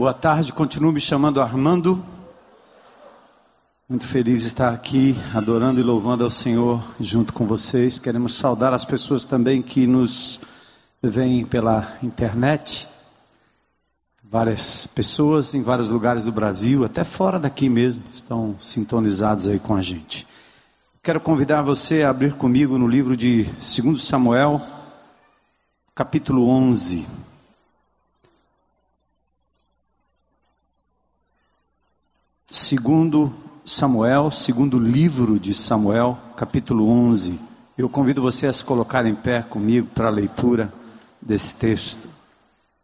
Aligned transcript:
Boa 0.00 0.14
tarde. 0.14 0.50
Continuo 0.50 0.92
me 0.92 0.98
chamando 0.98 1.42
Armando. 1.42 2.02
Muito 3.86 4.06
feliz 4.06 4.40
de 4.40 4.46
estar 4.46 4.72
aqui 4.72 5.14
adorando 5.34 5.78
e 5.78 5.82
louvando 5.82 6.24
ao 6.24 6.30
Senhor 6.30 6.82
junto 6.98 7.34
com 7.34 7.46
vocês. 7.46 7.98
Queremos 7.98 8.32
saudar 8.32 8.72
as 8.72 8.82
pessoas 8.82 9.26
também 9.26 9.60
que 9.60 9.86
nos 9.86 10.40
veem 11.02 11.44
pela 11.44 11.98
internet. 12.02 12.88
Várias 14.24 14.86
pessoas 14.86 15.52
em 15.52 15.62
vários 15.62 15.90
lugares 15.90 16.24
do 16.24 16.32
Brasil, 16.32 16.82
até 16.82 17.04
fora 17.04 17.38
daqui 17.38 17.68
mesmo, 17.68 18.02
estão 18.10 18.56
sintonizados 18.58 19.46
aí 19.48 19.58
com 19.58 19.74
a 19.74 19.82
gente. 19.82 20.26
Quero 21.02 21.20
convidar 21.20 21.60
você 21.60 22.04
a 22.04 22.08
abrir 22.08 22.32
comigo 22.36 22.78
no 22.78 22.88
livro 22.88 23.14
de 23.14 23.44
2 23.44 24.02
Samuel, 24.02 24.62
capítulo 25.94 26.48
11. 26.48 27.29
Segundo 32.50 33.32
Samuel, 33.64 34.32
segundo 34.32 34.76
livro 34.76 35.38
de 35.38 35.54
Samuel, 35.54 36.18
capítulo 36.36 36.88
11. 36.88 37.38
Eu 37.78 37.88
convido 37.88 38.20
você 38.20 38.48
a 38.48 38.52
se 38.52 38.64
colocar 38.64 39.06
em 39.06 39.14
pé 39.14 39.40
comigo 39.40 39.86
para 39.94 40.08
a 40.08 40.10
leitura 40.10 40.72
desse 41.22 41.54
texto. 41.54 42.08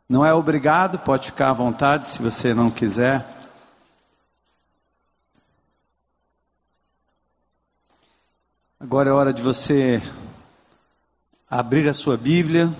Não 0.08 0.24
é 0.24 0.32
obrigado, 0.32 1.00
pode 1.00 1.26
ficar 1.26 1.50
à 1.50 1.52
vontade 1.52 2.06
se 2.06 2.22
você 2.22 2.54
não 2.54 2.70
quiser. 2.70 3.28
Agora 8.78 9.10
é 9.10 9.12
hora 9.12 9.32
de 9.32 9.42
você 9.42 10.00
abrir 11.50 11.88
a 11.88 11.92
sua 11.92 12.16
Bíblia. 12.16 12.72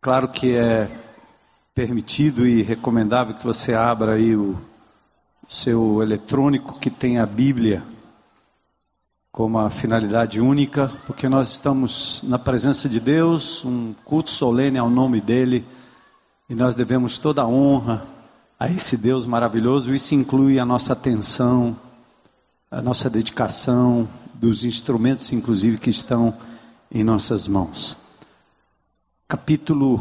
Claro 0.00 0.28
que 0.28 0.54
é 0.54 1.03
permitido 1.74 2.46
e 2.46 2.62
recomendável 2.62 3.34
que 3.34 3.44
você 3.44 3.74
abra 3.74 4.12
aí 4.12 4.36
o 4.36 4.56
seu 5.48 6.00
eletrônico 6.02 6.78
que 6.78 6.88
tem 6.88 7.18
a 7.18 7.26
Bíblia 7.26 7.82
como 9.32 9.58
a 9.58 9.68
finalidade 9.68 10.40
única, 10.40 10.92
porque 11.08 11.28
nós 11.28 11.50
estamos 11.50 12.22
na 12.22 12.38
presença 12.38 12.88
de 12.88 13.00
Deus, 13.00 13.64
um 13.64 13.92
culto 14.04 14.30
solene 14.30 14.78
ao 14.78 14.88
nome 14.88 15.20
dele, 15.20 15.66
e 16.48 16.54
nós 16.54 16.76
devemos 16.76 17.18
toda 17.18 17.42
a 17.42 17.46
honra 17.48 18.06
a 18.60 18.70
esse 18.70 18.96
Deus 18.96 19.26
maravilhoso. 19.26 19.92
Isso 19.92 20.14
inclui 20.14 20.60
a 20.60 20.64
nossa 20.64 20.92
atenção, 20.92 21.76
a 22.70 22.80
nossa 22.80 23.10
dedicação, 23.10 24.08
dos 24.34 24.64
instrumentos, 24.64 25.32
inclusive, 25.32 25.78
que 25.78 25.90
estão 25.90 26.32
em 26.88 27.02
nossas 27.02 27.48
mãos. 27.48 27.96
Capítulo 29.26 29.98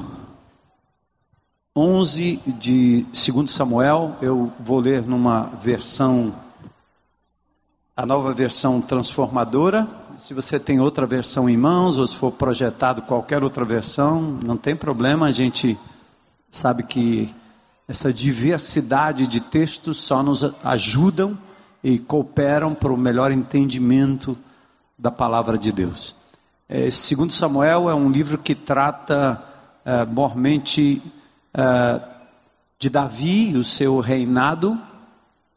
11 1.75 2.39
de 2.45 3.03
2 3.11 3.49
Samuel, 3.49 4.15
eu 4.21 4.53
vou 4.59 4.79
ler 4.79 5.01
numa 5.01 5.45
versão, 5.59 6.31
a 7.97 8.05
nova 8.05 8.31
versão 8.31 8.79
transformadora. 8.79 9.87
Se 10.15 10.35
você 10.35 10.59
tem 10.59 10.79
outra 10.79 11.07
versão 11.07 11.49
em 11.49 11.57
mãos, 11.57 11.97
ou 11.97 12.05
se 12.05 12.15
for 12.15 12.31
projetado 12.31 13.01
qualquer 13.01 13.43
outra 13.43 13.65
versão, 13.65 14.21
não 14.21 14.55
tem 14.55 14.75
problema, 14.75 15.25
a 15.25 15.31
gente 15.31 15.75
sabe 16.51 16.83
que 16.83 17.33
essa 17.87 18.13
diversidade 18.13 19.25
de 19.25 19.39
textos 19.39 19.97
só 19.97 20.21
nos 20.21 20.43
ajudam 20.63 21.35
e 21.83 21.97
cooperam 21.97 22.75
para 22.75 22.93
o 22.93 22.97
melhor 22.97 23.31
entendimento 23.31 24.37
da 24.95 25.09
palavra 25.09 25.57
de 25.57 25.71
Deus. 25.71 26.15
É, 26.69 26.91
segundo 26.91 27.33
Samuel 27.33 27.89
é 27.89 27.95
um 27.95 28.11
livro 28.11 28.37
que 28.37 28.53
trata 28.53 29.43
é, 29.83 30.05
mormente 30.05 31.01
uh, 31.53 32.13
de 32.79 32.89
Davi, 32.89 33.55
o 33.55 33.63
seu 33.63 33.99
reinado, 33.99 34.79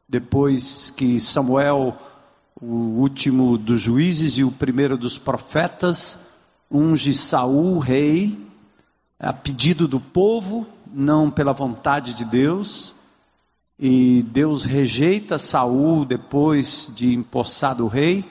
depois 0.08 0.90
que 0.90 1.18
Samuel, 1.18 1.96
o 2.60 3.00
último 3.00 3.58
dos 3.58 3.80
juízes 3.80 4.38
e 4.38 4.44
o 4.44 4.52
primeiro 4.52 4.96
dos 4.96 5.18
profetas, 5.18 6.18
unge 6.70 7.12
Saul 7.12 7.78
rei, 7.78 8.38
a 9.18 9.32
pedido 9.32 9.88
do 9.88 9.98
povo, 9.98 10.66
não 10.92 11.30
pela 11.30 11.52
vontade 11.52 12.14
de 12.14 12.24
Deus. 12.24 12.94
E 13.78 14.24
Deus 14.30 14.64
rejeita 14.64 15.38
Saul 15.38 16.04
depois 16.04 16.92
de 16.94 17.14
empossado 17.14 17.86
rei 17.86 18.24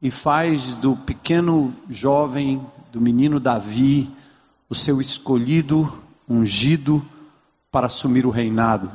e 0.00 0.10
faz 0.10 0.74
do 0.74 0.96
pequeno 0.96 1.74
jovem, 1.88 2.60
do 2.92 3.00
menino 3.00 3.40
Davi, 3.40 4.10
o 4.68 4.74
seu 4.74 5.00
escolhido 5.00 5.90
ungido 6.28 7.04
para 7.70 7.86
assumir 7.86 8.26
o 8.26 8.30
reinado. 8.30 8.90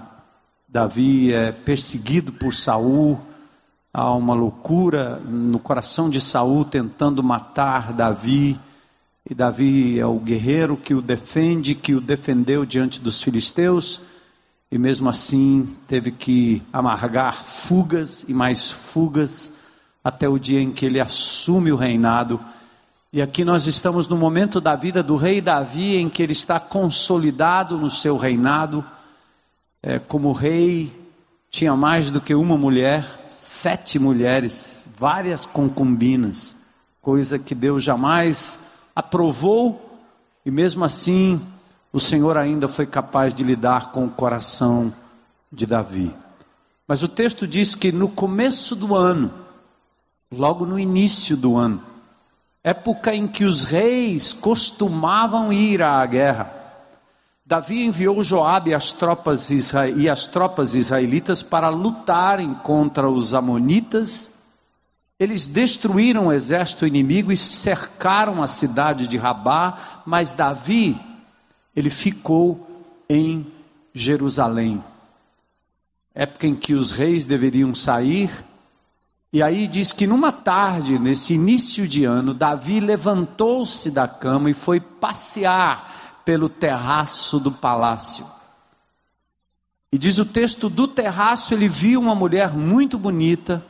Davi 0.67 1.33
é 1.33 1.51
perseguido 1.51 2.31
por 2.31 2.53
Saul, 2.53 3.19
há 3.93 4.11
uma 4.13 4.33
loucura 4.33 5.19
no 5.19 5.59
coração 5.59 6.09
de 6.09 6.19
Saul 6.19 6.65
tentando 6.65 7.23
matar 7.23 7.93
Davi. 7.93 8.59
E 9.29 9.33
Davi 9.33 9.99
é 9.99 10.05
o 10.05 10.19
guerreiro 10.19 10.75
que 10.75 10.93
o 10.93 11.01
defende, 11.01 11.75
que 11.75 11.93
o 11.93 12.01
defendeu 12.01 12.65
diante 12.65 12.99
dos 12.99 13.21
filisteus, 13.21 14.01
e 14.71 14.77
mesmo 14.77 15.09
assim 15.09 15.77
teve 15.87 16.11
que 16.11 16.61
amargar 16.73 17.45
fugas 17.45 18.25
e 18.27 18.33
mais 18.33 18.71
fugas 18.71 19.51
até 20.03 20.27
o 20.27 20.39
dia 20.39 20.59
em 20.59 20.71
que 20.71 20.85
ele 20.85 20.99
assume 20.99 21.71
o 21.71 21.75
reinado 21.75 22.39
e 23.15 23.21
aqui 23.21 23.45
nós 23.45 23.67
estamos 23.67 24.07
no 24.07 24.17
momento 24.17 24.59
da 24.59 24.75
vida 24.75 25.03
do 25.03 25.15
rei 25.15 25.39
Davi, 25.39 25.97
em 25.97 26.09
que 26.09 26.23
ele 26.23 26.31
está 26.31 26.59
consolidado 26.59 27.77
no 27.77 27.87
seu 27.87 28.17
reinado. 28.17 28.83
É, 29.83 29.99
como 29.99 30.31
rei, 30.31 30.91
tinha 31.47 31.75
mais 31.75 32.09
do 32.09 32.19
que 32.19 32.33
uma 32.33 32.57
mulher, 32.57 33.05
sete 33.27 33.99
mulheres, 33.99 34.87
várias 34.97 35.45
concubinas, 35.45 36.55
coisa 37.03 37.37
que 37.37 37.53
Deus 37.53 37.83
jamais 37.83 38.61
aprovou, 38.95 39.99
e 40.43 40.49
mesmo 40.49 40.83
assim, 40.83 41.39
o 41.91 41.99
Senhor 41.99 42.35
ainda 42.35 42.67
foi 42.67 42.87
capaz 42.87 43.31
de 43.31 43.43
lidar 43.43 43.91
com 43.91 44.05
o 44.05 44.09
coração 44.09 44.91
de 45.51 45.67
Davi. 45.67 46.15
Mas 46.87 47.03
o 47.03 47.07
texto 47.07 47.47
diz 47.47 47.75
que 47.75 47.91
no 47.91 48.09
começo 48.09 48.75
do 48.75 48.95
ano, 48.95 49.31
logo 50.31 50.65
no 50.65 50.79
início 50.79 51.37
do 51.37 51.55
ano, 51.55 51.92
época 52.63 53.13
em 53.13 53.27
que 53.27 53.43
os 53.43 53.65
reis 53.65 54.31
costumavam 54.31 55.51
ir 55.51 55.81
à 55.83 56.05
guerra. 56.05 56.61
Davi 57.45 57.83
enviou 57.83 58.23
Joabe 58.23 58.71
e 58.71 58.73
as 58.73 58.93
tropas, 58.93 59.51
e 59.51 60.09
as 60.09 60.27
tropas 60.27 60.73
israelitas 60.73 61.43
para 61.43 61.67
lutarem 61.67 62.53
contra 62.53 63.09
os 63.09 63.33
amonitas. 63.33 64.31
Eles 65.19 65.45
destruíram 65.45 66.27
o 66.27 66.31
exército 66.31 66.87
inimigo 66.87 67.31
e 67.31 67.37
cercaram 67.37 68.41
a 68.41 68.47
cidade 68.47 69.07
de 69.07 69.17
Rabá, 69.17 70.01
mas 70.05 70.31
Davi, 70.31 70.97
ele 71.75 71.89
ficou 71.89 72.65
em 73.09 73.45
Jerusalém. 73.93 74.81
Época 76.15 76.47
em 76.47 76.55
que 76.55 76.73
os 76.73 76.91
reis 76.91 77.25
deveriam 77.25 77.75
sair, 77.75 78.31
e 79.33 79.41
aí 79.41 79.67
diz 79.67 79.91
que 79.91 80.05
numa 80.05 80.31
tarde, 80.31 80.99
nesse 80.99 81.33
início 81.33 81.87
de 81.87 82.05
ano, 82.05 82.35
Davi 82.35 82.79
levantou-se 82.79 83.89
da 83.89 84.07
cama 84.07 84.51
e 84.51 84.53
foi 84.53 84.79
passear 84.79 86.21
pelo 86.23 86.47
terraço 86.47 87.39
do 87.39 87.51
palácio. 87.51 88.27
E 89.91 89.97
diz 89.97 90.19
o 90.19 90.25
texto: 90.25 90.69
do 90.69 90.87
terraço 90.87 91.51
ele 91.55 91.67
viu 91.67 91.99
uma 91.99 92.13
mulher 92.13 92.53
muito 92.53 92.95
bonita 92.99 93.65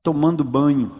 tomando 0.00 0.44
banho. 0.44 0.92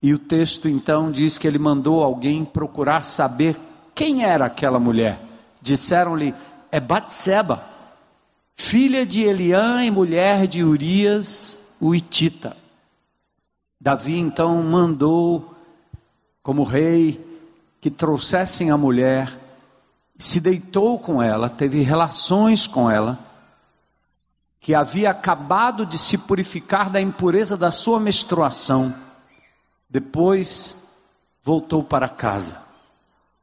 E 0.00 0.14
o 0.14 0.18
texto 0.18 0.68
então 0.68 1.10
diz 1.10 1.36
que 1.36 1.48
ele 1.48 1.58
mandou 1.58 2.00
alguém 2.00 2.44
procurar 2.44 3.04
saber 3.04 3.58
quem 3.92 4.22
era 4.22 4.44
aquela 4.44 4.78
mulher. 4.78 5.20
Disseram-lhe: 5.60 6.32
é 6.70 6.78
Batseba, 6.78 7.64
filha 8.54 9.04
de 9.04 9.22
Eliã 9.22 9.84
e 9.84 9.90
mulher 9.90 10.46
de 10.46 10.62
Urias 10.62 11.59
o 11.80 11.94
Itita. 11.94 12.56
Davi 13.80 14.18
então 14.18 14.62
mandou, 14.62 15.54
como 16.42 16.62
rei, 16.62 17.18
que 17.80 17.90
trouxessem 17.90 18.70
a 18.70 18.76
mulher, 18.76 19.40
se 20.18 20.38
deitou 20.38 20.98
com 20.98 21.22
ela, 21.22 21.48
teve 21.48 21.80
relações 21.80 22.66
com 22.66 22.90
ela, 22.90 23.18
que 24.60 24.74
havia 24.74 25.10
acabado 25.10 25.86
de 25.86 25.96
se 25.96 26.18
purificar 26.18 26.90
da 26.90 27.00
impureza 27.00 27.56
da 27.56 27.70
sua 27.70 27.98
menstruação, 27.98 28.94
depois 29.88 30.98
voltou 31.42 31.82
para 31.82 32.08
casa. 32.08 32.60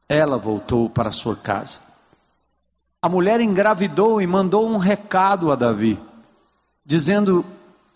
Ela 0.08 0.38
voltou 0.38 0.88
para 0.88 1.12
sua 1.12 1.36
casa. 1.36 1.80
A 3.02 3.10
mulher 3.10 3.42
engravidou 3.42 4.22
e 4.22 4.28
mandou 4.28 4.68
um 4.68 4.78
recado 4.78 5.52
a 5.52 5.56
Davi, 5.56 6.00
dizendo: 6.86 7.44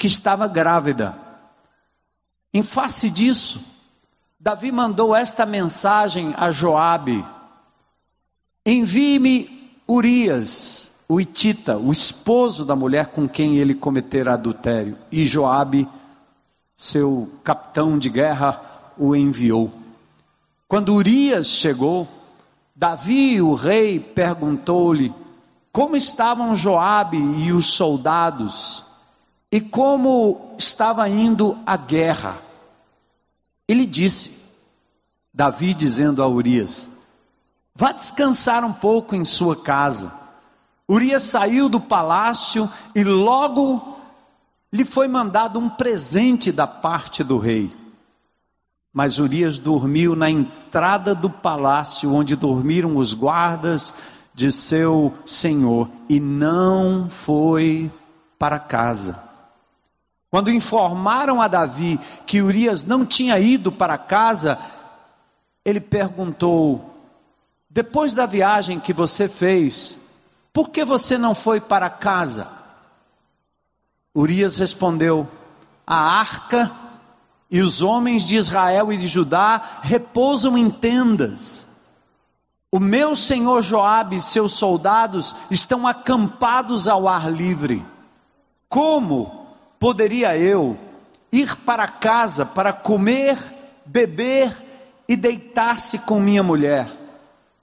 que 0.01 0.07
estava 0.07 0.47
grávida. 0.47 1.15
Em 2.51 2.63
face 2.63 3.07
disso, 3.07 3.61
Davi 4.39 4.71
mandou 4.71 5.15
esta 5.15 5.45
mensagem 5.45 6.33
a 6.35 6.49
Joabe: 6.49 7.23
Envie-me 8.65 9.77
Urias, 9.87 10.91
o 11.07 11.21
Itita, 11.21 11.77
o 11.77 11.91
esposo 11.91 12.65
da 12.65 12.75
mulher 12.75 13.09
com 13.09 13.29
quem 13.29 13.57
ele 13.57 13.75
cometera 13.75 14.33
adultério, 14.33 14.97
e 15.11 15.23
Joabe, 15.27 15.87
seu 16.75 17.31
capitão 17.43 17.99
de 17.99 18.09
guerra, 18.09 18.59
o 18.97 19.15
enviou. 19.15 19.71
Quando 20.67 20.95
Urias 20.95 21.45
chegou, 21.45 22.07
Davi, 22.75 23.39
o 23.39 23.53
rei, 23.53 23.99
perguntou-lhe 23.99 25.13
como 25.71 25.95
estavam 25.95 26.55
Joabe 26.55 27.19
e 27.19 27.51
os 27.51 27.67
soldados 27.67 28.89
e 29.51 29.59
como 29.59 30.55
estava 30.57 31.09
indo 31.09 31.57
a 31.65 31.75
guerra. 31.75 32.37
Ele 33.67 33.85
disse, 33.85 34.39
Davi 35.33 35.73
dizendo 35.73 36.23
a 36.23 36.27
Urias: 36.27 36.89
Vá 37.75 37.91
descansar 37.91 38.63
um 38.63 38.73
pouco 38.73 39.15
em 39.15 39.25
sua 39.25 39.55
casa. 39.55 40.13
Urias 40.89 41.23
saiu 41.23 41.69
do 41.69 41.79
palácio 41.79 42.69
e 42.95 43.03
logo 43.03 43.97
lhe 44.71 44.85
foi 44.85 45.07
mandado 45.07 45.59
um 45.59 45.69
presente 45.69 46.51
da 46.51 46.67
parte 46.67 47.23
do 47.23 47.37
rei. 47.37 47.73
Mas 48.93 49.19
Urias 49.19 49.57
dormiu 49.57 50.15
na 50.15 50.29
entrada 50.29 51.15
do 51.15 51.29
palácio, 51.29 52.13
onde 52.13 52.35
dormiram 52.35 52.97
os 52.97 53.13
guardas 53.13 53.93
de 54.33 54.51
seu 54.51 55.13
senhor, 55.25 55.89
e 56.09 56.19
não 56.19 57.09
foi 57.09 57.89
para 58.37 58.59
casa. 58.59 59.30
Quando 60.31 60.49
informaram 60.49 61.41
a 61.41 61.47
Davi 61.49 61.99
que 62.25 62.41
Urias 62.41 62.85
não 62.85 63.05
tinha 63.05 63.37
ido 63.37 63.69
para 63.69 63.97
casa, 63.97 64.57
ele 65.65 65.81
perguntou: 65.81 66.95
Depois 67.69 68.13
da 68.13 68.25
viagem 68.25 68.79
que 68.79 68.93
você 68.93 69.27
fez, 69.27 69.99
por 70.53 70.69
que 70.69 70.85
você 70.85 71.17
não 71.17 71.35
foi 71.35 71.59
para 71.59 71.89
casa? 71.89 72.47
Urias 74.15 74.57
respondeu: 74.57 75.27
A 75.85 75.97
arca 75.97 76.71
e 77.49 77.59
os 77.59 77.81
homens 77.81 78.23
de 78.23 78.37
Israel 78.37 78.93
e 78.93 78.97
de 78.97 79.09
Judá 79.09 79.79
repousam 79.81 80.57
em 80.57 80.69
tendas. 80.69 81.67
O 82.71 82.79
meu 82.79 83.17
senhor 83.17 83.61
Joabe 83.61 84.15
e 84.15 84.21
seus 84.21 84.53
soldados 84.53 85.35
estão 85.49 85.85
acampados 85.85 86.87
ao 86.87 87.05
ar 87.05 87.29
livre. 87.29 87.85
Como 88.69 89.40
poderia 89.81 90.37
eu 90.37 90.77
ir 91.31 91.55
para 91.55 91.87
casa 91.87 92.45
para 92.45 92.71
comer, 92.71 93.35
beber 93.83 94.55
e 95.09 95.15
deitar-se 95.15 95.97
com 95.97 96.19
minha 96.19 96.43
mulher? 96.43 96.87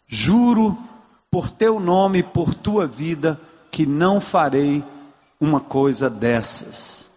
Juro 0.04 0.76
por 1.30 1.48
teu 1.48 1.78
nome 1.78 2.18
e 2.18 2.22
por 2.24 2.54
tua 2.54 2.88
vida 2.88 3.40
que 3.70 3.86
não 3.86 4.20
farei 4.20 4.82
uma 5.40 5.60
coisa 5.60 6.10
dessas. 6.10 7.08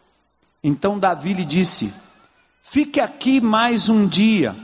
Então 0.63 1.00
Davi 1.00 1.33
lhe 1.33 1.45
disse: 1.45 1.92
Fique 2.62 3.00
aqui 3.00 3.42
mais 3.42 3.89
um 3.89 4.06
dia, 4.06 4.56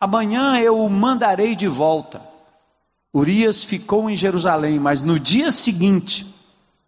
amanhã 0.00 0.58
eu 0.58 0.80
o 0.80 0.90
mandarei 0.90 1.54
de 1.54 1.68
volta. 1.68 2.20
Urias 3.14 3.62
ficou 3.62 4.10
em 4.10 4.16
Jerusalém, 4.16 4.80
mas 4.80 5.00
no 5.00 5.20
dia 5.20 5.52
seguinte, 5.52 6.35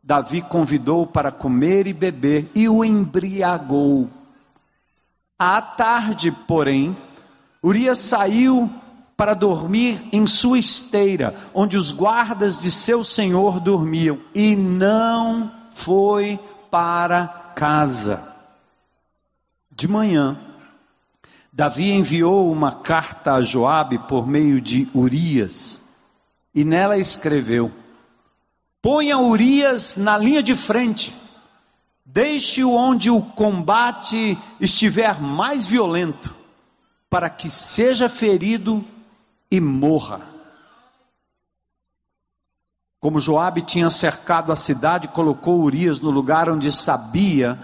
Davi 0.09 0.41
convidou 0.41 1.07
para 1.07 1.31
comer 1.31 1.87
e 1.87 1.93
beber 1.93 2.51
e 2.55 2.67
o 2.67 2.83
embriagou. 2.83 4.09
À 5.39 5.61
tarde, 5.61 6.33
porém, 6.33 6.97
Urias 7.63 7.99
saiu 7.99 8.71
para 9.15 9.35
dormir 9.35 10.03
em 10.11 10.27
sua 10.27 10.59
esteira, 10.59 11.35
onde 11.53 11.77
os 11.77 11.93
guardas 11.93 12.59
de 12.59 12.71
seu 12.71 13.05
senhor 13.05 13.61
dormiam, 13.61 14.19
e 14.35 14.57
não 14.57 15.53
foi 15.73 16.41
para 16.71 17.53
casa. 17.55 18.35
De 19.71 19.87
manhã, 19.87 20.39
Davi 21.53 21.91
enviou 21.91 22.51
uma 22.51 22.73
carta 22.73 23.35
a 23.35 23.43
Joabe 23.43 23.99
por 23.99 24.27
meio 24.27 24.59
de 24.59 24.89
Urias, 24.95 25.83
e 26.55 26.65
nela 26.65 26.97
escreveu: 26.97 27.71
Ponha 28.81 29.19
Urias 29.19 29.97
na 29.97 30.17
linha 30.17 30.43
de 30.43 30.55
frente, 30.55 31.13
deixe-o 32.05 32.73
onde 32.73 33.11
o 33.11 33.21
combate 33.21 34.39
estiver 34.61 35.21
mais 35.21 35.67
violento, 35.67 36.35
para 37.11 37.29
que 37.29 37.51
seja 37.51 38.09
ferido 38.09 38.85
e 39.51 39.61
morra. 39.61 40.21
Como 43.01 43.21
Joabe 43.21 43.63
tinha 43.63 43.91
cercado 43.91 44.53
a 44.53 44.57
cidade, 44.57 45.09
colocou 45.09 45.61
Urias 45.61 46.01
no 46.01 46.11
lugar 46.11 46.49
onde 46.49 46.71
sabia 46.71 47.59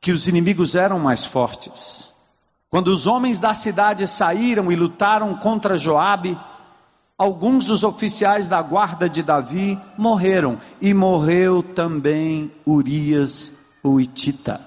que 0.00 0.12
os 0.12 0.26
inimigos 0.26 0.74
eram 0.74 0.98
mais 0.98 1.24
fortes. 1.24 2.10
Quando 2.70 2.88
os 2.88 3.06
homens 3.06 3.38
da 3.38 3.52
cidade 3.52 4.06
saíram 4.06 4.70
e 4.70 4.76
lutaram 4.76 5.34
contra 5.36 5.76
Joabe, 5.76 6.38
alguns 7.20 7.66
dos 7.66 7.84
oficiais 7.84 8.48
da 8.48 8.62
guarda 8.62 9.06
de 9.06 9.22
Davi 9.22 9.78
morreram, 9.98 10.58
e 10.80 10.94
morreu 10.94 11.62
também 11.62 12.50
Urias 12.66 13.52
o 13.82 14.00
Itita. 14.00 14.58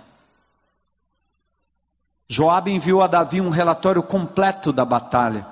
Joabe 2.30 2.72
enviou 2.72 3.02
a 3.02 3.08
Davi 3.08 3.42
um 3.42 3.50
relatório 3.50 4.04
completo 4.04 4.72
da 4.72 4.86
batalha, 4.86 5.48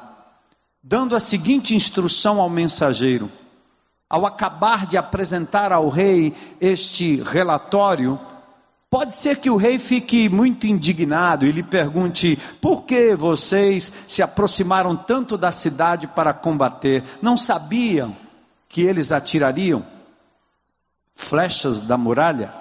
dando 0.84 1.16
a 1.16 1.20
seguinte 1.20 1.74
instrução 1.74 2.40
ao 2.40 2.52
mensageiro: 2.52 3.32
ao 4.08 4.24
acabar 4.24 4.86
de 4.86 4.96
apresentar 4.96 5.72
ao 5.72 5.90
rei 5.90 6.36
este 6.62 7.16
relatório, 7.24 8.20
Pode 8.92 9.14
ser 9.14 9.38
que 9.38 9.50
o 9.50 9.56
rei 9.56 9.80
fique 9.80 10.28
muito 10.28 10.68
indignado 10.68 11.46
e 11.46 11.52
lhe 11.54 11.64
pergunte: 11.64 12.38
por 12.60 12.84
que 12.84 13.16
vocês 13.16 13.90
se 14.06 14.22
aproximaram 14.22 14.98
tanto 14.98 15.38
da 15.38 15.50
cidade 15.50 16.08
para 16.08 16.34
combater? 16.34 17.02
Não 17.22 17.38
sabiam 17.38 18.14
que 18.68 18.82
eles 18.82 19.14
atirariam 19.14 19.82
flechas 21.16 21.80
da 21.80 21.98
muralha? 21.98 22.54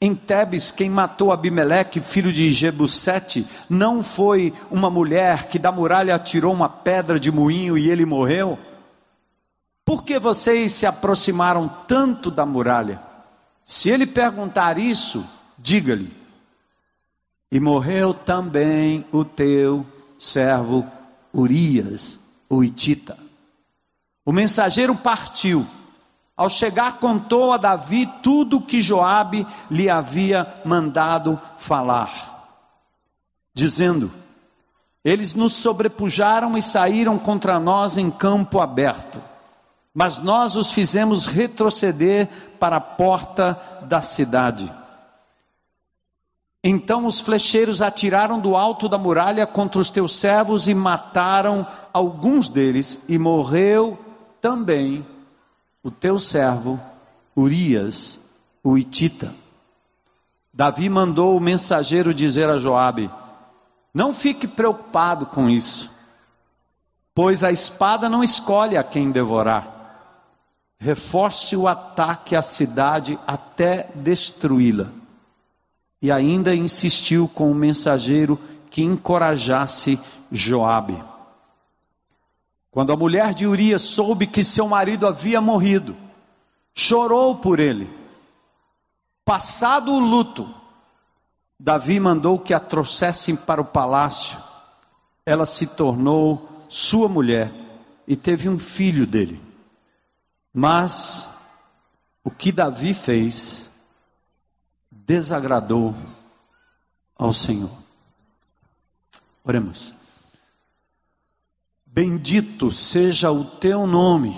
Em 0.00 0.14
Tebes, 0.14 0.70
quem 0.70 0.88
matou 0.88 1.32
Abimeleque, 1.32 2.00
filho 2.00 2.32
de 2.32 2.52
Jebusete, 2.52 3.44
não 3.68 4.00
foi 4.00 4.52
uma 4.70 4.88
mulher 4.88 5.48
que 5.48 5.58
da 5.58 5.72
muralha 5.72 6.14
atirou 6.14 6.52
uma 6.52 6.68
pedra 6.68 7.18
de 7.18 7.32
moinho 7.32 7.76
e 7.76 7.90
ele 7.90 8.06
morreu? 8.06 8.56
Por 9.84 10.04
que 10.04 10.20
vocês 10.20 10.70
se 10.70 10.86
aproximaram 10.86 11.68
tanto 11.88 12.30
da 12.30 12.46
muralha? 12.46 13.13
Se 13.64 13.88
ele 13.88 14.06
perguntar 14.06 14.78
isso, 14.78 15.24
diga-lhe: 15.58 16.12
E 17.50 17.58
morreu 17.58 18.12
também 18.12 19.06
o 19.10 19.24
teu 19.24 19.86
servo 20.18 20.86
Urias, 21.32 22.20
o 22.48 22.62
Itita. 22.62 23.16
O 24.24 24.32
mensageiro 24.32 24.94
partiu. 24.94 25.66
Ao 26.36 26.48
chegar, 26.48 26.98
contou 26.98 27.52
a 27.52 27.56
Davi 27.56 28.06
tudo 28.20 28.56
o 28.56 28.62
que 28.62 28.82
Joabe 28.82 29.46
lhe 29.70 29.88
havia 29.88 30.46
mandado 30.64 31.40
falar, 31.56 32.60
dizendo: 33.54 34.12
Eles 35.04 35.32
nos 35.32 35.54
sobrepujaram 35.54 36.58
e 36.58 36.62
saíram 36.62 37.18
contra 37.18 37.58
nós 37.60 37.96
em 37.96 38.10
campo 38.10 38.60
aberto 38.60 39.22
mas 39.94 40.18
nós 40.18 40.56
os 40.56 40.72
fizemos 40.72 41.26
retroceder 41.26 42.28
para 42.58 42.76
a 42.76 42.80
porta 42.80 43.56
da 43.82 44.00
cidade. 44.00 44.70
Então 46.64 47.06
os 47.06 47.20
flecheiros 47.20 47.80
atiraram 47.80 48.40
do 48.40 48.56
alto 48.56 48.88
da 48.88 48.98
muralha 48.98 49.46
contra 49.46 49.80
os 49.80 49.90
teus 49.90 50.16
servos 50.16 50.66
e 50.66 50.74
mataram 50.74 51.64
alguns 51.92 52.48
deles, 52.48 53.04
e 53.08 53.16
morreu 53.18 53.96
também 54.40 55.06
o 55.82 55.90
teu 55.90 56.18
servo 56.18 56.80
Urias, 57.36 58.18
o 58.64 58.76
Itita. 58.76 59.32
Davi 60.52 60.88
mandou 60.88 61.36
o 61.36 61.40
mensageiro 61.40 62.12
dizer 62.12 62.48
a 62.48 62.58
Joabe: 62.58 63.10
Não 63.92 64.12
fique 64.14 64.48
preocupado 64.48 65.26
com 65.26 65.50
isso, 65.50 65.90
pois 67.14 67.44
a 67.44 67.52
espada 67.52 68.08
não 68.08 68.24
escolhe 68.24 68.76
a 68.76 68.82
quem 68.82 69.10
devorar 69.10 69.73
reforce 70.84 71.56
o 71.56 71.66
ataque 71.66 72.36
à 72.36 72.42
cidade 72.42 73.18
até 73.26 73.88
destruí-la. 73.94 74.90
E 76.02 76.12
ainda 76.12 76.54
insistiu 76.54 77.26
com 77.26 77.50
o 77.50 77.54
mensageiro 77.54 78.38
que 78.70 78.82
encorajasse 78.82 79.98
Joabe. 80.30 81.02
Quando 82.70 82.92
a 82.92 82.96
mulher 82.98 83.32
de 83.32 83.46
Urias 83.46 83.80
soube 83.80 84.26
que 84.26 84.44
seu 84.44 84.68
marido 84.68 85.06
havia 85.06 85.40
morrido, 85.40 85.96
chorou 86.74 87.36
por 87.36 87.60
ele. 87.60 87.88
Passado 89.24 89.90
o 89.90 89.98
luto, 89.98 90.52
Davi 91.58 91.98
mandou 91.98 92.38
que 92.38 92.52
a 92.52 92.60
trouxessem 92.60 93.34
para 93.34 93.62
o 93.62 93.64
palácio. 93.64 94.36
Ela 95.24 95.46
se 95.46 95.66
tornou 95.66 96.66
sua 96.68 97.08
mulher 97.08 97.50
e 98.06 98.14
teve 98.14 98.50
um 98.50 98.58
filho 98.58 99.06
dele. 99.06 99.43
Mas 100.56 101.28
o 102.22 102.30
que 102.30 102.52
Davi 102.52 102.94
fez 102.94 103.68
desagradou 104.88 105.96
ao 107.16 107.32
Senhor. 107.32 107.70
Oremos. 109.42 109.92
Bendito 111.84 112.70
seja 112.70 113.30
o 113.30 113.44
teu 113.44 113.86
nome, 113.86 114.34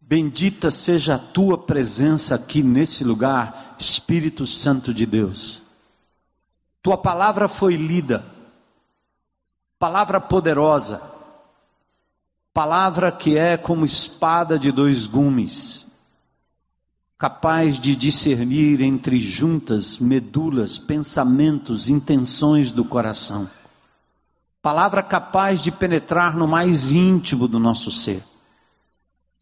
bendita 0.00 0.70
seja 0.70 1.14
a 1.14 1.18
tua 1.18 1.56
presença 1.58 2.34
aqui 2.34 2.62
nesse 2.62 3.02
lugar, 3.02 3.76
Espírito 3.78 4.46
Santo 4.46 4.92
de 4.92 5.06
Deus. 5.06 5.62
Tua 6.82 6.96
palavra 6.96 7.48
foi 7.48 7.74
lida, 7.76 8.24
palavra 9.78 10.20
poderosa, 10.20 11.15
palavra 12.56 13.12
que 13.12 13.36
é 13.36 13.58
como 13.58 13.84
espada 13.84 14.58
de 14.58 14.72
dois 14.72 15.06
gumes, 15.06 15.86
capaz 17.18 17.78
de 17.78 17.94
discernir 17.94 18.80
entre 18.80 19.18
juntas, 19.18 19.98
medulas, 19.98 20.78
pensamentos, 20.78 21.90
intenções 21.90 22.72
do 22.72 22.82
coração. 22.82 23.46
Palavra 24.62 25.02
capaz 25.02 25.60
de 25.60 25.70
penetrar 25.70 26.34
no 26.34 26.48
mais 26.48 26.92
íntimo 26.92 27.46
do 27.46 27.58
nosso 27.58 27.90
ser. 27.90 28.24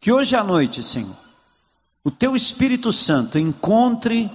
Que 0.01 0.11
hoje 0.11 0.35
à 0.35 0.43
noite, 0.43 0.83
Senhor, 0.83 1.15
o 2.03 2.11
teu 2.11 2.35
Espírito 2.35 2.91
Santo 2.91 3.39
encontre 3.39 4.29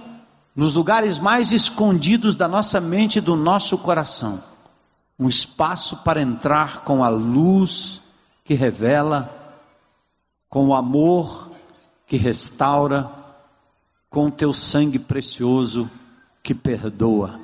nos 0.55 0.73
lugares 0.73 1.19
mais 1.19 1.51
escondidos 1.51 2.35
da 2.35 2.47
nossa 2.47 2.81
mente 2.81 3.19
e 3.19 3.21
do 3.21 3.35
nosso 3.35 3.77
coração 3.77 4.41
um 5.19 5.29
espaço 5.29 5.97
para 5.97 6.19
entrar 6.19 6.79
com 6.79 7.03
a 7.03 7.09
luz 7.09 8.00
que 8.51 8.55
revela, 8.55 9.33
com 10.49 10.67
o 10.67 10.73
amor 10.75 11.53
que 12.05 12.17
restaura 12.17 13.09
com 14.09 14.25
o 14.25 14.31
teu 14.31 14.51
sangue 14.51 14.99
precioso 14.99 15.89
que 16.43 16.53
perdoa. 16.53 17.39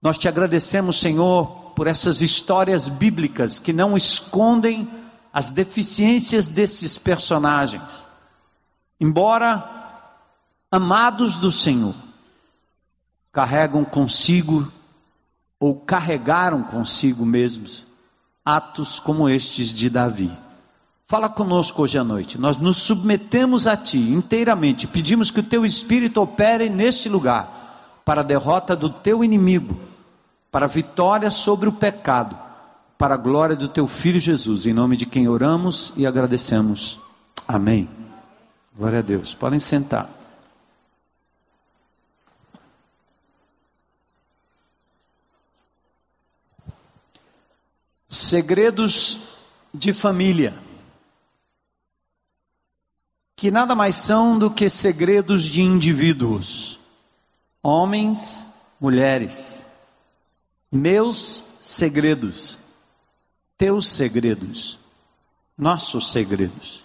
Nós 0.00 0.16
te 0.16 0.26
agradecemos, 0.28 0.98
Senhor, 0.98 1.72
por 1.76 1.86
essas 1.86 2.22
histórias 2.22 2.88
bíblicas 2.88 3.58
que 3.58 3.70
não 3.70 3.94
escondem 3.94 4.88
as 5.30 5.50
deficiências 5.50 6.48
desses 6.48 6.96
personagens. 6.96 8.06
Embora 8.98 9.62
amados 10.70 11.36
do 11.36 11.52
Senhor, 11.52 11.94
carregam 13.30 13.84
consigo 13.84 14.72
ou 15.60 15.74
carregaram 15.74 16.62
consigo 16.62 17.26
mesmos 17.26 17.91
atos 18.44 18.98
como 18.98 19.28
estes 19.28 19.68
de 19.68 19.88
Davi. 19.88 20.30
Fala 21.06 21.28
conosco 21.28 21.82
hoje 21.82 21.98
à 21.98 22.04
noite. 22.04 22.38
Nós 22.38 22.56
nos 22.56 22.78
submetemos 22.78 23.66
a 23.66 23.76
Ti 23.76 23.98
inteiramente. 23.98 24.86
Pedimos 24.86 25.30
que 25.30 25.40
o 25.40 25.44
Teu 25.44 25.64
Espírito 25.64 26.22
opere 26.22 26.70
neste 26.70 27.08
lugar 27.08 28.00
para 28.04 28.22
a 28.22 28.24
derrota 28.24 28.74
do 28.74 28.88
Teu 28.88 29.22
inimigo, 29.22 29.78
para 30.50 30.64
a 30.64 30.68
vitória 30.68 31.30
sobre 31.30 31.68
o 31.68 31.72
pecado, 31.72 32.36
para 32.96 33.14
a 33.14 33.18
glória 33.18 33.54
do 33.54 33.68
Teu 33.68 33.86
Filho 33.86 34.18
Jesus. 34.18 34.66
Em 34.66 34.72
nome 34.72 34.96
de 34.96 35.04
quem 35.04 35.28
oramos 35.28 35.92
e 35.96 36.06
agradecemos. 36.06 36.98
Amém. 37.46 37.88
Glória 38.76 39.00
a 39.00 39.02
Deus. 39.02 39.34
Podem 39.34 39.58
sentar. 39.58 40.21
Segredos 48.12 49.38
de 49.72 49.90
família 49.94 50.52
que 53.34 53.50
nada 53.50 53.74
mais 53.74 53.96
são 53.96 54.38
do 54.38 54.50
que 54.50 54.68
segredos 54.68 55.44
de 55.44 55.62
indivíduos, 55.62 56.78
homens, 57.62 58.46
mulheres, 58.78 59.66
meus 60.70 61.42
segredos, 61.58 62.58
teus 63.56 63.88
segredos, 63.88 64.78
nossos 65.56 66.12
segredos. 66.12 66.84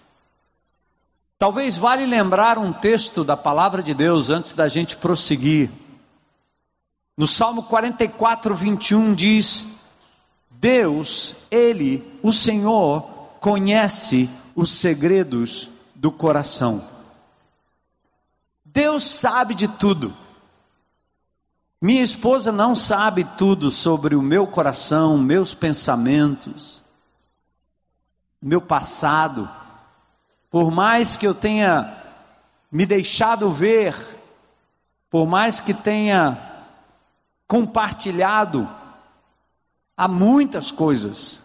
Talvez 1.38 1.76
vale 1.76 2.06
lembrar 2.06 2.56
um 2.56 2.72
texto 2.72 3.22
da 3.22 3.36
palavra 3.36 3.82
de 3.82 3.92
Deus 3.92 4.30
antes 4.30 4.54
da 4.54 4.66
gente 4.66 4.96
prosseguir. 4.96 5.70
No 7.18 7.26
Salmo 7.26 7.64
44, 7.64 8.54
21 8.54 9.12
diz: 9.12 9.77
Deus, 10.60 11.36
Ele, 11.52 12.18
o 12.20 12.32
Senhor, 12.32 13.02
conhece 13.40 14.28
os 14.56 14.70
segredos 14.72 15.70
do 15.94 16.10
coração. 16.10 16.84
Deus 18.64 19.04
sabe 19.04 19.54
de 19.54 19.68
tudo. 19.68 20.12
Minha 21.80 22.02
esposa 22.02 22.50
não 22.50 22.74
sabe 22.74 23.22
tudo 23.36 23.70
sobre 23.70 24.16
o 24.16 24.22
meu 24.22 24.48
coração, 24.48 25.16
meus 25.16 25.54
pensamentos, 25.54 26.82
meu 28.42 28.60
passado. 28.60 29.48
Por 30.50 30.72
mais 30.72 31.16
que 31.16 31.24
eu 31.24 31.34
tenha 31.34 31.96
me 32.70 32.84
deixado 32.84 33.48
ver, 33.48 33.94
por 35.08 35.24
mais 35.24 35.60
que 35.60 35.72
tenha 35.72 36.36
compartilhado, 37.46 38.68
há 39.98 40.06
muitas 40.06 40.70
coisas 40.70 41.42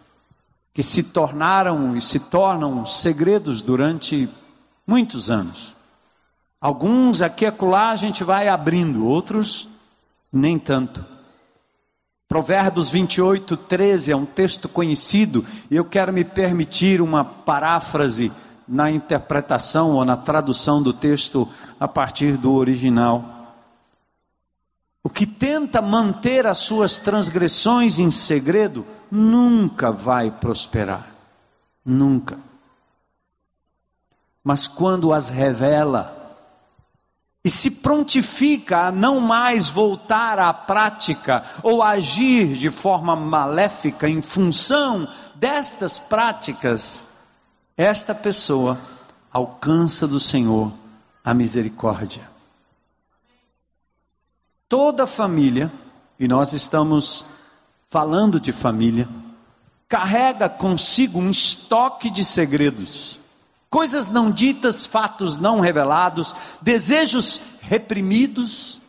que 0.71 0.83
se 0.83 1.01
tornaram 1.05 1.97
e 1.97 2.01
se 2.01 2.19
tornam 2.19 2.85
segredos 2.85 3.63
durante 3.63 4.29
muitos 4.85 5.31
anos. 5.31 5.75
Alguns 6.61 7.23
aqui 7.23 7.45
e 7.45 7.47
acolá 7.47 7.89
a 7.89 7.95
gente 7.95 8.23
vai 8.23 8.47
abrindo, 8.47 9.07
outros 9.07 9.67
nem 10.31 10.59
tanto. 10.59 11.03
Provérbios 12.27 12.89
28, 12.89 13.57
13 13.57 14.11
é 14.11 14.15
um 14.15 14.25
texto 14.25 14.69
conhecido 14.69 15.45
e 15.69 15.75
eu 15.75 15.85
quero 15.85 16.13
me 16.13 16.23
permitir 16.23 17.01
uma 17.01 17.25
paráfrase 17.25 18.31
na 18.67 18.89
interpretação 18.89 19.91
ou 19.91 20.05
na 20.05 20.15
tradução 20.15 20.81
do 20.81 20.93
texto 20.93 21.47
a 21.79 21.87
partir 21.87 22.37
do 22.37 22.53
original. 22.53 23.32
O 25.03 25.09
que 25.09 25.25
tenta 25.25 25.81
manter 25.81 26.47
as 26.47 26.59
suas 26.59 26.97
transgressões 26.97 27.99
em 27.99 28.09
segredo 28.09 28.85
nunca 29.11 29.91
vai 29.91 30.31
prosperar. 30.31 31.07
Nunca 31.85 32.37
mas 34.43 34.67
quando 34.67 35.13
as 35.13 35.29
revela 35.29 36.19
e 37.45 37.49
se 37.49 37.71
prontifica 37.71 38.87
a 38.87 38.91
não 38.91 39.19
mais 39.19 39.69
voltar 39.69 40.37
à 40.39 40.53
prática 40.53 41.43
ou 41.61 41.81
agir 41.81 42.55
de 42.55 42.69
forma 42.69 43.15
maléfica 43.15 44.07
em 44.09 44.21
função 44.21 45.07
destas 45.35 45.99
práticas, 45.99 47.03
esta 47.77 48.13
pessoa 48.13 48.77
alcança 49.31 50.07
do 50.07 50.19
Senhor 50.19 50.71
a 51.23 51.33
misericórdia. 51.33 52.32
Toda 54.67 55.05
família, 55.05 55.71
e 56.19 56.27
nós 56.27 56.53
estamos 56.53 57.25
falando 57.89 58.39
de 58.39 58.51
família, 58.51 59.07
carrega 59.87 60.49
consigo 60.49 61.19
um 61.19 61.29
estoque 61.29 62.09
de 62.09 62.25
segredos 62.25 63.19
coisas 63.73 64.05
não 64.05 64.29
ditas, 64.29 64.85
fatos 64.85 65.35
não 65.35 65.59
revelados, 65.59 66.35
desejos 66.61 67.41
reprimidos, 67.59 68.79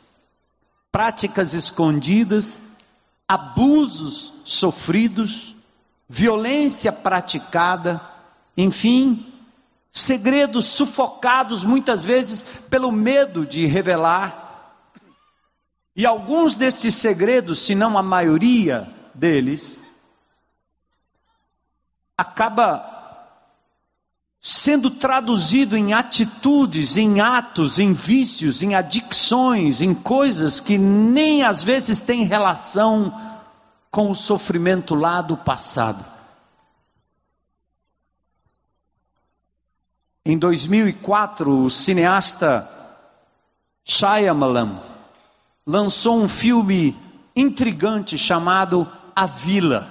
práticas 0.93 1.55
escondidas, 1.55 2.59
abusos 3.27 4.31
sofridos, 4.45 5.57
violência 6.07 6.93
praticada, 6.93 7.99
enfim, 8.55 9.27
segredos 9.91 10.67
sufocados 10.67 11.65
muitas 11.65 12.05
vezes 12.05 12.43
pelo 12.69 12.93
medo 12.93 13.47
de 13.47 13.65
revelar. 13.65 14.44
E 15.97 16.05
alguns 16.05 16.55
desses 16.55 16.95
segredos, 16.97 17.61
se 17.61 17.75
não 17.75 17.97
a 17.97 18.03
maioria 18.03 18.89
deles, 19.15 19.79
acaba 22.19 22.91
sendo 24.43 24.91
traduzido 24.91 25.77
em 25.77 25.95
atitudes, 25.95 26.97
em 26.97 27.21
atos, 27.21 27.79
em 27.79 27.93
vícios, 27.93 28.63
em 28.63 28.75
adicções, 28.75 29.81
em 29.81 29.95
coisas 29.95 30.61
que 30.61 30.77
nem 30.77 31.45
às 31.45 31.63
vezes 31.63 32.01
têm 32.01 32.25
relação 32.25 33.15
com 33.91 34.11
o 34.11 34.15
sofrimento 34.15 34.95
lá 34.97 35.23
do 35.23 35.37
passado. 35.37 36.05
Em 40.27 40.37
2004, 40.37 41.65
o 41.65 41.71
cineasta 41.71 42.69
Shyamalan 43.85 44.94
lançou 45.67 46.21
um 46.21 46.29
filme 46.29 46.97
intrigante 47.35 48.19
chamado 48.19 48.87
A 49.15 49.27
Vila. 49.27 49.91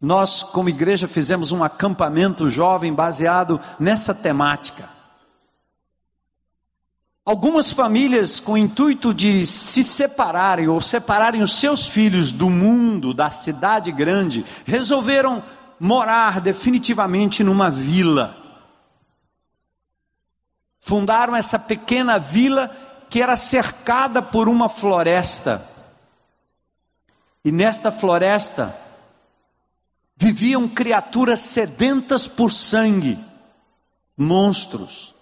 Nós, 0.00 0.42
como 0.42 0.68
igreja, 0.68 1.06
fizemos 1.06 1.52
um 1.52 1.62
acampamento 1.62 2.50
jovem 2.50 2.92
baseado 2.92 3.60
nessa 3.78 4.14
temática. 4.14 4.88
Algumas 7.24 7.70
famílias, 7.70 8.40
com 8.40 8.52
o 8.52 8.58
intuito 8.58 9.14
de 9.14 9.46
se 9.46 9.84
separarem 9.84 10.66
ou 10.66 10.80
separarem 10.80 11.40
os 11.40 11.54
seus 11.54 11.88
filhos 11.88 12.32
do 12.32 12.50
mundo, 12.50 13.14
da 13.14 13.30
cidade 13.30 13.92
grande, 13.92 14.44
resolveram 14.64 15.40
morar 15.78 16.40
definitivamente 16.40 17.44
numa 17.44 17.70
vila. 17.70 18.36
Fundaram 20.80 21.36
essa 21.36 21.60
pequena 21.60 22.18
vila 22.18 22.68
que 23.12 23.20
era 23.20 23.36
cercada 23.36 24.22
por 24.22 24.48
uma 24.48 24.70
floresta. 24.70 25.62
E 27.44 27.52
nesta 27.52 27.92
floresta 27.92 28.74
viviam 30.16 30.66
criaturas 30.66 31.40
sedentas 31.40 32.26
por 32.26 32.50
sangue, 32.50 33.18
monstros. 34.16 35.14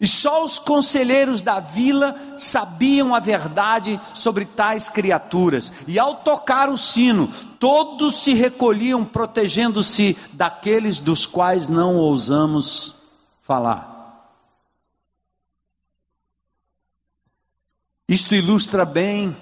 E 0.00 0.06
só 0.06 0.42
os 0.42 0.58
conselheiros 0.58 1.42
da 1.42 1.60
vila 1.60 2.16
sabiam 2.38 3.14
a 3.14 3.20
verdade 3.20 4.00
sobre 4.14 4.46
tais 4.46 4.88
criaturas. 4.88 5.70
E 5.86 5.98
ao 5.98 6.14
tocar 6.14 6.70
o 6.70 6.78
sino, 6.78 7.28
todos 7.58 8.22
se 8.22 8.32
recolhiam, 8.32 9.04
protegendo-se 9.04 10.16
daqueles 10.32 11.00
dos 11.00 11.26
quais 11.26 11.68
não 11.68 11.96
ousamos 11.96 12.94
falar. 13.42 13.93
Isto 18.08 18.34
ilustra 18.34 18.84
bem 18.84 19.34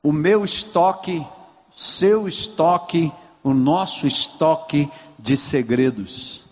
o 0.00 0.12
meu 0.12 0.44
estoque, 0.44 1.26
seu 1.72 2.28
estoque, 2.28 3.12
o 3.42 3.52
nosso 3.52 4.06
estoque 4.06 4.88
de 5.18 5.36
segredos. 5.36 6.42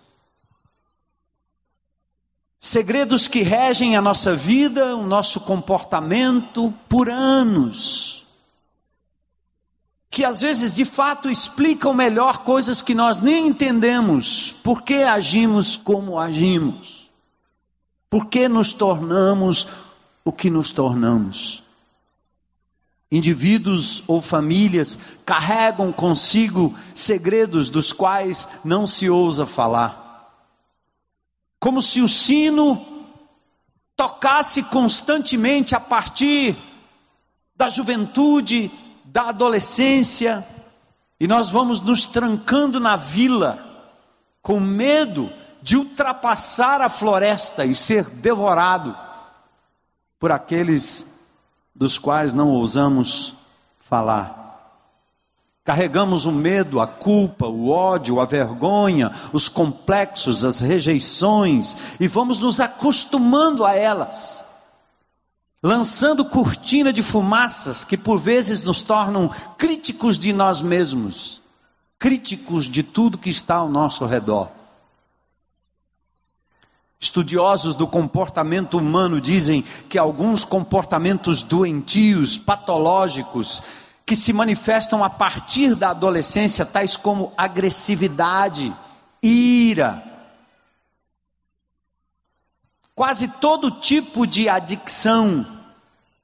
Segredos 2.58 3.28
que 3.28 3.42
regem 3.42 3.96
a 3.96 4.00
nossa 4.00 4.34
vida, 4.34 4.96
o 4.96 5.06
nosso 5.06 5.40
comportamento 5.40 6.74
por 6.88 7.08
anos. 7.08 8.26
Que 10.10 10.24
às 10.24 10.40
vezes 10.40 10.72
de 10.74 10.84
fato 10.84 11.30
explicam 11.30 11.92
melhor 11.92 12.40
coisas 12.40 12.82
que 12.82 12.94
nós 12.94 13.18
nem 13.18 13.46
entendemos. 13.46 14.52
Por 14.62 14.82
que 14.82 15.02
agimos 15.02 15.76
como 15.76 16.18
agimos? 16.18 17.10
Por 18.10 18.26
que 18.26 18.48
nos 18.48 18.72
tornamos 18.72 19.66
o 20.24 20.32
que 20.32 20.50
nos 20.50 20.72
tornamos? 20.72 21.62
Indivíduos 23.10 24.02
ou 24.06 24.22
famílias 24.22 24.98
carregam 25.26 25.92
consigo 25.92 26.74
segredos 26.94 27.68
dos 27.68 27.92
quais 27.92 28.48
não 28.64 28.86
se 28.86 29.10
ousa 29.10 29.44
falar. 29.44 30.00
Como 31.60 31.82
se 31.82 32.00
o 32.00 32.08
sino 32.08 32.82
tocasse 33.96 34.62
constantemente 34.62 35.74
a 35.74 35.80
partir 35.80 36.56
da 37.54 37.68
juventude, 37.68 38.70
da 39.04 39.28
adolescência, 39.28 40.44
e 41.20 41.28
nós 41.28 41.50
vamos 41.50 41.80
nos 41.80 42.06
trancando 42.06 42.80
na 42.80 42.96
vila, 42.96 43.92
com 44.40 44.58
medo 44.58 45.30
de 45.62 45.76
ultrapassar 45.76 46.80
a 46.80 46.88
floresta 46.88 47.64
e 47.64 47.74
ser 47.74 48.08
devorado 48.08 48.96
por 50.22 50.30
aqueles 50.30 51.20
dos 51.74 51.98
quais 51.98 52.32
não 52.32 52.50
ousamos 52.50 53.34
falar. 53.76 54.78
Carregamos 55.64 56.26
o 56.26 56.30
medo, 56.30 56.80
a 56.80 56.86
culpa, 56.86 57.48
o 57.48 57.70
ódio, 57.70 58.20
a 58.20 58.24
vergonha, 58.24 59.10
os 59.32 59.48
complexos, 59.48 60.44
as 60.44 60.60
rejeições 60.60 61.76
e 61.98 62.06
vamos 62.06 62.38
nos 62.38 62.60
acostumando 62.60 63.66
a 63.66 63.74
elas, 63.74 64.46
lançando 65.60 66.24
cortina 66.24 66.92
de 66.92 67.02
fumaças 67.02 67.82
que 67.82 67.96
por 67.96 68.20
vezes 68.20 68.62
nos 68.62 68.80
tornam 68.80 69.28
críticos 69.58 70.16
de 70.16 70.32
nós 70.32 70.60
mesmos, 70.60 71.42
críticos 71.98 72.66
de 72.66 72.84
tudo 72.84 73.18
que 73.18 73.30
está 73.30 73.56
ao 73.56 73.68
nosso 73.68 74.06
redor. 74.06 74.61
Estudiosos 77.02 77.74
do 77.74 77.84
comportamento 77.84 78.78
humano 78.78 79.20
dizem 79.20 79.64
que 79.88 79.98
alguns 79.98 80.44
comportamentos 80.44 81.42
doentios, 81.42 82.38
patológicos, 82.38 83.60
que 84.06 84.14
se 84.14 84.32
manifestam 84.32 85.02
a 85.02 85.10
partir 85.10 85.74
da 85.74 85.90
adolescência, 85.90 86.64
tais 86.64 86.94
como 86.94 87.32
agressividade, 87.36 88.72
ira, 89.20 90.00
quase 92.94 93.26
todo 93.26 93.80
tipo 93.80 94.24
de 94.24 94.48
adicção, 94.48 95.44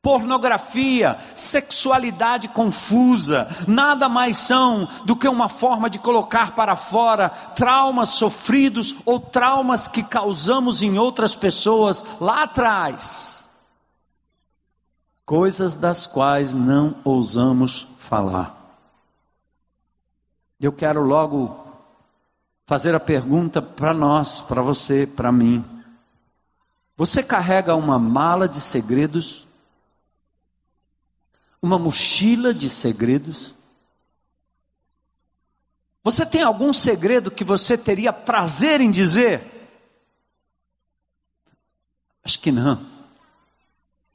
pornografia, 0.00 1.18
sexualidade 1.34 2.48
confusa, 2.48 3.48
nada 3.66 4.08
mais 4.08 4.36
são 4.36 4.88
do 5.04 5.16
que 5.16 5.26
uma 5.26 5.48
forma 5.48 5.90
de 5.90 5.98
colocar 5.98 6.54
para 6.54 6.76
fora 6.76 7.28
traumas 7.28 8.10
sofridos 8.10 8.94
ou 9.04 9.18
traumas 9.18 9.88
que 9.88 10.02
causamos 10.02 10.82
em 10.82 10.98
outras 10.98 11.34
pessoas 11.34 12.04
lá 12.20 12.44
atrás. 12.44 13.48
Coisas 15.26 15.74
das 15.74 16.06
quais 16.06 16.54
não 16.54 16.94
ousamos 17.04 17.86
falar. 17.98 18.56
Eu 20.60 20.72
quero 20.72 21.02
logo 21.02 21.66
fazer 22.66 22.94
a 22.94 23.00
pergunta 23.00 23.60
para 23.60 23.92
nós, 23.92 24.40
para 24.40 24.62
você, 24.62 25.06
para 25.06 25.32
mim. 25.32 25.64
Você 26.96 27.22
carrega 27.22 27.74
uma 27.74 27.98
mala 27.98 28.48
de 28.48 28.60
segredos? 28.60 29.47
Uma 31.62 31.78
mochila 31.78 32.54
de 32.54 32.68
segredos? 32.68 33.54
Você 36.02 36.24
tem 36.24 36.42
algum 36.42 36.72
segredo 36.72 37.30
que 37.30 37.44
você 37.44 37.76
teria 37.76 38.12
prazer 38.12 38.80
em 38.80 38.90
dizer? 38.90 39.42
Acho 42.24 42.38
que 42.40 42.52
não. 42.52 42.80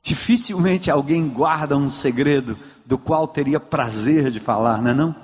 Dificilmente 0.01 0.91
alguém 0.91 1.27
guarda 1.27 1.77
um 1.77 1.88
segredo 1.88 2.58
do 2.86 2.97
qual 2.97 3.27
teria 3.27 3.60
prazer 3.60 4.32
de 4.32 4.39
falar, 4.39 4.82
não 4.82 4.91
é 4.91 4.93
não? 4.93 5.15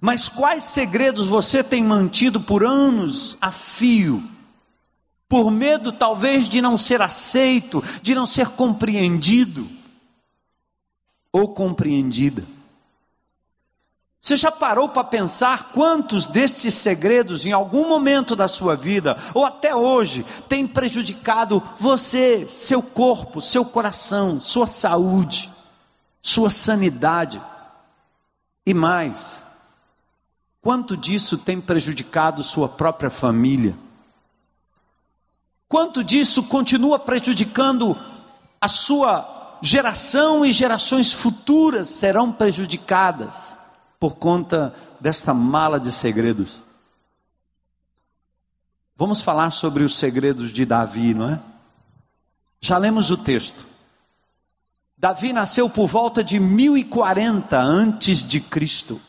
Mas 0.00 0.28
quais 0.28 0.64
segredos 0.64 1.26
você 1.26 1.64
tem 1.64 1.82
mantido 1.82 2.40
por 2.40 2.64
anos 2.64 3.36
a 3.40 3.50
fio? 3.50 4.22
Por 5.28 5.50
medo 5.50 5.90
talvez 5.90 6.48
de 6.48 6.60
não 6.60 6.76
ser 6.76 7.02
aceito, 7.02 7.82
de 8.02 8.14
não 8.14 8.26
ser 8.26 8.48
compreendido? 8.50 9.68
Ou 11.32 11.54
compreendida. 11.54 12.44
Você 14.20 14.36
já 14.36 14.52
parou 14.52 14.88
para 14.88 15.02
pensar 15.02 15.70
quantos 15.72 16.26
desses 16.26 16.74
segredos, 16.74 17.46
em 17.46 17.52
algum 17.52 17.88
momento 17.88 18.36
da 18.36 18.46
sua 18.46 18.76
vida, 18.76 19.16
ou 19.32 19.46
até 19.46 19.74
hoje, 19.74 20.26
têm 20.46 20.66
prejudicado 20.66 21.62
você, 21.76 22.46
seu 22.46 22.82
corpo, 22.82 23.40
seu 23.40 23.64
coração, 23.64 24.38
sua 24.38 24.66
saúde, 24.66 25.50
sua 26.20 26.50
sanidade? 26.50 27.40
E 28.66 28.74
mais, 28.74 29.42
quanto 30.60 30.98
disso 30.98 31.38
tem 31.38 31.58
prejudicado 31.58 32.42
sua 32.42 32.68
própria 32.68 33.08
família? 33.08 33.74
Quanto 35.66 36.04
disso 36.04 36.42
continua 36.42 36.98
prejudicando 36.98 37.96
a 38.60 38.68
sua 38.68 39.39
geração 39.62 40.44
e 40.44 40.52
gerações 40.52 41.12
futuras 41.12 41.88
serão 41.88 42.32
prejudicadas 42.32 43.56
por 43.98 44.16
conta 44.16 44.74
desta 45.00 45.34
mala 45.34 45.78
de 45.78 45.92
segredos. 45.92 46.62
Vamos 48.96 49.20
falar 49.22 49.50
sobre 49.50 49.82
os 49.82 49.96
segredos 49.96 50.52
de 50.52 50.64
Davi, 50.64 51.14
não 51.14 51.28
é? 51.28 51.40
Já 52.60 52.76
lemos 52.76 53.10
o 53.10 53.16
texto. 53.16 53.66
Davi 54.96 55.32
nasceu 55.32 55.70
por 55.70 55.86
volta 55.86 56.22
de 56.22 56.38
1040 56.38 57.58
antes 57.58 58.26
de 58.26 58.40
Cristo. 58.40 59.00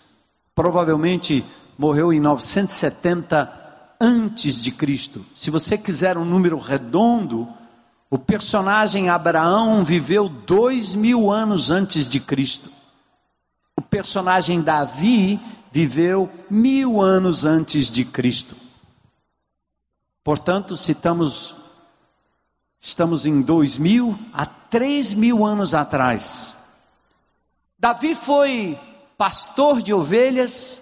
Provavelmente 0.56 1.44
morreu 1.78 2.14
em 2.14 2.20
970 2.20 3.62
antes 4.00 4.56
de 4.56 4.72
Cristo. 4.72 5.26
Se 5.36 5.50
você 5.50 5.78
quiser 5.78 6.18
um 6.18 6.24
número 6.24 6.58
redondo, 6.58 7.48
o 8.12 8.20
personagem 8.20 9.08
Abraão 9.08 9.86
viveu 9.86 10.28
dois 10.28 10.94
mil 10.94 11.32
anos 11.32 11.72
antes 11.72 12.10
de 12.10 12.20
Cristo. 12.20 12.70
O 13.74 13.82
personagem 13.82 14.62
Davi 14.62 15.40
viveu 15.72 16.30
mil 16.50 17.02
anos 17.02 17.46
antes 17.46 17.90
de 17.90 18.04
Cristo. 18.04 18.58
Portanto, 20.26 20.76
se 20.76 20.92
estamos, 20.92 21.56
estamos 22.82 23.26
em 23.26 23.42
dois 23.42 23.78
mil 23.78 24.20
a 24.34 24.46
três 24.46 25.14
mil 25.14 25.46
anos 25.46 25.74
atrás. 25.74 26.54
Davi 27.80 28.14
foi 28.14 28.78
pastor 29.18 29.82
de 29.82 29.94
ovelhas, 29.94 30.82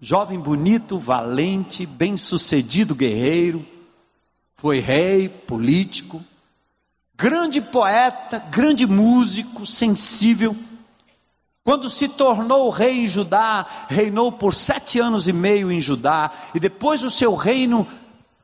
Jovem 0.00 0.38
bonito, 0.38 0.96
valente, 0.96 1.84
bem-sucedido 1.84 2.94
guerreiro, 2.94 3.66
foi 4.60 4.80
rei, 4.80 5.28
político, 5.28 6.20
grande 7.16 7.60
poeta, 7.60 8.40
grande 8.40 8.88
músico, 8.88 9.64
sensível. 9.64 10.56
Quando 11.62 11.88
se 11.88 12.08
tornou 12.08 12.68
rei 12.68 13.04
em 13.04 13.06
Judá, 13.06 13.64
reinou 13.88 14.32
por 14.32 14.52
sete 14.52 14.98
anos 14.98 15.28
e 15.28 15.32
meio 15.32 15.70
em 15.70 15.78
Judá, 15.78 16.32
e 16.52 16.58
depois 16.58 17.04
o 17.04 17.10
seu 17.10 17.36
reino 17.36 17.86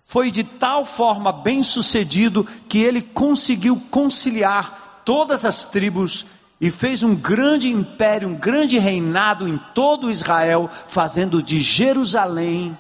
foi 0.05 0.31
de 0.31 0.45
tal 0.45 0.85
forma 0.85 1.33
bem 1.33 1.65
sucedido 1.65 2.47
que 2.69 2.79
ele 2.79 3.03
conseguiu 3.03 3.83
conciliar 3.91 5.03
todas 5.05 5.45
as 5.45 5.65
tribos 5.65 6.27
e 6.61 6.71
fez 6.71 7.03
um 7.03 7.17
grande 7.17 7.69
império, 7.69 8.29
um 8.29 8.37
grande 8.37 8.79
reinado 8.79 9.49
em 9.49 9.59
todo 9.75 10.13
Israel, 10.13 10.71
fazendo 10.87 11.43
de 11.43 11.59
Jerusalém 11.61 12.79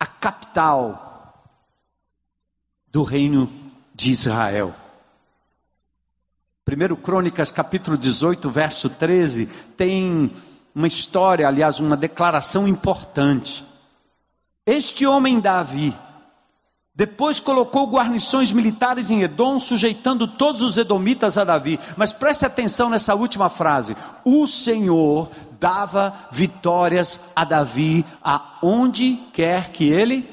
a 0.00 0.06
capital 0.06 1.07
do 2.98 3.04
reino 3.04 3.48
de 3.94 4.10
Israel. 4.10 4.74
1 6.66 6.96
Crônicas 6.96 7.52
capítulo 7.52 7.96
18, 7.96 8.50
verso 8.50 8.90
13, 8.90 9.46
tem 9.76 10.32
uma 10.74 10.88
história, 10.88 11.46
aliás, 11.46 11.78
uma 11.78 11.96
declaração 11.96 12.66
importante. 12.66 13.64
Este 14.66 15.06
homem 15.06 15.38
Davi, 15.38 15.96
depois 16.92 17.38
colocou 17.38 17.86
guarnições 17.86 18.50
militares 18.50 19.12
em 19.12 19.22
Edom, 19.22 19.60
sujeitando 19.60 20.26
todos 20.26 20.60
os 20.60 20.76
edomitas 20.76 21.38
a 21.38 21.44
Davi. 21.44 21.78
Mas 21.96 22.12
preste 22.12 22.44
atenção 22.44 22.90
nessa 22.90 23.14
última 23.14 23.48
frase: 23.48 23.96
o 24.24 24.44
Senhor 24.44 25.30
dava 25.60 26.12
vitórias 26.32 27.20
a 27.36 27.44
Davi 27.44 28.04
aonde 28.20 29.20
quer 29.32 29.70
que 29.70 29.84
ele 29.84 30.28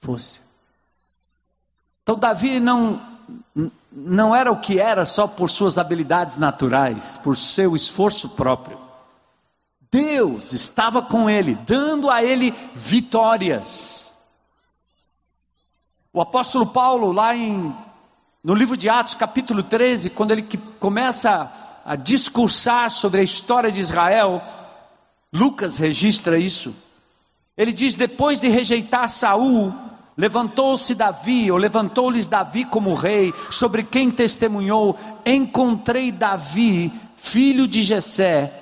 fosse. 0.00 0.43
Então 2.04 2.16
Davi 2.18 2.60
não 2.60 3.00
não 3.90 4.34
era 4.34 4.50
o 4.50 4.60
que 4.60 4.80
era 4.80 5.06
só 5.06 5.26
por 5.26 5.48
suas 5.48 5.78
habilidades 5.78 6.36
naturais, 6.36 7.18
por 7.22 7.36
seu 7.36 7.76
esforço 7.76 8.30
próprio. 8.30 8.76
Deus 9.90 10.52
estava 10.52 11.00
com 11.00 11.30
ele, 11.30 11.54
dando 11.54 12.10
a 12.10 12.22
ele 12.22 12.52
vitórias. 12.74 14.12
O 16.12 16.20
apóstolo 16.20 16.66
Paulo, 16.66 17.12
lá 17.12 17.36
em, 17.36 17.72
no 18.42 18.54
livro 18.54 18.76
de 18.76 18.88
Atos, 18.88 19.14
capítulo 19.14 19.62
13, 19.62 20.10
quando 20.10 20.32
ele 20.32 20.42
começa 20.80 21.50
a 21.84 21.94
discursar 21.94 22.90
sobre 22.90 23.20
a 23.20 23.24
história 23.24 23.70
de 23.70 23.78
Israel, 23.78 24.42
Lucas 25.32 25.76
registra 25.76 26.36
isso. 26.36 26.74
Ele 27.56 27.72
diz: 27.72 27.94
depois 27.94 28.40
de 28.40 28.48
rejeitar 28.48 29.08
Saul, 29.08 29.72
Levantou-se 30.16 30.94
Davi, 30.94 31.50
ou 31.50 31.58
levantou-lhes 31.58 32.26
Davi 32.26 32.64
como 32.64 32.94
rei, 32.94 33.34
sobre 33.50 33.82
quem 33.82 34.10
testemunhou: 34.10 34.96
Encontrei 35.26 36.12
Davi, 36.12 36.92
filho 37.16 37.66
de 37.66 37.82
Jessé, 37.82 38.52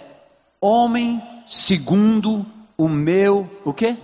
homem 0.61 1.23
segundo 1.47 2.47
o 2.77 2.89
meu, 2.89 3.51
o 3.65 3.73
quê? 3.73 3.97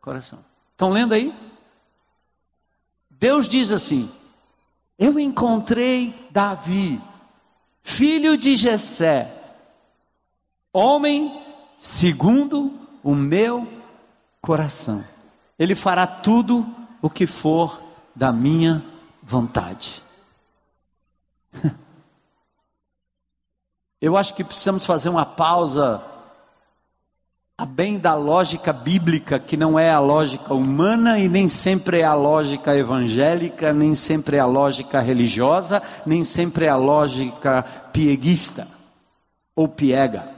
Coração. 0.00 0.38
Estão 0.72 0.90
lendo 0.90 1.12
aí? 1.12 1.34
Deus 3.10 3.46
diz 3.46 3.70
assim: 3.70 4.10
Eu 4.98 5.18
encontrei 5.18 6.14
Davi, 6.30 6.98
filho 7.82 8.38
de 8.38 8.56
Jessé, 8.56 9.30
homem 10.72 11.42
segundo 11.76 12.72
o 13.02 13.14
meu 13.14 13.68
coração. 14.40 15.04
Ele 15.58 15.74
fará 15.74 16.06
tudo 16.06 16.66
o 17.02 17.10
que 17.10 17.26
for 17.26 17.82
da 18.14 18.32
minha 18.32 18.82
vontade. 19.22 20.02
Eu 24.00 24.16
acho 24.16 24.34
que 24.34 24.44
precisamos 24.44 24.86
fazer 24.86 25.08
uma 25.08 25.26
pausa 25.26 26.00
a 27.60 27.66
bem 27.66 27.98
da 27.98 28.14
lógica 28.14 28.72
bíblica, 28.72 29.40
que 29.40 29.56
não 29.56 29.76
é 29.76 29.90
a 29.90 29.98
lógica 29.98 30.54
humana 30.54 31.18
e 31.18 31.28
nem 31.28 31.48
sempre 31.48 31.98
é 31.98 32.04
a 32.04 32.14
lógica 32.14 32.76
evangélica, 32.76 33.72
nem 33.72 33.96
sempre 33.96 34.36
é 34.36 34.40
a 34.40 34.46
lógica 34.46 35.00
religiosa, 35.00 35.82
nem 36.06 36.22
sempre 36.22 36.66
é 36.66 36.68
a 36.68 36.76
lógica 36.76 37.64
pieguista 37.92 38.64
ou 39.56 39.66
piega. 39.66 40.37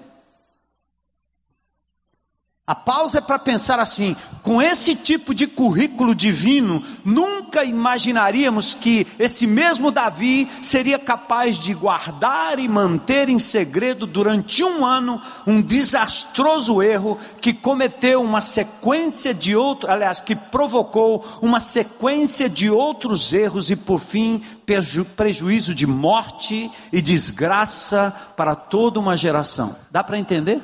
A 2.71 2.75
pausa 2.77 3.19
é 3.19 3.21
para 3.21 3.37
pensar 3.37 3.81
assim: 3.81 4.15
com 4.45 4.63
esse 4.63 4.95
tipo 4.95 5.35
de 5.35 5.49
currículo 5.49 6.15
divino, 6.15 6.81
nunca 7.05 7.65
imaginaríamos 7.65 8.77
que 8.77 9.09
esse 9.19 9.45
mesmo 9.45 9.91
Davi 9.91 10.49
seria 10.63 10.97
capaz 10.97 11.59
de 11.59 11.75
guardar 11.75 12.61
e 12.61 12.69
manter 12.69 13.29
em 13.29 13.41
segredo 13.41 14.07
durante 14.07 14.63
um 14.63 14.87
ano 14.87 15.21
um 15.45 15.61
desastroso 15.61 16.81
erro 16.81 17.19
que 17.41 17.53
cometeu 17.53 18.23
uma 18.23 18.41
sequência 18.41 19.35
de 19.35 19.57
outros, 19.57 19.91
aliás, 19.91 20.21
que 20.21 20.37
provocou 20.37 21.27
uma 21.43 21.59
sequência 21.59 22.49
de 22.49 22.71
outros 22.71 23.33
erros 23.33 23.69
e, 23.73 23.75
por 23.75 23.99
fim, 23.99 24.41
preju 24.65 25.05
prejuízo 25.05 25.75
de 25.75 25.89
morte 25.89 26.71
e 26.93 27.03
desgraça 27.03 28.15
para 28.37 28.55
toda 28.55 29.01
uma 29.01 29.17
geração. 29.17 29.75
Dá 29.91 30.05
para 30.05 30.17
entender? 30.21 30.63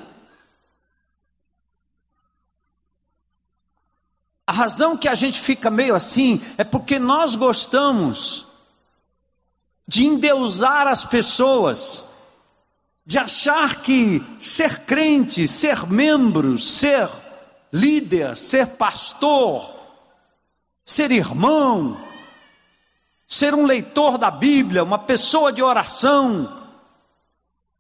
A 4.47 4.53
razão 4.53 4.97
que 4.97 5.09
a 5.09 5.15
gente 5.15 5.41
fica 5.41 5.69
meio 5.71 5.95
assim 5.95 6.41
é 6.57 6.63
porque 6.63 6.99
nós 6.99 7.35
gostamos 7.35 8.47
de 9.89 10.07
endeusar 10.07 10.87
as 10.87 11.05
pessoas, 11.05 12.05
de 13.05 13.19
achar 13.19 13.83
que 13.83 14.25
ser 14.39 14.85
crente, 14.85 15.49
ser 15.49 15.87
membro, 15.87 16.59
ser 16.59 17.09
líder, 17.73 18.37
ser 18.37 18.67
pastor, 18.77 19.75
ser 20.85 21.11
irmão, 21.11 21.99
ser 23.27 23.53
um 23.53 23.67
leitor 23.67 24.17
da 24.17 24.31
Bíblia, 24.31 24.85
uma 24.85 24.99
pessoa 24.99 25.53
de 25.53 25.63
oração, 25.63 26.66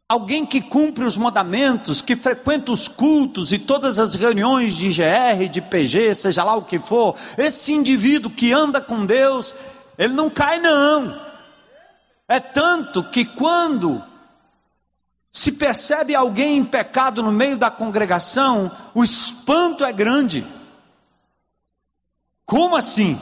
Alguém 0.08 0.46
que 0.46 0.60
cumpre 0.60 1.04
os 1.04 1.16
mandamentos, 1.16 2.00
que 2.00 2.14
frequenta 2.14 2.70
os 2.70 2.86
cultos 2.86 3.52
e 3.52 3.58
todas 3.58 3.98
as 3.98 4.14
reuniões 4.14 4.76
de 4.76 4.88
GR, 4.90 5.48
de 5.50 5.60
PG, 5.60 6.14
seja 6.14 6.44
lá 6.44 6.54
o 6.54 6.62
que 6.62 6.78
for, 6.78 7.16
esse 7.36 7.72
indivíduo 7.72 8.30
que 8.30 8.52
anda 8.52 8.80
com 8.80 9.04
Deus, 9.04 9.52
ele 9.98 10.12
não 10.12 10.30
cai, 10.30 10.60
não. 10.60 11.20
É 12.28 12.38
tanto 12.38 13.02
que 13.02 13.24
quando 13.24 14.00
se 15.32 15.50
percebe 15.50 16.14
alguém 16.14 16.58
em 16.58 16.64
pecado 16.64 17.20
no 17.20 17.32
meio 17.32 17.56
da 17.56 17.70
congregação, 17.70 18.70
o 18.94 19.02
espanto 19.02 19.84
é 19.84 19.92
grande. 19.92 20.46
Como 22.44 22.76
assim? 22.76 23.20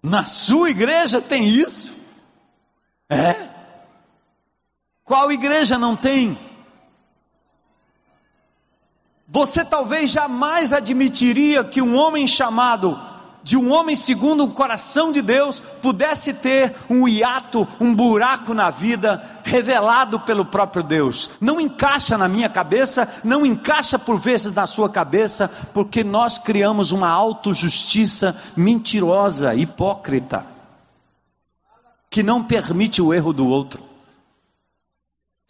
Na 0.00 0.24
sua 0.24 0.70
igreja 0.70 1.20
tem 1.20 1.44
isso? 1.44 1.92
É. 3.08 3.49
Qual 5.10 5.32
igreja 5.32 5.76
não 5.76 5.96
tem? 5.96 6.38
Você 9.26 9.64
talvez 9.64 10.08
jamais 10.08 10.72
admitiria 10.72 11.64
que 11.64 11.82
um 11.82 11.96
homem 11.96 12.28
chamado 12.28 12.96
de 13.42 13.56
um 13.56 13.72
homem 13.72 13.96
segundo 13.96 14.44
o 14.44 14.52
coração 14.52 15.10
de 15.10 15.20
Deus 15.20 15.58
pudesse 15.82 16.32
ter 16.32 16.76
um 16.88 17.08
hiato, 17.08 17.66
um 17.80 17.92
buraco 17.92 18.54
na 18.54 18.70
vida 18.70 19.20
revelado 19.42 20.20
pelo 20.20 20.44
próprio 20.44 20.84
Deus. 20.84 21.30
Não 21.40 21.60
encaixa 21.60 22.16
na 22.16 22.28
minha 22.28 22.48
cabeça, 22.48 23.08
não 23.24 23.44
encaixa 23.44 23.98
por 23.98 24.16
vezes 24.16 24.52
na 24.52 24.68
sua 24.68 24.88
cabeça, 24.88 25.50
porque 25.74 26.04
nós 26.04 26.38
criamos 26.38 26.92
uma 26.92 27.08
autojustiça 27.08 28.40
mentirosa, 28.56 29.56
hipócrita, 29.56 30.46
que 32.08 32.22
não 32.22 32.44
permite 32.44 33.02
o 33.02 33.12
erro 33.12 33.32
do 33.32 33.48
outro. 33.48 33.89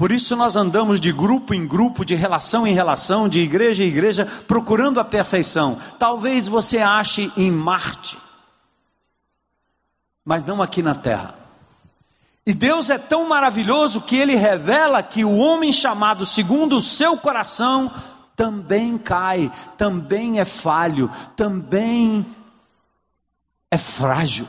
Por 0.00 0.10
isso 0.10 0.34
nós 0.34 0.56
andamos 0.56 0.98
de 0.98 1.12
grupo 1.12 1.52
em 1.52 1.66
grupo, 1.66 2.06
de 2.06 2.14
relação 2.14 2.66
em 2.66 2.72
relação, 2.72 3.28
de 3.28 3.38
igreja 3.38 3.84
em 3.84 3.88
igreja, 3.88 4.24
procurando 4.48 4.98
a 4.98 5.04
perfeição. 5.04 5.78
Talvez 5.98 6.48
você 6.48 6.78
ache 6.78 7.30
em 7.36 7.50
Marte, 7.50 8.16
mas 10.24 10.42
não 10.42 10.62
aqui 10.62 10.82
na 10.82 10.94
terra. 10.94 11.34
E 12.46 12.54
Deus 12.54 12.88
é 12.88 12.96
tão 12.96 13.28
maravilhoso 13.28 14.00
que 14.00 14.16
ele 14.16 14.36
revela 14.36 15.02
que 15.02 15.22
o 15.22 15.36
homem 15.36 15.70
chamado 15.70 16.24
segundo 16.24 16.78
o 16.78 16.80
seu 16.80 17.18
coração 17.18 17.92
também 18.34 18.96
cai, 18.96 19.52
também 19.76 20.40
é 20.40 20.46
falho, 20.46 21.10
também 21.36 22.24
é 23.70 23.76
frágil. 23.76 24.48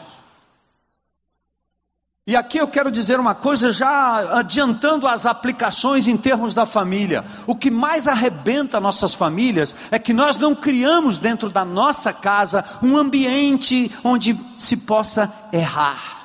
E 2.28 2.36
aqui 2.36 2.60
eu 2.60 2.68
quero 2.68 2.92
dizer 2.92 3.20
uma 3.20 3.34
coisa, 3.34 3.72
já 3.72 4.38
adiantando 4.38 5.08
as 5.08 5.26
aplicações 5.26 6.08
em 6.08 6.16
termos 6.16 6.54
da 6.54 6.68
família. 6.68 7.26
O 7.48 7.56
que 7.56 7.72
mais 7.72 8.08
arrebenta 8.08 8.80
nossas 8.80 9.14
famílias 9.14 9.76
é 9.90 9.98
que 9.98 10.14
nós 10.14 10.38
não 10.38 10.54
criamos 10.54 11.18
dentro 11.18 11.50
da 11.50 11.66
nossa 11.66 12.14
casa 12.14 12.64
um 12.84 12.96
ambiente 12.96 13.92
onde 14.04 14.40
se 14.56 14.78
possa 14.78 15.34
errar. 15.52 16.20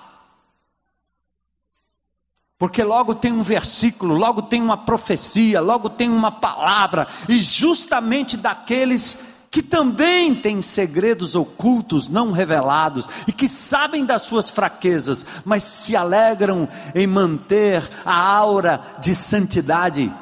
Porque 2.59 2.83
logo 2.83 3.15
tem 3.15 3.33
um 3.33 3.43
versículo, 3.43 4.15
logo 4.15 4.43
tem 4.43 4.63
uma 4.63 4.77
profecia, 4.77 5.61
logo 5.61 5.91
tem 5.91 6.11
uma 6.11 6.33
palavra, 6.33 7.07
e 7.29 7.37
justamente 7.37 8.37
daqueles 8.37 9.36
que 9.57 9.63
também 9.63 10.35
têm 10.35 10.61
segredos 10.61 11.35
ocultos 11.35 12.11
não 12.11 12.31
revelados 12.31 13.09
e 13.27 13.33
que 13.33 13.49
sabem 13.49 14.05
das 14.05 14.21
suas 14.21 14.51
fraquezas, 14.51 15.25
mas 15.47 15.65
se 15.65 15.97
alegram 15.97 16.69
em 16.95 17.07
manter 17.07 17.83
a 18.05 18.15
aura 18.15 18.79
de 19.01 19.15
santidade, 19.15 20.13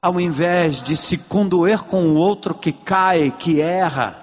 ao 0.00 0.18
invés 0.18 0.80
de 0.80 0.96
se 0.96 1.18
condoer 1.18 1.80
com 1.80 2.04
o 2.06 2.14
outro 2.14 2.54
que 2.54 2.72
cai, 2.72 3.34
que 3.38 3.60
erra 3.60 4.18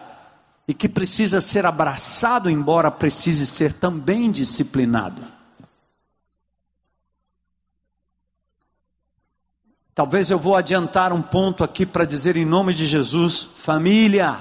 e 0.67 0.73
que 0.73 0.89
precisa 0.89 1.39
ser 1.39 1.63
abraçado, 1.63 2.49
embora 2.49 2.89
precise 2.89 3.45
ser 3.45 3.71
também 3.71 4.31
disciplinado. 4.31 5.21
Talvez 9.93 10.31
eu 10.31 10.39
vou 10.39 10.55
adiantar 10.55 11.11
um 11.11 11.21
ponto 11.21 11.63
aqui 11.63 11.85
para 11.85 12.05
dizer 12.05 12.37
em 12.37 12.45
nome 12.45 12.73
de 12.73 12.85
Jesus, 12.85 13.45
família, 13.55 14.39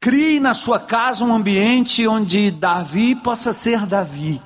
crie 0.00 0.40
na 0.40 0.54
sua 0.54 0.80
casa 0.80 1.24
um 1.24 1.32
ambiente 1.32 2.06
onde 2.06 2.50
Davi 2.50 3.14
possa 3.14 3.52
ser 3.52 3.86
Davi. 3.86 4.42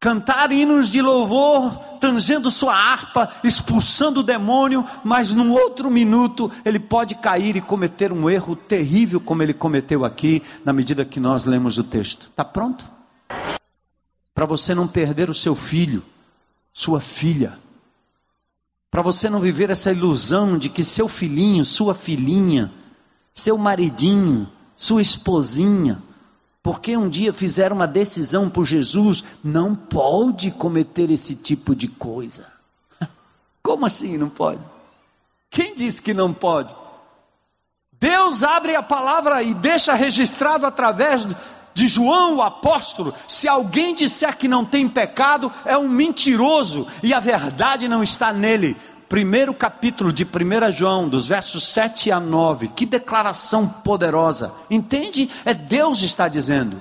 Cantar 0.00 0.52
hinos 0.52 0.90
de 0.90 1.02
louvor, 1.02 1.76
tangendo 2.00 2.50
sua 2.50 2.74
harpa, 2.74 3.30
expulsando 3.42 4.20
o 4.20 4.24
demônio, 4.24 4.84
mas 5.04 5.34
num 5.34 5.52
outro 5.52 5.90
minuto 5.90 6.50
ele 6.64 6.78
pode 6.78 7.16
cair 7.16 7.56
e 7.56 7.60
cometer 7.60 8.12
um 8.12 8.30
erro 8.30 8.54
terrível, 8.54 9.20
como 9.20 9.42
ele 9.42 9.54
cometeu 9.54 10.04
aqui, 10.04 10.42
na 10.64 10.72
medida 10.72 11.04
que 11.04 11.18
nós 11.18 11.44
lemos 11.44 11.78
o 11.78 11.84
texto. 11.84 12.28
Está 12.28 12.44
pronto? 12.44 12.84
Para 14.32 14.46
você 14.46 14.72
não 14.72 14.86
perder 14.86 15.28
o 15.30 15.34
seu 15.34 15.56
filho, 15.56 16.04
sua 16.72 17.00
filha, 17.00 17.58
para 18.90 19.02
você 19.02 19.28
não 19.28 19.40
viver 19.40 19.70
essa 19.70 19.92
ilusão 19.92 20.56
de 20.56 20.68
que 20.68 20.82
seu 20.82 21.08
filhinho, 21.08 21.64
sua 21.64 21.94
filhinha, 21.94 22.72
seu 23.34 23.58
maridinho, 23.58 24.48
sua 24.76 25.02
esposinha, 25.02 26.02
porque 26.62 26.96
um 26.96 27.08
dia 27.08 27.32
fizeram 27.32 27.76
uma 27.76 27.86
decisão 27.86 28.48
por 28.48 28.64
Jesus, 28.64 29.24
não 29.42 29.74
pode 29.74 30.50
cometer 30.50 31.10
esse 31.10 31.34
tipo 31.34 31.74
de 31.74 31.88
coisa. 31.88 32.46
Como 33.62 33.86
assim 33.86 34.16
não 34.16 34.28
pode? 34.28 34.60
Quem 35.50 35.74
disse 35.74 36.00
que 36.00 36.14
não 36.14 36.32
pode? 36.32 36.74
Deus 38.00 38.42
abre 38.42 38.76
a 38.76 38.82
palavra 38.82 39.42
e 39.42 39.54
deixa 39.54 39.94
registrado 39.94 40.66
através 40.66 41.26
de 41.78 41.86
João, 41.86 42.36
o 42.36 42.42
apóstolo: 42.42 43.14
se 43.28 43.46
alguém 43.46 43.94
disser 43.94 44.36
que 44.36 44.48
não 44.48 44.64
tem 44.64 44.88
pecado, 44.88 45.50
é 45.64 45.78
um 45.78 45.88
mentiroso 45.88 46.86
e 47.02 47.14
a 47.14 47.20
verdade 47.20 47.88
não 47.88 48.02
está 48.02 48.32
nele. 48.32 48.76
Primeiro 49.08 49.54
capítulo 49.54 50.12
de 50.12 50.24
1 50.24 50.72
João, 50.72 51.08
dos 51.08 51.26
versos 51.26 51.66
7 51.68 52.10
a 52.10 52.20
9, 52.20 52.68
que 52.68 52.84
declaração 52.84 53.66
poderosa, 53.66 54.52
entende? 54.68 55.30
É 55.44 55.54
Deus 55.54 56.02
está 56.02 56.28
dizendo. 56.28 56.76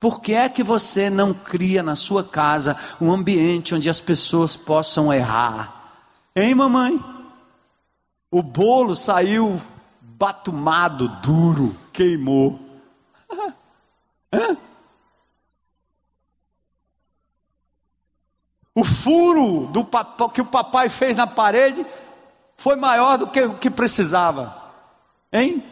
Por 0.00 0.20
que 0.20 0.34
é 0.34 0.48
que 0.48 0.62
você 0.62 1.08
não 1.08 1.32
cria 1.32 1.82
na 1.82 1.94
sua 1.94 2.24
casa 2.24 2.76
um 3.00 3.12
ambiente 3.12 3.74
onde 3.74 3.88
as 3.88 4.00
pessoas 4.00 4.56
possam 4.56 5.12
errar? 5.12 6.00
Hein, 6.34 6.54
mamãe? 6.54 7.02
O 8.30 8.42
bolo 8.42 8.96
saiu 8.96 9.60
batumado, 10.00 11.08
duro, 11.22 11.76
queimou. 11.92 12.63
O 18.74 18.84
furo 18.84 19.66
do 19.68 19.84
que 20.30 20.40
o 20.40 20.46
papai 20.46 20.88
fez 20.88 21.14
na 21.14 21.26
parede 21.26 21.86
foi 22.56 22.74
maior 22.74 23.18
do 23.18 23.26
que 23.28 23.40
o 23.42 23.54
que 23.56 23.70
precisava. 23.70 24.54
Hein? 25.32 25.62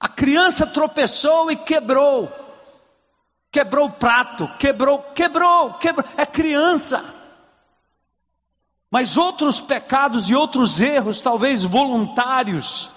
A 0.00 0.08
criança 0.08 0.66
tropeçou 0.66 1.50
e 1.50 1.56
quebrou. 1.56 2.30
Quebrou 3.50 3.86
o 3.86 3.92
prato, 3.92 4.48
quebrou, 4.58 4.98
quebrou, 5.14 5.74
quebrou. 5.74 6.04
É 6.16 6.26
criança. 6.26 7.04
Mas 8.90 9.16
outros 9.16 9.60
pecados 9.60 10.28
e 10.28 10.34
outros 10.34 10.80
erros, 10.80 11.20
talvez 11.20 11.64
voluntários, 11.64 12.90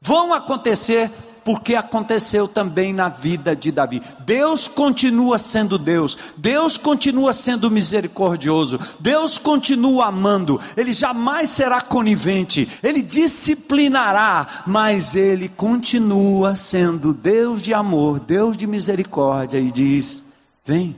vão 0.00 0.34
acontecer 0.34 1.10
porque 1.44 1.74
aconteceu 1.74 2.46
também 2.46 2.92
na 2.92 3.08
vida 3.08 3.54
de 3.54 3.70
Davi. 3.70 4.02
Deus 4.20 4.68
continua 4.68 5.38
sendo 5.38 5.78
Deus, 5.78 6.16
Deus 6.36 6.76
continua 6.76 7.32
sendo 7.32 7.70
misericordioso, 7.70 8.78
Deus 9.00 9.38
continua 9.38 10.06
amando, 10.06 10.60
Ele 10.76 10.92
jamais 10.92 11.50
será 11.50 11.80
conivente, 11.80 12.68
Ele 12.82 13.02
disciplinará, 13.02 14.64
mas 14.66 15.14
Ele 15.14 15.48
continua 15.48 16.54
sendo 16.56 17.12
Deus 17.12 17.62
de 17.62 17.74
amor, 17.74 18.20
Deus 18.20 18.56
de 18.56 18.66
misericórdia 18.66 19.58
e 19.58 19.70
diz: 19.70 20.24
Vem, 20.64 20.96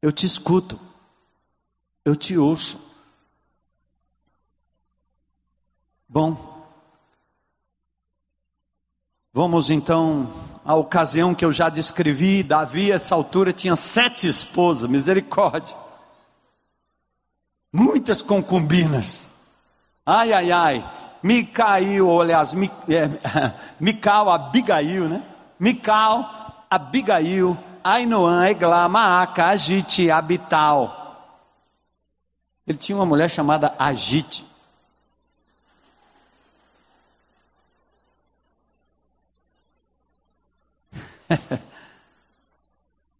eu 0.00 0.12
te 0.12 0.26
escuto, 0.26 0.78
eu 2.04 2.14
te 2.14 2.36
ouço. 2.36 2.78
Bom, 6.08 6.53
Vamos 9.36 9.68
então 9.68 10.28
à 10.64 10.76
ocasião 10.76 11.34
que 11.34 11.44
eu 11.44 11.50
já 11.50 11.68
descrevi. 11.68 12.44
Davi, 12.44 12.92
a 12.92 12.94
essa 12.94 13.16
altura, 13.16 13.52
tinha 13.52 13.74
sete 13.74 14.28
esposas, 14.28 14.88
misericórdia. 14.88 15.74
Muitas 17.72 18.22
concubinas. 18.22 19.32
Ai, 20.06 20.32
ai, 20.32 20.52
ai. 20.52 20.90
Micael, 21.20 22.20
aliás, 22.20 22.54
é, 22.88 23.10
Mical, 23.80 24.30
Abigail, 24.30 25.08
né? 25.08 25.20
Mical, 25.58 26.66
Abigail, 26.70 27.58
Ainoã, 27.82 28.46
Eglá, 28.46 28.88
Maaca, 28.88 29.46
Agite, 29.46 30.12
Abital. 30.12 31.34
Ele 32.64 32.78
tinha 32.78 32.94
uma 32.94 33.06
mulher 33.06 33.28
chamada 33.28 33.74
Agite. 33.80 34.46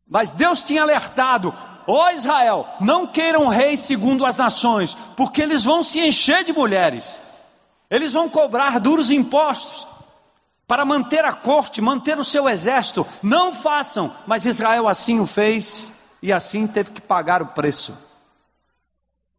Mas 0.06 0.30
Deus 0.30 0.62
tinha 0.62 0.82
alertado: 0.82 1.52
ó 1.86 2.06
oh 2.06 2.10
Israel, 2.10 2.66
não 2.80 3.06
queiram 3.06 3.48
rei 3.48 3.76
segundo 3.76 4.24
as 4.24 4.36
nações, 4.36 4.96
porque 5.16 5.42
eles 5.42 5.64
vão 5.64 5.82
se 5.82 6.00
encher 6.00 6.44
de 6.44 6.52
mulheres, 6.52 7.18
eles 7.90 8.12
vão 8.12 8.28
cobrar 8.28 8.78
duros 8.78 9.10
impostos 9.10 9.86
para 10.66 10.84
manter 10.84 11.24
a 11.24 11.32
corte, 11.32 11.80
manter 11.80 12.18
o 12.18 12.24
seu 12.24 12.48
exército. 12.48 13.06
Não 13.22 13.52
façam, 13.52 14.12
mas 14.26 14.46
Israel 14.46 14.88
assim 14.88 15.20
o 15.20 15.26
fez 15.26 15.92
e 16.22 16.32
assim 16.32 16.66
teve 16.66 16.90
que 16.90 17.00
pagar 17.00 17.42
o 17.42 17.46
preço. 17.46 18.13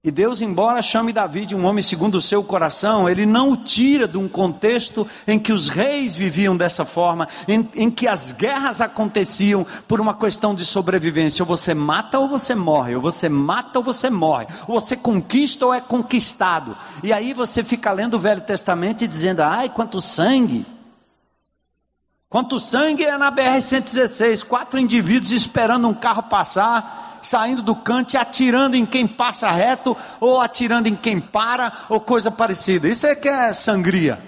E 0.05 0.11
Deus, 0.11 0.39
embora 0.39 0.83
chame 0.83 1.11
Davi 1.11 1.47
de 1.47 1.55
um 1.55 1.65
homem 1.65 1.81
segundo 1.81 2.19
o 2.19 2.21
seu 2.21 2.43
coração, 2.43 3.09
ele 3.09 3.25
não 3.25 3.49
o 3.49 3.57
tira 3.57 4.07
de 4.07 4.19
um 4.19 4.27
contexto 4.27 5.07
em 5.27 5.39
que 5.39 5.51
os 5.51 5.67
reis 5.67 6.13
viviam 6.13 6.55
dessa 6.55 6.85
forma, 6.85 7.27
em, 7.47 7.67
em, 7.73 7.89
que 7.89 8.07
as 8.07 8.31
guerras 8.31 8.81
aconteciam 8.81 9.65
por 9.87 9.99
uma 9.99 10.13
questão 10.13 10.53
de 10.53 10.63
sobrevivência. 10.63 11.41
Ou 11.41 11.47
você 11.47 11.73
mata 11.73 12.19
ou 12.19 12.27
você 12.27 12.53
morre, 12.53 12.95
ou 12.95 13.01
você 13.01 13.27
mata 13.27 13.79
ou 13.79 13.83
você 13.83 14.07
morre, 14.11 14.45
ou 14.67 14.79
você 14.79 14.95
conquista 14.95 15.65
ou 15.65 15.73
é 15.73 15.81
conquistado. 15.81 16.77
E 17.01 17.11
aí 17.11 17.33
você 17.33 17.63
fica 17.63 17.91
lendo 17.91 18.13
o 18.13 18.19
Velho 18.19 18.41
Testamento 18.41 19.03
e 19.03 19.07
dizendo: 19.07 19.39
ai, 19.39 19.69
quanto 19.69 19.99
sangue! 19.99 20.67
Quanto 22.29 22.59
sangue 22.59 23.03
é 23.03 23.17
na 23.17 23.31
BR-116, 23.31 24.43
quatro 24.43 24.79
indivíduos 24.79 25.31
esperando 25.31 25.87
um 25.87 25.95
carro 25.95 26.23
passar 26.23 27.04
saindo 27.25 27.61
do 27.61 27.75
cante, 27.75 28.17
atirando 28.17 28.75
em 28.75 28.85
quem 28.85 29.07
passa 29.07 29.49
reto, 29.49 29.97
ou 30.19 30.39
atirando 30.39 30.87
em 30.87 30.95
quem 30.95 31.19
para, 31.19 31.71
ou 31.89 31.99
coisa 31.99 32.29
parecida. 32.29 32.87
Isso 32.87 33.07
é 33.07 33.15
que 33.15 33.27
é 33.27 33.51
sangria. 33.51 34.19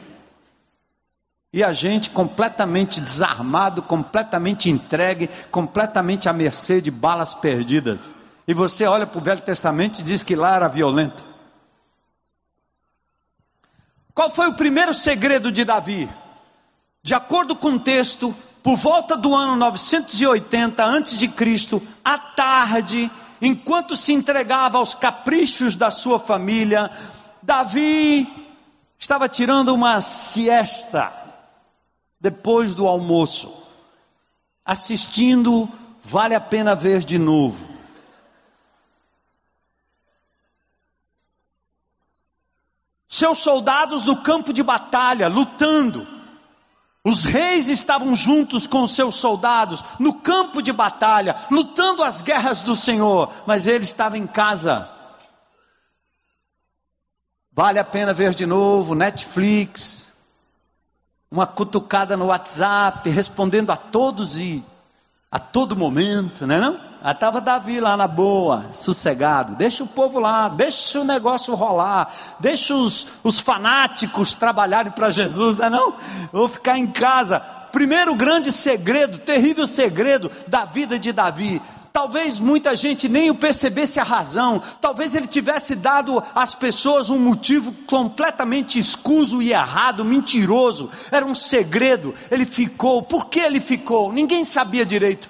E 1.53 1.63
a 1.63 1.71
gente 1.71 2.09
completamente 2.09 2.99
desarmado, 2.99 3.81
completamente 3.81 4.69
entregue, 4.69 5.29
completamente 5.49 6.27
à 6.27 6.33
mercê 6.33 6.81
de 6.81 6.91
balas 6.91 7.33
perdidas. 7.33 8.15
E 8.47 8.53
você 8.53 8.85
olha 8.85 9.05
para 9.05 9.19
o 9.19 9.23
Velho 9.23 9.41
Testamento 9.41 9.99
e 9.99 10.03
diz 10.03 10.23
que 10.23 10.35
lá 10.35 10.55
era 10.55 10.67
violento. 10.67 11.23
Qual 14.13 14.29
foi 14.29 14.47
o 14.47 14.53
primeiro 14.53 14.93
segredo 14.93 15.51
de 15.51 15.63
Davi? 15.63 16.09
De 17.03 17.13
acordo 17.13 17.55
com 17.55 17.73
o 17.73 17.79
texto, 17.79 18.35
por 18.67 18.75
volta 18.75 19.15
do 19.15 19.33
ano 19.33 19.55
980 19.55 20.83
a.C., 20.83 21.81
à 22.03 22.17
tarde, 22.17 23.09
enquanto 23.41 23.95
se 23.95 24.11
entregava 24.11 24.77
aos 24.77 24.93
caprichos 24.93 25.73
da 25.73 25.89
sua 25.89 26.19
família, 26.19 26.91
Davi 27.41 28.27
estava 28.99 29.29
tirando 29.29 29.73
uma 29.73 30.01
siesta 30.01 31.13
depois 32.19 32.75
do 32.75 32.85
almoço, 32.85 33.53
assistindo 34.65 35.69
Vale 36.03 36.35
a 36.35 36.41
pena 36.41 36.75
ver 36.75 37.05
de 37.05 37.17
novo. 37.17 37.73
Seus 43.07 43.37
soldados 43.37 44.03
no 44.03 44.17
campo 44.17 44.51
de 44.51 44.61
batalha, 44.61 45.29
lutando. 45.29 46.16
Os 47.07 47.23
reis 47.23 47.69
estavam 47.69 48.13
juntos 48.13 48.67
com 48.67 48.85
seus 48.85 49.15
soldados 49.15 49.81
no 49.97 50.15
campo 50.15 50.61
de 50.61 50.73
batalha, 50.73 51.37
lutando 51.49 52.03
as 52.03 52.21
guerras 52.21 52.61
do 52.61 52.75
Senhor, 52.75 53.31
mas 53.45 53.65
ele 53.65 53.85
estava 53.85 54.17
em 54.17 54.27
casa. 54.27 54.89
Vale 57.49 57.79
a 57.79 57.83
pena 57.85 58.13
ver 58.13 58.33
de 58.33 58.45
novo 58.45 58.93
Netflix, 58.93 60.13
uma 61.31 61.47
cutucada 61.47 62.17
no 62.17 62.25
WhatsApp, 62.25 63.09
respondendo 63.09 63.71
a 63.71 63.77
todos 63.77 64.37
e 64.37 64.61
a 65.31 65.39
todo 65.39 65.77
momento, 65.77 66.45
né 66.45 66.59
não? 66.59 66.86
Estava 67.05 67.37
ah, 67.37 67.41
Davi 67.41 67.79
lá 67.79 67.95
na 67.95 68.07
boa, 68.07 68.65
sossegado. 68.73 69.55
Deixa 69.55 69.83
o 69.83 69.87
povo 69.87 70.19
lá, 70.19 70.49
deixa 70.49 70.99
o 70.99 71.03
negócio 71.03 71.53
rolar, 71.53 72.11
deixa 72.39 72.73
os, 72.73 73.07
os 73.23 73.39
fanáticos 73.39 74.33
trabalharem 74.33 74.91
para 74.91 75.11
Jesus, 75.11 75.57
não 75.57 75.65
é 75.65 75.69
não? 75.69 75.93
Vou 76.33 76.47
ficar 76.47 76.77
em 76.77 76.87
casa. 76.87 77.39
Primeiro 77.71 78.15
grande 78.15 78.51
segredo, 78.51 79.19
terrível 79.19 79.67
segredo 79.67 80.31
da 80.47 80.65
vida 80.65 80.97
de 80.97 81.13
Davi. 81.13 81.61
Talvez 81.93 82.39
muita 82.39 82.75
gente 82.75 83.07
nem 83.07 83.29
o 83.29 83.35
percebesse 83.35 83.99
a 83.99 84.03
razão, 84.03 84.61
talvez 84.81 85.15
ele 85.15 85.27
tivesse 85.27 85.75
dado 85.75 86.21
às 86.35 86.53
pessoas 86.53 87.09
um 87.09 87.17
motivo 87.17 87.71
completamente 87.85 88.77
escuso 88.77 89.41
e 89.41 89.51
errado, 89.51 90.03
mentiroso, 90.03 90.89
era 91.11 91.25
um 91.25 91.33
segredo. 91.33 92.13
Ele 92.29 92.45
ficou, 92.45 93.01
por 93.01 93.29
que 93.29 93.39
ele 93.39 93.59
ficou? 93.59 94.11
Ninguém 94.11 94.43
sabia 94.45 94.85
direito. 94.85 95.29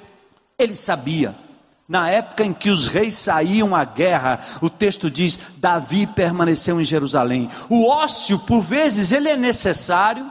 Ele 0.57 0.73
sabia. 0.73 1.46
Na 1.87 2.09
época 2.09 2.43
em 2.43 2.53
que 2.53 2.69
os 2.69 2.87
reis 2.87 3.15
saíam 3.15 3.73
à 3.73 3.85
guerra, 3.85 4.39
o 4.61 4.69
texto 4.69 5.09
diz: 5.09 5.39
Davi 5.55 6.05
permaneceu 6.05 6.81
em 6.81 6.83
Jerusalém. 6.83 7.49
O 7.69 7.87
ócio, 7.87 8.37
por 8.39 8.61
vezes, 8.61 9.13
ele 9.13 9.29
é 9.29 9.37
necessário 9.37 10.29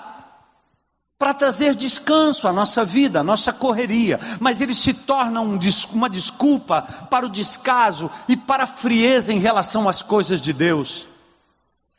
para 1.19 1.33
trazer 1.33 1.75
descanso 1.75 2.47
à 2.47 2.53
nossa 2.53 2.85
vida, 2.85 3.21
à 3.21 3.23
nossa 3.23 3.55
correria, 3.55 4.21
mas 4.38 4.61
ele 4.61 4.75
se 4.75 4.92
torna 4.92 5.40
um, 5.40 5.59
uma 5.95 6.11
desculpa 6.11 6.83
para 7.11 7.25
o 7.25 7.31
descaso 7.31 8.11
e 8.29 8.37
para 8.37 8.64
a 8.64 8.66
frieza 8.66 9.33
em 9.33 9.38
relação 9.38 9.88
às 9.88 10.03
coisas 10.03 10.42
de 10.42 10.53
Deus. 10.53 11.09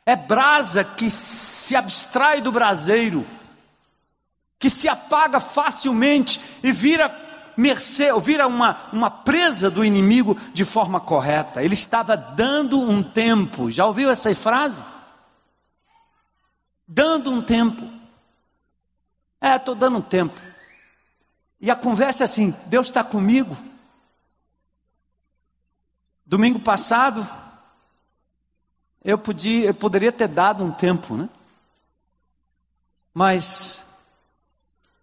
É 0.06 0.14
brasa 0.14 0.84
que 0.84 1.10
se 1.10 1.74
abstrai 1.74 2.40
do 2.40 2.52
braseiro, 2.52 3.26
que 4.56 4.70
se 4.70 4.88
apaga 4.88 5.40
facilmente 5.40 6.40
e 6.62 6.70
vira 6.70 7.27
mercê, 7.58 8.12
ou 8.12 8.20
vira 8.20 8.46
uma, 8.46 8.88
uma 8.92 9.10
presa 9.10 9.68
do 9.68 9.84
inimigo 9.84 10.36
de 10.52 10.64
forma 10.64 11.00
correta. 11.00 11.60
Ele 11.60 11.74
estava 11.74 12.16
dando 12.16 12.80
um 12.80 13.02
tempo, 13.02 13.68
já 13.68 13.84
ouviu 13.84 14.08
essa 14.08 14.32
frase? 14.32 14.84
Dando 16.86 17.32
um 17.32 17.42
tempo. 17.42 17.82
É, 19.40 19.56
estou 19.56 19.74
dando 19.74 19.98
um 19.98 20.02
tempo. 20.02 20.40
E 21.60 21.68
a 21.68 21.74
conversa 21.74 22.22
é 22.22 22.26
assim: 22.26 22.54
Deus 22.66 22.86
está 22.86 23.02
comigo. 23.02 23.58
Domingo 26.24 26.60
passado, 26.60 27.26
eu, 29.02 29.18
podia, 29.18 29.66
eu 29.66 29.74
poderia 29.74 30.12
ter 30.12 30.28
dado 30.28 30.62
um 30.62 30.70
tempo, 30.70 31.16
né? 31.16 31.28
Mas 33.12 33.84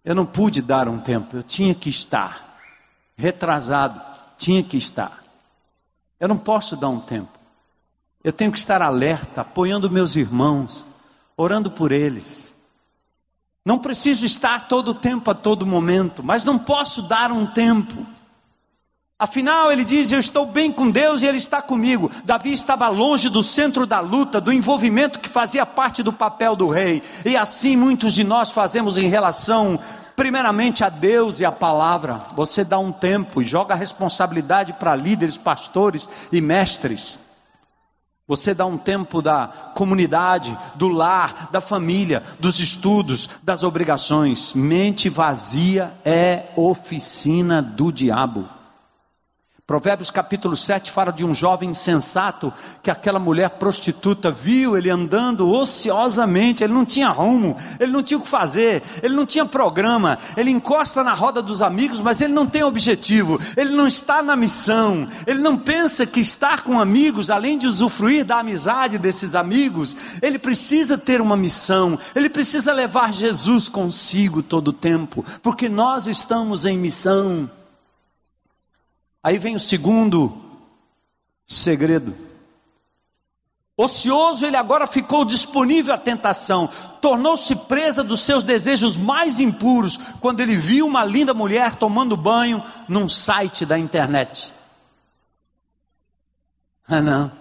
eu 0.02 0.14
não 0.14 0.24
pude 0.24 0.62
dar 0.62 0.88
um 0.88 0.98
tempo, 0.98 1.36
eu 1.36 1.42
tinha 1.42 1.74
que 1.74 1.90
estar. 1.90 2.45
Retrasado, 3.16 4.00
tinha 4.36 4.62
que 4.62 4.76
estar. 4.76 5.22
Eu 6.20 6.28
não 6.28 6.36
posso 6.36 6.76
dar 6.76 6.88
um 6.88 7.00
tempo. 7.00 7.38
Eu 8.22 8.32
tenho 8.32 8.52
que 8.52 8.58
estar 8.58 8.82
alerta, 8.82 9.42
apoiando 9.42 9.90
meus 9.90 10.16
irmãos, 10.16 10.86
orando 11.36 11.70
por 11.70 11.92
eles 11.92 12.54
não 13.66 13.80
preciso 13.80 14.24
estar 14.24 14.68
todo 14.68 14.92
o 14.92 14.94
tempo, 14.94 15.28
a 15.28 15.34
todo 15.34 15.66
momento, 15.66 16.22
mas 16.22 16.44
não 16.44 16.56
posso 16.56 17.02
dar 17.02 17.32
um 17.32 17.44
tempo. 17.44 18.06
Afinal, 19.18 19.72
ele 19.72 19.84
diz: 19.84 20.12
Eu 20.12 20.20
estou 20.20 20.46
bem 20.46 20.70
com 20.70 20.88
Deus 20.88 21.20
e 21.20 21.26
Ele 21.26 21.36
está 21.36 21.60
comigo. 21.60 22.08
Davi 22.22 22.52
estava 22.52 22.86
longe 22.86 23.28
do 23.28 23.42
centro 23.42 23.84
da 23.84 23.98
luta, 23.98 24.40
do 24.40 24.52
envolvimento 24.52 25.18
que 25.18 25.28
fazia 25.28 25.66
parte 25.66 26.00
do 26.00 26.12
papel 26.12 26.54
do 26.54 26.68
rei. 26.68 27.02
E 27.24 27.36
assim 27.36 27.76
muitos 27.76 28.14
de 28.14 28.22
nós 28.22 28.52
fazemos 28.52 28.96
em 28.96 29.08
relação, 29.08 29.80
primeiramente, 30.16 30.82
a 30.82 30.88
Deus 30.88 31.38
e 31.38 31.44
a 31.44 31.52
palavra. 31.52 32.22
Você 32.34 32.64
dá 32.64 32.78
um 32.78 32.90
tempo 32.90 33.42
e 33.42 33.44
joga 33.44 33.74
a 33.74 33.76
responsabilidade 33.76 34.72
para 34.72 34.96
líderes, 34.96 35.36
pastores 35.36 36.08
e 36.32 36.40
mestres. 36.40 37.20
Você 38.26 38.52
dá 38.52 38.66
um 38.66 38.76
tempo 38.76 39.22
da 39.22 39.46
comunidade, 39.74 40.58
do 40.74 40.88
lar, 40.88 41.48
da 41.52 41.60
família, 41.60 42.24
dos 42.40 42.58
estudos, 42.58 43.30
das 43.40 43.62
obrigações. 43.62 44.52
Mente 44.52 45.08
vazia 45.08 45.92
é 46.04 46.46
oficina 46.56 47.62
do 47.62 47.92
diabo. 47.92 48.55
Provérbios 49.66 50.12
capítulo 50.12 50.56
7 50.56 50.92
fala 50.92 51.10
de 51.10 51.24
um 51.24 51.34
jovem 51.34 51.70
insensato 51.70 52.54
que 52.80 52.88
aquela 52.88 53.18
mulher 53.18 53.50
prostituta 53.50 54.30
viu 54.30 54.76
ele 54.76 54.88
andando 54.88 55.50
ociosamente, 55.50 56.62
ele 56.62 56.72
não 56.72 56.84
tinha 56.84 57.08
rumo, 57.08 57.56
ele 57.80 57.90
não 57.90 58.00
tinha 58.00 58.16
o 58.16 58.22
que 58.22 58.28
fazer, 58.28 58.80
ele 59.02 59.16
não 59.16 59.26
tinha 59.26 59.44
programa, 59.44 60.20
ele 60.36 60.52
encosta 60.52 61.02
na 61.02 61.14
roda 61.14 61.42
dos 61.42 61.62
amigos, 61.62 62.00
mas 62.00 62.20
ele 62.20 62.32
não 62.32 62.46
tem 62.46 62.62
objetivo, 62.62 63.40
ele 63.56 63.70
não 63.70 63.88
está 63.88 64.22
na 64.22 64.36
missão, 64.36 65.08
ele 65.26 65.40
não 65.40 65.58
pensa 65.58 66.06
que 66.06 66.20
estar 66.20 66.62
com 66.62 66.78
amigos, 66.78 67.28
além 67.28 67.58
de 67.58 67.66
usufruir 67.66 68.24
da 68.24 68.38
amizade 68.38 68.98
desses 68.98 69.34
amigos, 69.34 69.96
ele 70.22 70.38
precisa 70.38 70.96
ter 70.96 71.20
uma 71.20 71.36
missão, 71.36 71.98
ele 72.14 72.30
precisa 72.30 72.72
levar 72.72 73.12
Jesus 73.12 73.68
consigo 73.68 74.44
todo 74.44 74.68
o 74.68 74.72
tempo, 74.72 75.24
porque 75.42 75.68
nós 75.68 76.06
estamos 76.06 76.64
em 76.64 76.78
missão. 76.78 77.50
Aí 79.26 79.38
vem 79.38 79.56
o 79.56 79.58
segundo 79.60 80.40
segredo. 81.48 82.16
Ocioso, 83.76 84.46
ele 84.46 84.56
agora 84.56 84.86
ficou 84.86 85.24
disponível 85.24 85.92
à 85.92 85.98
tentação, 85.98 86.68
tornou-se 87.00 87.56
presa 87.56 88.04
dos 88.04 88.20
seus 88.20 88.44
desejos 88.44 88.96
mais 88.96 89.40
impuros 89.40 89.96
quando 90.20 90.38
ele 90.38 90.54
viu 90.54 90.86
uma 90.86 91.04
linda 91.04 91.34
mulher 91.34 91.74
tomando 91.74 92.16
banho 92.16 92.62
num 92.88 93.08
site 93.08 93.66
da 93.66 93.76
internet. 93.76 94.52
Ah, 96.86 97.02
não. 97.02 97.32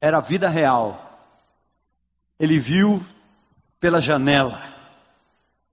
Era 0.00 0.18
a 0.18 0.20
vida 0.20 0.48
real. 0.48 1.20
Ele 2.38 2.60
viu 2.60 3.04
pela 3.80 4.00
janela. 4.00 4.62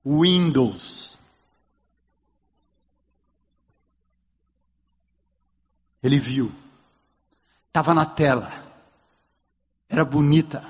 Windows 0.03 1.12
Ele 6.03 6.19
viu. 6.19 6.51
Estava 7.67 7.93
na 7.93 8.05
tela. 8.05 8.51
Era 9.89 10.03
bonita. 10.03 10.63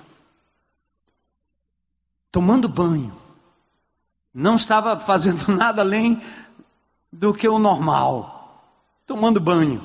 Tomando 2.32 2.70
banho. 2.70 3.14
Não 4.34 4.56
estava 4.56 5.00
fazendo 5.00 5.48
nada 5.52 5.82
além 5.82 6.22
do 7.12 7.34
que 7.34 7.48
o 7.48 7.58
normal. 7.58 8.64
Tomando 9.08 9.40
banho. 9.40 9.84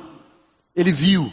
Ele 0.76 0.92
viu. 0.92 1.30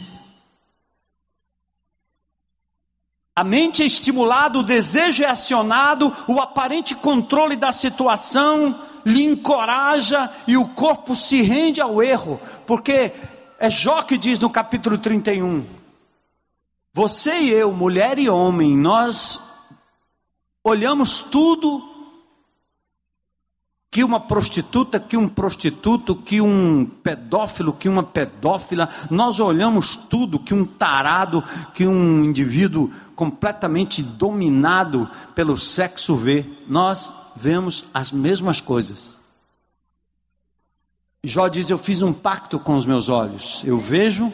A 3.34 3.44
mente 3.44 3.82
é 3.82 3.86
estimulada, 3.86 4.58
o 4.58 4.62
desejo 4.62 5.22
é 5.22 5.26
acionado, 5.26 6.10
o 6.26 6.40
aparente 6.40 6.94
controle 6.94 7.54
da 7.54 7.70
situação 7.70 8.80
lhe 9.04 9.22
encoraja 9.22 10.32
e 10.48 10.56
o 10.56 10.66
corpo 10.66 11.14
se 11.14 11.42
rende 11.42 11.80
ao 11.80 12.02
erro, 12.02 12.40
porque 12.66 13.12
é 13.58 13.70
Jó 13.70 14.02
que 14.02 14.18
diz 14.18 14.38
no 14.38 14.50
capítulo 14.50 14.98
31: 14.98 15.64
Você 16.92 17.38
e 17.40 17.50
eu, 17.50 17.72
mulher 17.72 18.18
e 18.18 18.28
homem, 18.28 18.76
nós 18.76 19.40
olhamos 20.62 21.20
tudo 21.20 21.96
que 23.90 24.04
uma 24.04 24.20
prostituta, 24.20 25.00
que 25.00 25.16
um 25.16 25.26
prostituto, 25.26 26.14
que 26.14 26.38
um 26.40 26.84
pedófilo, 26.84 27.72
que 27.72 27.88
uma 27.88 28.02
pedófila, 28.02 28.90
nós 29.10 29.40
olhamos 29.40 29.96
tudo 29.96 30.38
que 30.38 30.52
um 30.52 30.66
tarado, 30.66 31.42
que 31.72 31.86
um 31.86 32.22
indivíduo 32.22 32.90
completamente 33.14 34.02
dominado 34.02 35.08
pelo 35.34 35.56
sexo 35.56 36.14
vê. 36.14 36.44
Nós 36.68 37.10
vemos 37.34 37.86
as 37.94 38.12
mesmas 38.12 38.60
coisas. 38.60 39.18
Jó 41.24 41.48
diz: 41.48 41.70
Eu 41.70 41.78
fiz 41.78 42.02
um 42.02 42.12
pacto 42.12 42.58
com 42.58 42.76
os 42.76 42.86
meus 42.86 43.08
olhos. 43.08 43.62
Eu 43.64 43.78
vejo, 43.78 44.32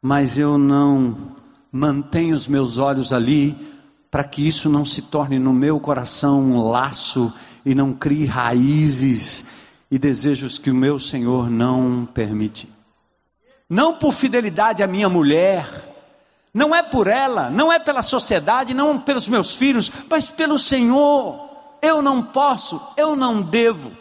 mas 0.00 0.38
eu 0.38 0.56
não 0.56 1.16
mantenho 1.70 2.34
os 2.34 2.48
meus 2.48 2.78
olhos 2.78 3.12
ali 3.12 3.56
para 4.10 4.24
que 4.24 4.46
isso 4.46 4.68
não 4.68 4.84
se 4.84 5.02
torne 5.02 5.38
no 5.38 5.52
meu 5.52 5.78
coração 5.78 6.40
um 6.40 6.68
laço 6.68 7.32
e 7.64 7.74
não 7.74 7.92
crie 7.92 8.24
raízes 8.24 9.44
e 9.90 9.98
desejos 9.98 10.58
que 10.58 10.70
o 10.70 10.74
meu 10.74 10.98
Senhor 10.98 11.50
não 11.50 12.06
permite. 12.06 12.68
Não 13.68 13.94
por 13.94 14.12
fidelidade 14.12 14.82
à 14.82 14.86
minha 14.86 15.08
mulher, 15.08 15.66
não 16.54 16.74
é 16.74 16.82
por 16.82 17.06
ela, 17.06 17.50
não 17.50 17.70
é 17.72 17.78
pela 17.78 18.00
sociedade, 18.00 18.72
não 18.72 18.98
pelos 18.98 19.28
meus 19.28 19.54
filhos, 19.54 19.90
mas 20.08 20.30
pelo 20.30 20.58
Senhor. 20.58 21.46
Eu 21.82 22.00
não 22.00 22.22
posso, 22.22 22.80
eu 22.96 23.14
não 23.14 23.42
devo. 23.42 23.92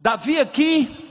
Davi 0.00 0.38
aqui 0.38 1.08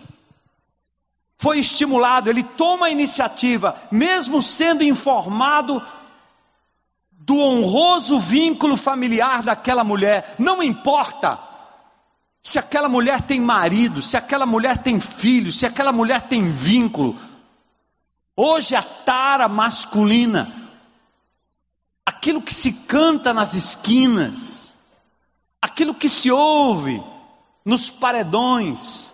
foi 1.37 1.59
estimulado, 1.59 2.29
ele 2.29 2.41
toma 2.41 2.87
a 2.87 2.89
iniciativa, 2.89 3.75
mesmo 3.91 4.41
sendo 4.41 4.83
informado 4.83 5.81
do 7.11 7.37
honroso 7.37 8.19
vínculo 8.19 8.77
familiar 8.77 9.43
daquela 9.43 9.83
mulher, 9.83 10.35
não 10.39 10.63
importa 10.63 11.37
se 12.41 12.57
aquela 12.57 12.87
mulher 12.87 13.21
tem 13.21 13.41
marido, 13.41 14.01
se 14.01 14.15
aquela 14.15 14.45
mulher 14.45 14.77
tem 14.77 15.01
filho, 15.01 15.51
se 15.51 15.65
aquela 15.65 15.91
mulher 15.91 16.21
tem 16.21 16.49
vínculo. 16.49 17.17
Hoje 18.35 18.73
a 18.73 18.81
tara 18.81 19.49
masculina, 19.49 20.49
aquilo 22.05 22.41
que 22.41 22.53
se 22.53 22.71
canta 22.71 23.33
nas 23.33 23.53
esquinas, 23.53 24.73
aquilo 25.61 25.93
que 25.93 26.07
se 26.07 26.31
ouve 26.31 27.03
nos 27.67 27.89
paredões, 27.89 29.11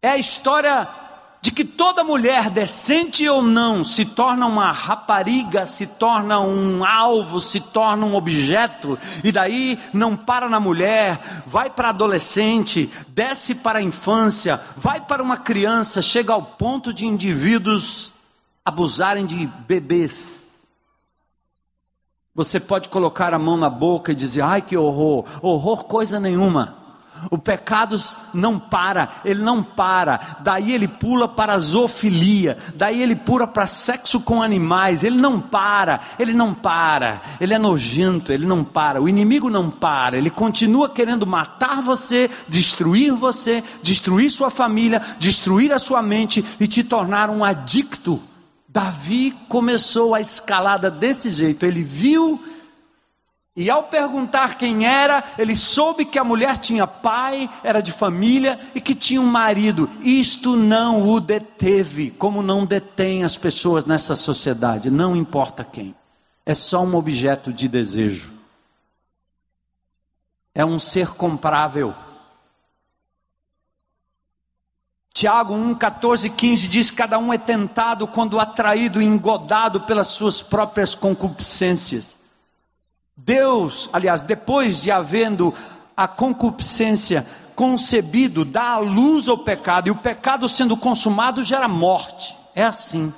é 0.00 0.10
a 0.10 0.16
história 0.16 0.88
de 1.42 1.50
que 1.50 1.64
toda 1.64 2.04
mulher, 2.04 2.48
decente 2.48 3.28
ou 3.28 3.42
não, 3.42 3.82
se 3.82 4.04
torna 4.04 4.46
uma 4.46 4.70
rapariga, 4.70 5.66
se 5.66 5.84
torna 5.84 6.38
um 6.38 6.84
alvo, 6.84 7.40
se 7.40 7.58
torna 7.58 8.06
um 8.06 8.14
objeto, 8.14 8.96
e 9.24 9.32
daí 9.32 9.80
não 9.92 10.16
para 10.16 10.48
na 10.48 10.60
mulher, 10.60 11.18
vai 11.44 11.68
para 11.68 11.88
adolescente, 11.88 12.88
desce 13.08 13.56
para 13.56 13.80
a 13.80 13.82
infância, 13.82 14.60
vai 14.76 15.00
para 15.00 15.20
uma 15.20 15.36
criança, 15.36 16.00
chega 16.00 16.32
ao 16.32 16.42
ponto 16.42 16.92
de 16.92 17.04
indivíduos 17.04 18.12
abusarem 18.64 19.26
de 19.26 19.44
bebês. 19.66 20.62
Você 22.32 22.60
pode 22.60 22.88
colocar 22.88 23.34
a 23.34 23.40
mão 23.40 23.56
na 23.56 23.68
boca 23.68 24.12
e 24.12 24.14
dizer: 24.14 24.42
ai 24.42 24.62
que 24.62 24.76
horror, 24.76 25.24
horror 25.42 25.84
coisa 25.86 26.20
nenhuma. 26.20 26.79
O 27.30 27.36
pecado 27.36 28.00
não 28.32 28.58
para, 28.58 29.08
ele 29.24 29.42
não 29.42 29.62
para. 29.62 30.38
Daí 30.40 30.72
ele 30.72 30.86
pula 30.86 31.28
para 31.28 31.54
a 31.54 31.58
zoofilia, 31.58 32.56
daí 32.74 33.02
ele 33.02 33.16
pula 33.16 33.46
para 33.46 33.66
sexo 33.66 34.20
com 34.20 34.42
animais. 34.42 35.02
Ele 35.02 35.16
não 35.16 35.40
para, 35.40 36.00
ele 36.18 36.32
não 36.32 36.54
para. 36.54 37.20
Ele 37.40 37.54
é 37.54 37.58
nojento, 37.58 38.32
ele 38.32 38.46
não 38.46 38.62
para. 38.62 39.02
O 39.02 39.08
inimigo 39.08 39.50
não 39.50 39.70
para, 39.70 40.16
ele 40.16 40.30
continua 40.30 40.88
querendo 40.88 41.26
matar 41.26 41.82
você, 41.82 42.30
destruir 42.48 43.12
você, 43.12 43.62
destruir 43.82 44.30
sua 44.30 44.50
família, 44.50 45.02
destruir 45.18 45.72
a 45.72 45.78
sua 45.78 46.02
mente 46.02 46.44
e 46.58 46.66
te 46.66 46.84
tornar 46.84 47.30
um 47.30 47.44
adicto. 47.44 48.22
Davi 48.68 49.34
começou 49.48 50.14
a 50.14 50.20
escalada 50.20 50.90
desse 50.90 51.30
jeito. 51.30 51.66
Ele 51.66 51.82
viu 51.82 52.40
e 53.56 53.68
ao 53.68 53.82
perguntar 53.82 54.56
quem 54.56 54.86
era, 54.86 55.24
ele 55.36 55.56
soube 55.56 56.04
que 56.04 56.18
a 56.18 56.24
mulher 56.24 56.56
tinha 56.56 56.86
pai, 56.86 57.50
era 57.64 57.82
de 57.82 57.90
família 57.90 58.58
e 58.74 58.80
que 58.80 58.94
tinha 58.94 59.20
um 59.20 59.26
marido. 59.26 59.90
Isto 60.00 60.56
não 60.56 61.08
o 61.08 61.20
deteve, 61.20 62.12
como 62.12 62.42
não 62.42 62.64
detém 62.64 63.24
as 63.24 63.36
pessoas 63.36 63.84
nessa 63.84 64.14
sociedade, 64.14 64.88
não 64.88 65.16
importa 65.16 65.64
quem. 65.64 65.94
É 66.46 66.54
só 66.54 66.82
um 66.82 66.94
objeto 66.94 67.52
de 67.52 67.66
desejo. 67.68 68.32
É 70.54 70.64
um 70.64 70.78
ser 70.78 71.08
comprável. 71.08 71.94
Tiago 75.12 75.54
1, 75.54 75.74
14, 75.74 76.30
15 76.30 76.68
diz: 76.68 76.90
Cada 76.90 77.18
um 77.18 77.32
é 77.32 77.38
tentado 77.38 78.06
quando 78.06 78.38
atraído 78.38 79.02
engodado 79.02 79.82
pelas 79.82 80.06
suas 80.06 80.40
próprias 80.40 80.94
concupiscências. 80.94 82.19
Deus, 83.24 83.90
aliás, 83.92 84.22
depois 84.22 84.80
de 84.80 84.90
havendo 84.90 85.54
a 85.96 86.08
concupiscência 86.08 87.26
concebido, 87.54 88.44
dá 88.44 88.70
a 88.70 88.78
luz 88.78 89.28
ao 89.28 89.36
pecado, 89.36 89.88
e 89.88 89.90
o 89.90 89.96
pecado 89.96 90.48
sendo 90.48 90.76
consumado 90.76 91.42
gera 91.42 91.68
morte. 91.68 92.36
É 92.54 92.64
assim. 92.64 93.12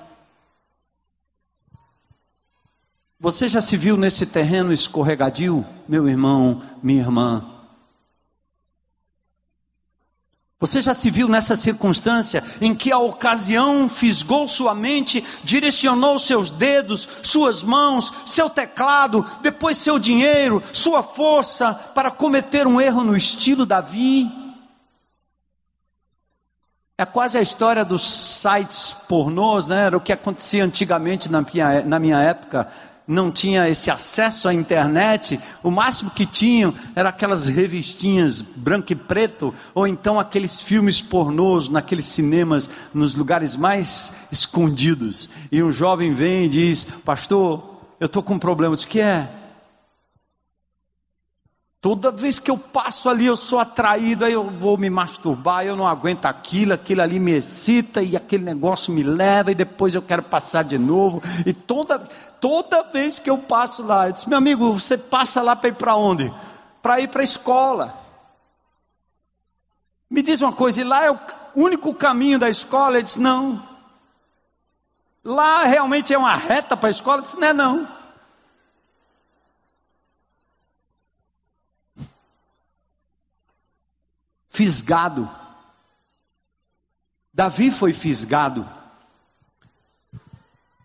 Você 3.20 3.48
já 3.48 3.62
se 3.62 3.76
viu 3.76 3.96
nesse 3.96 4.26
terreno 4.26 4.72
escorregadio, 4.72 5.64
meu 5.88 6.08
irmão, 6.08 6.60
minha 6.82 7.00
irmã? 7.00 7.51
Você 10.62 10.80
já 10.80 10.94
se 10.94 11.10
viu 11.10 11.26
nessa 11.26 11.56
circunstância 11.56 12.40
em 12.60 12.72
que 12.72 12.92
a 12.92 12.98
ocasião 12.98 13.88
fisgou 13.88 14.46
sua 14.46 14.72
mente, 14.72 15.24
direcionou 15.42 16.20
seus 16.20 16.50
dedos, 16.50 17.08
suas 17.20 17.64
mãos, 17.64 18.12
seu 18.24 18.48
teclado, 18.48 19.26
depois 19.42 19.76
seu 19.76 19.98
dinheiro, 19.98 20.62
sua 20.72 21.02
força 21.02 21.74
para 21.74 22.12
cometer 22.12 22.64
um 22.64 22.80
erro 22.80 23.02
no 23.02 23.16
estilo 23.16 23.66
Davi? 23.66 24.30
É 26.96 27.04
quase 27.04 27.38
a 27.38 27.42
história 27.42 27.84
dos 27.84 28.08
sites 28.08 28.92
pornôs, 29.08 29.66
né? 29.66 29.86
Era 29.86 29.96
o 29.96 30.00
que 30.00 30.12
acontecia 30.12 30.64
antigamente 30.64 31.28
na 31.28 31.42
minha, 31.42 31.80
na 31.84 31.98
minha 31.98 32.20
época 32.20 32.68
não 33.06 33.30
tinha 33.30 33.68
esse 33.68 33.90
acesso 33.90 34.48
à 34.48 34.54
internet, 34.54 35.38
o 35.62 35.70
máximo 35.70 36.10
que 36.10 36.24
tinham 36.24 36.72
era 36.94 37.08
aquelas 37.08 37.46
revistinhas 37.46 38.40
branco 38.40 38.92
e 38.92 38.96
preto, 38.96 39.52
ou 39.74 39.86
então 39.86 40.20
aqueles 40.20 40.62
filmes 40.62 41.00
pornôs 41.00 41.68
naqueles 41.68 42.06
cinemas, 42.06 42.70
nos 42.94 43.14
lugares 43.14 43.56
mais 43.56 44.28
escondidos. 44.30 45.28
E 45.50 45.62
um 45.62 45.72
jovem 45.72 46.12
vem 46.12 46.44
e 46.44 46.48
diz: 46.48 46.84
Pastor, 47.04 47.80
eu 47.98 48.06
estou 48.06 48.22
com 48.22 48.34
um 48.34 48.38
problema. 48.38 48.74
O 48.74 48.78
que 48.78 49.00
é? 49.00 49.28
Toda 51.82 52.12
vez 52.12 52.38
que 52.38 52.48
eu 52.48 52.56
passo 52.56 53.08
ali, 53.08 53.26
eu 53.26 53.36
sou 53.36 53.58
atraído, 53.58 54.24
aí 54.24 54.34
eu 54.34 54.44
vou 54.44 54.78
me 54.78 54.88
masturbar, 54.88 55.64
eu 55.64 55.74
não 55.74 55.84
aguento 55.84 56.26
aquilo, 56.26 56.72
aquilo 56.72 57.02
ali 57.02 57.18
me 57.18 57.32
excita 57.32 58.00
e 58.00 58.16
aquele 58.16 58.44
negócio 58.44 58.94
me 58.94 59.02
leva 59.02 59.50
e 59.50 59.54
depois 59.56 59.92
eu 59.92 60.00
quero 60.00 60.22
passar 60.22 60.62
de 60.62 60.78
novo. 60.78 61.20
E 61.44 61.52
toda, 61.52 61.98
toda 62.40 62.84
vez 62.84 63.18
que 63.18 63.28
eu 63.28 63.36
passo 63.36 63.82
lá, 63.82 64.06
eu 64.06 64.12
disse, 64.12 64.28
meu 64.28 64.38
amigo, 64.38 64.72
você 64.72 64.96
passa 64.96 65.42
lá 65.42 65.56
para 65.56 65.70
ir 65.70 65.74
para 65.74 65.96
onde? 65.96 66.32
Para 66.80 67.00
ir 67.00 67.08
para 67.08 67.22
a 67.22 67.24
escola. 67.24 67.92
Me 70.08 70.22
diz 70.22 70.40
uma 70.40 70.52
coisa, 70.52 70.82
e 70.82 70.84
lá 70.84 71.04
é 71.04 71.10
o 71.10 71.18
único 71.56 71.92
caminho 71.92 72.38
da 72.38 72.48
escola? 72.48 72.98
Ele 72.98 73.02
disse, 73.02 73.18
não. 73.18 73.60
Lá 75.24 75.64
realmente 75.64 76.14
é 76.14 76.18
uma 76.18 76.36
reta 76.36 76.76
para 76.76 76.90
a 76.90 76.92
escola? 76.92 77.18
Eu 77.18 77.22
disse, 77.22 77.40
não 77.40 77.48
é 77.48 77.52
não. 77.52 78.01
Fisgado. 84.52 85.28
Davi 87.32 87.70
foi 87.70 87.94
fisgado. 87.94 88.68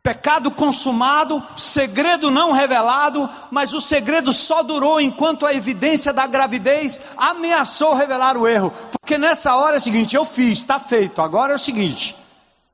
Pecado 0.02 0.50
consumado, 0.50 1.46
segredo 1.58 2.32
não 2.32 2.54
revelado, 2.54 3.30
mas 3.52 3.74
o 3.74 3.82
segredo 3.82 4.32
só 4.32 4.64
durou 4.64 5.02
enquanto 5.02 5.46
a 5.46 5.54
evidência 5.54 6.14
da 6.14 6.26
gravidez 6.26 7.02
ameaçou 7.18 7.94
revelar 7.94 8.38
o 8.38 8.48
erro. 8.48 8.72
Porque 8.90 9.18
nessa 9.18 9.54
hora 9.58 9.76
é 9.76 9.80
o 9.80 9.82
seguinte: 9.82 10.16
eu 10.16 10.24
fiz, 10.24 10.60
está 10.60 10.80
feito. 10.80 11.22
Agora 11.22 11.52
é 11.52 11.56
o 11.58 11.60
seguinte: 11.60 12.16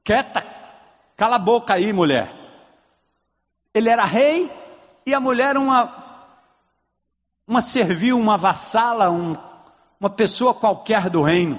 quieta, 0.04 0.46
cala 1.18 1.38
a 1.38 1.40
boca 1.40 1.74
aí, 1.74 1.92
mulher. 1.92 2.32
Ele 3.74 3.90
era 3.90 4.06
rei 4.06 4.52
e 5.04 5.12
a 5.12 5.20
mulher 5.20 5.58
uma, 5.58 5.92
uma 7.48 7.62
servil, 7.62 8.20
uma 8.20 8.38
vassala, 8.38 9.10
um 9.10 9.36
uma 10.04 10.10
pessoa 10.10 10.54
qualquer 10.54 11.10
do 11.10 11.22
reino. 11.22 11.58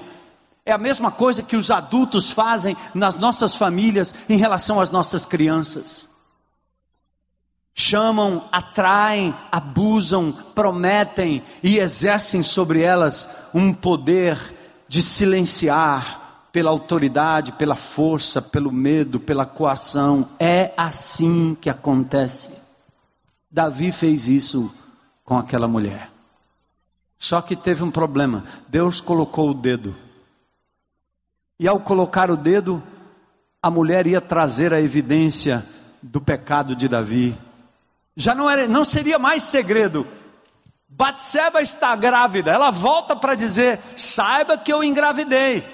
É 0.63 0.71
a 0.71 0.77
mesma 0.77 1.09
coisa 1.09 1.41
que 1.41 1.55
os 1.55 1.71
adultos 1.71 2.29
fazem 2.29 2.77
nas 2.93 3.15
nossas 3.15 3.55
famílias 3.55 4.13
em 4.29 4.37
relação 4.37 4.79
às 4.79 4.91
nossas 4.91 5.25
crianças. 5.25 6.07
Chamam, 7.73 8.47
atraem, 8.51 9.33
abusam, 9.51 10.31
prometem 10.53 11.41
e 11.63 11.79
exercem 11.79 12.43
sobre 12.43 12.81
elas 12.81 13.27
um 13.51 13.73
poder 13.73 14.37
de 14.87 15.01
silenciar 15.01 16.47
pela 16.51 16.69
autoridade, 16.69 17.51
pela 17.53 17.75
força, 17.75 18.43
pelo 18.43 18.71
medo, 18.71 19.19
pela 19.19 19.45
coação. 19.45 20.29
É 20.39 20.71
assim 20.77 21.57
que 21.59 21.69
acontece. 21.69 22.53
Davi 23.49 23.91
fez 23.91 24.29
isso 24.29 24.71
com 25.23 25.35
aquela 25.35 25.67
mulher. 25.67 26.14
Só 27.25 27.41
que 27.41 27.55
teve 27.55 27.83
um 27.83 27.89
problema. 27.89 28.43
Deus 28.67 29.01
colocou 29.01 29.49
o 29.49 29.53
dedo. 29.55 29.95
E 31.59 31.67
ao 31.67 31.79
colocar 31.79 32.29
o 32.29 32.37
dedo, 32.37 32.83
a 33.63 33.71
mulher 33.71 34.05
ia 34.05 34.21
trazer 34.21 34.71
a 34.75 34.79
evidência 34.79 35.65
do 36.03 36.21
pecado 36.21 36.75
de 36.75 36.87
Davi. 36.87 37.35
Já 38.15 38.35
não, 38.35 38.47
era, 38.47 38.67
não 38.67 38.85
seria 38.85 39.17
mais 39.17 39.41
segredo. 39.41 40.05
Batseba 40.87 41.63
está 41.63 41.95
grávida. 41.95 42.51
Ela 42.51 42.69
volta 42.69 43.15
para 43.15 43.33
dizer: 43.33 43.79
saiba 43.97 44.55
que 44.55 44.71
eu 44.71 44.83
engravidei. 44.83 45.65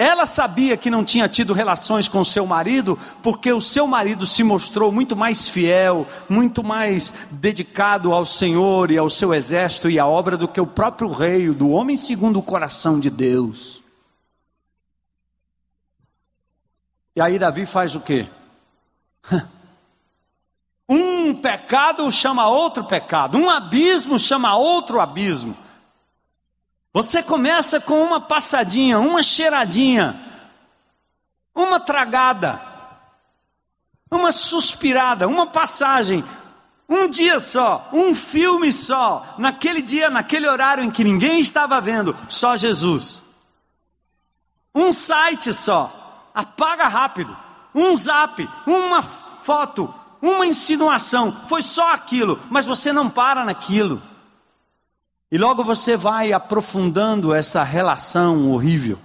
Ela 0.00 0.26
sabia 0.26 0.76
que 0.76 0.90
não 0.90 1.04
tinha 1.04 1.28
tido 1.28 1.52
relações 1.52 2.06
com 2.06 2.22
seu 2.22 2.46
marido, 2.46 2.96
porque 3.20 3.52
o 3.52 3.60
seu 3.60 3.84
marido 3.84 4.24
se 4.24 4.44
mostrou 4.44 4.92
muito 4.92 5.16
mais 5.16 5.48
fiel, 5.48 6.06
muito 6.28 6.62
mais 6.62 7.12
dedicado 7.32 8.12
ao 8.12 8.24
Senhor 8.24 8.92
e 8.92 8.96
ao 8.96 9.10
seu 9.10 9.34
exército 9.34 9.90
e 9.90 9.98
à 9.98 10.06
obra 10.06 10.36
do 10.36 10.46
que 10.46 10.60
o 10.60 10.66
próprio 10.68 11.10
rei, 11.10 11.48
do 11.48 11.70
homem 11.70 11.96
segundo 11.96 12.38
o 12.38 12.42
coração 12.42 13.00
de 13.00 13.10
Deus. 13.10 13.82
E 17.16 17.20
aí 17.20 17.36
Davi 17.36 17.66
faz 17.66 17.96
o 17.96 18.00
quê? 18.00 18.28
Um 20.90 21.34
pecado 21.34 22.10
chama 22.10 22.48
outro 22.48 22.82
pecado, 22.82 23.36
um 23.36 23.50
abismo 23.50 24.18
chama 24.18 24.56
outro 24.56 25.00
abismo. 25.00 25.54
Você 26.92 27.22
começa 27.22 27.80
com 27.80 28.02
uma 28.02 28.20
passadinha, 28.20 28.98
uma 28.98 29.22
cheiradinha, 29.22 30.18
uma 31.54 31.78
tragada, 31.78 32.60
uma 34.10 34.32
suspirada, 34.32 35.28
uma 35.28 35.46
passagem, 35.46 36.24
um 36.88 37.06
dia 37.08 37.38
só, 37.38 37.88
um 37.92 38.14
filme 38.14 38.72
só, 38.72 39.34
naquele 39.36 39.82
dia, 39.82 40.08
naquele 40.08 40.48
horário 40.48 40.82
em 40.82 40.90
que 40.90 41.04
ninguém 41.04 41.38
estava 41.38 41.80
vendo, 41.80 42.16
só 42.28 42.56
Jesus. 42.56 43.22
Um 44.74 44.92
site 44.92 45.52
só, 45.52 46.30
apaga 46.34 46.88
rápido, 46.88 47.36
um 47.74 47.94
zap, 47.94 48.48
uma 48.66 49.02
foto, 49.02 49.92
uma 50.22 50.46
insinuação, 50.46 51.30
foi 51.48 51.60
só 51.60 51.92
aquilo, 51.92 52.40
mas 52.48 52.64
você 52.64 52.92
não 52.92 53.10
para 53.10 53.44
naquilo. 53.44 54.02
E 55.30 55.36
logo 55.36 55.62
você 55.62 55.96
vai 55.96 56.32
aprofundando 56.32 57.34
essa 57.34 57.62
relação 57.62 58.50
horrível. 58.50 58.98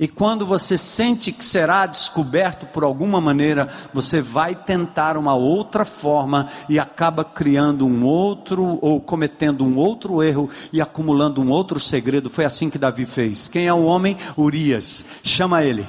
E 0.00 0.06
quando 0.06 0.46
você 0.46 0.78
sente 0.78 1.32
que 1.32 1.44
será 1.44 1.84
descoberto 1.84 2.66
por 2.66 2.84
alguma 2.84 3.20
maneira, 3.20 3.68
você 3.92 4.20
vai 4.20 4.54
tentar 4.54 5.16
uma 5.16 5.34
outra 5.34 5.84
forma 5.84 6.46
e 6.68 6.78
acaba 6.78 7.24
criando 7.24 7.84
um 7.84 8.04
outro 8.04 8.78
ou 8.80 9.00
cometendo 9.00 9.64
um 9.64 9.76
outro 9.76 10.22
erro 10.22 10.48
e 10.72 10.80
acumulando 10.80 11.40
um 11.40 11.50
outro 11.50 11.80
segredo. 11.80 12.30
Foi 12.30 12.44
assim 12.44 12.70
que 12.70 12.78
Davi 12.78 13.06
fez. 13.06 13.48
Quem 13.48 13.66
é 13.66 13.72
o 13.72 13.84
homem? 13.84 14.16
Urias. 14.36 15.04
Chama 15.24 15.64
ele. 15.64 15.84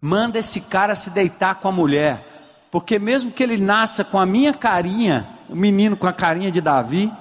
Manda 0.00 0.38
esse 0.38 0.60
cara 0.60 0.94
se 0.94 1.10
deitar 1.10 1.56
com 1.56 1.66
a 1.66 1.72
mulher, 1.72 2.24
porque 2.70 2.96
mesmo 3.00 3.32
que 3.32 3.42
ele 3.42 3.56
nasça 3.56 4.04
com 4.04 4.20
a 4.20 4.26
minha 4.26 4.54
carinha, 4.54 5.26
o 5.48 5.56
menino 5.56 5.96
com 5.96 6.06
a 6.06 6.12
carinha 6.12 6.52
de 6.52 6.60
Davi, 6.60 7.12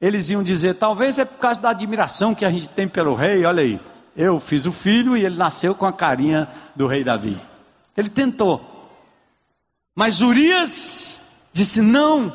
eles 0.00 0.28
iam 0.30 0.42
dizer: 0.42 0.74
talvez 0.74 1.18
é 1.18 1.24
por 1.24 1.38
causa 1.38 1.60
da 1.60 1.70
admiração 1.70 2.34
que 2.34 2.44
a 2.44 2.50
gente 2.50 2.68
tem 2.68 2.86
pelo 2.86 3.14
rei, 3.14 3.44
olha 3.44 3.62
aí. 3.62 3.80
Eu 4.16 4.40
fiz 4.40 4.66
o 4.66 4.72
filho 4.72 5.16
e 5.16 5.24
ele 5.24 5.36
nasceu 5.36 5.74
com 5.74 5.86
a 5.86 5.92
carinha 5.92 6.48
do 6.74 6.86
rei 6.86 7.04
Davi. 7.04 7.40
Ele 7.96 8.08
tentou. 8.08 8.90
Mas 9.94 10.20
Urias 10.20 11.22
disse: 11.52 11.80
não, 11.80 12.32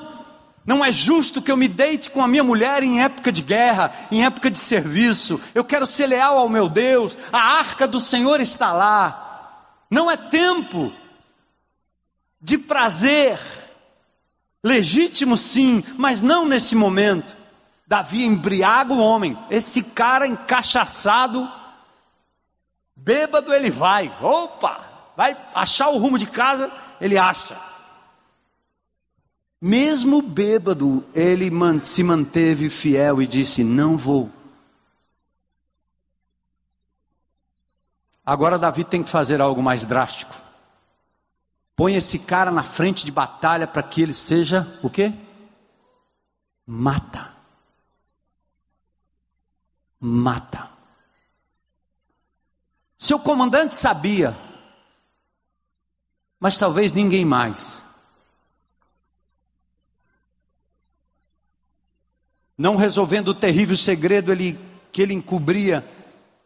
não 0.65 0.83
é 0.83 0.91
justo 0.91 1.41
que 1.41 1.51
eu 1.51 1.57
me 1.57 1.67
deite 1.67 2.09
com 2.09 2.21
a 2.21 2.27
minha 2.27 2.43
mulher 2.43 2.83
em 2.83 3.01
época 3.01 3.31
de 3.31 3.41
guerra, 3.41 3.91
em 4.11 4.25
época 4.25 4.49
de 4.49 4.57
serviço. 4.57 5.39
Eu 5.53 5.63
quero 5.63 5.85
ser 5.85 6.07
leal 6.07 6.37
ao 6.37 6.47
meu 6.47 6.69
Deus. 6.69 7.17
A 7.31 7.57
arca 7.57 7.87
do 7.87 7.99
Senhor 7.99 8.39
está 8.39 8.71
lá. 8.71 9.85
Não 9.89 10.09
é 10.09 10.15
tempo 10.15 10.91
de 12.41 12.57
prazer. 12.57 13.39
Legítimo 14.63 15.35
sim, 15.35 15.83
mas 15.97 16.21
não 16.21 16.45
nesse 16.45 16.75
momento. 16.75 17.42
Davi 17.93 18.25
embriaga 18.25 18.91
o 18.91 18.97
homem. 18.97 19.37
Esse 19.51 19.83
cara 19.83 20.25
encaixaçado, 20.25 21.47
bêbado, 22.95 23.53
ele 23.53 23.69
vai. 23.69 24.11
Opa! 24.19 25.11
Vai 25.15 25.37
achar 25.53 25.89
o 25.89 25.99
rumo 25.99 26.17
de 26.17 26.25
casa, 26.25 26.71
ele 26.99 27.19
acha. 27.19 27.55
Mesmo 29.61 30.23
bêbado, 30.23 31.05
ele 31.13 31.51
se 31.81 32.03
manteve 32.03 32.67
fiel 32.67 33.21
e 33.21 33.27
disse: 33.27 33.63
Não 33.63 33.95
vou. 33.95 34.31
Agora 38.25 38.57
Davi 38.57 38.83
tem 38.83 39.03
que 39.03 39.09
fazer 39.09 39.39
algo 39.39 39.61
mais 39.61 39.85
drástico. 39.85 40.33
Põe 41.75 41.93
esse 41.93 42.17
cara 42.17 42.49
na 42.49 42.63
frente 42.63 43.05
de 43.05 43.11
batalha 43.11 43.67
para 43.67 43.83
que 43.83 44.01
ele 44.01 44.15
seja 44.15 44.67
o 44.81 44.89
quê? 44.89 45.13
Mata 46.65 47.32
mata. 50.05 50.69
Seu 52.99 53.17
comandante 53.17 53.73
sabia, 53.73 54.35
mas 56.37 56.57
talvez 56.57 56.91
ninguém 56.91 57.23
mais. 57.23 57.85
Não 62.57 62.75
resolvendo 62.75 63.29
o 63.29 63.33
terrível 63.33 63.77
segredo 63.77 64.31
ele, 64.31 64.59
que 64.91 65.01
ele 65.01 65.13
encobria, 65.13 65.85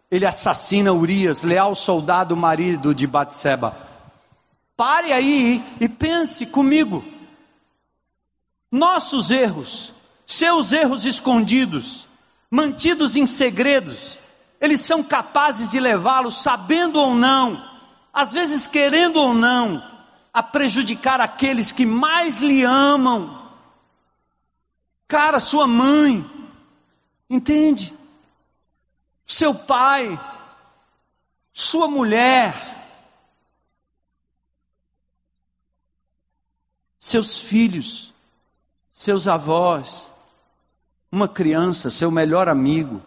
ele 0.09 0.25
assassina 0.25 0.93
Urias, 0.93 1.41
leal 1.41 1.73
soldado 1.73 2.37
marido 2.37 2.93
de 2.93 3.07
Batseba. 3.07 3.75
Pare 4.75 5.11
aí 5.11 5.63
e 5.81 5.89
pense 5.89 6.45
comigo. 6.45 7.03
Nossos 8.71 9.31
erros, 9.31 9.93
seus 10.27 10.71
erros 10.71 11.05
escondidos, 11.05 12.06
mantidos 12.49 13.15
em 13.15 13.25
segredos, 13.25 14.17
eles 14.59 14.81
são 14.81 15.03
capazes 15.03 15.71
de 15.71 15.79
levá-los, 15.79 16.41
sabendo 16.41 16.99
ou 16.99 17.13
não, 17.13 17.63
às 18.13 18.31
vezes 18.31 18.65
querendo 18.65 19.17
ou 19.17 19.33
não, 19.33 19.83
a 20.33 20.41
prejudicar 20.41 21.21
aqueles 21.21 21.71
que 21.71 21.85
mais 21.85 22.37
lhe 22.37 22.63
amam. 22.63 23.51
Cara, 25.07 25.39
sua 25.39 25.67
mãe, 25.67 26.25
entende? 27.29 27.93
Seu 29.25 29.53
pai, 29.53 30.19
sua 31.53 31.87
mulher, 31.87 32.77
seus 36.99 37.39
filhos, 37.39 38.13
seus 38.93 39.27
avós, 39.27 40.13
uma 41.11 41.27
criança, 41.27 41.89
seu 41.89 42.11
melhor 42.11 42.49
amigo, 42.49 43.01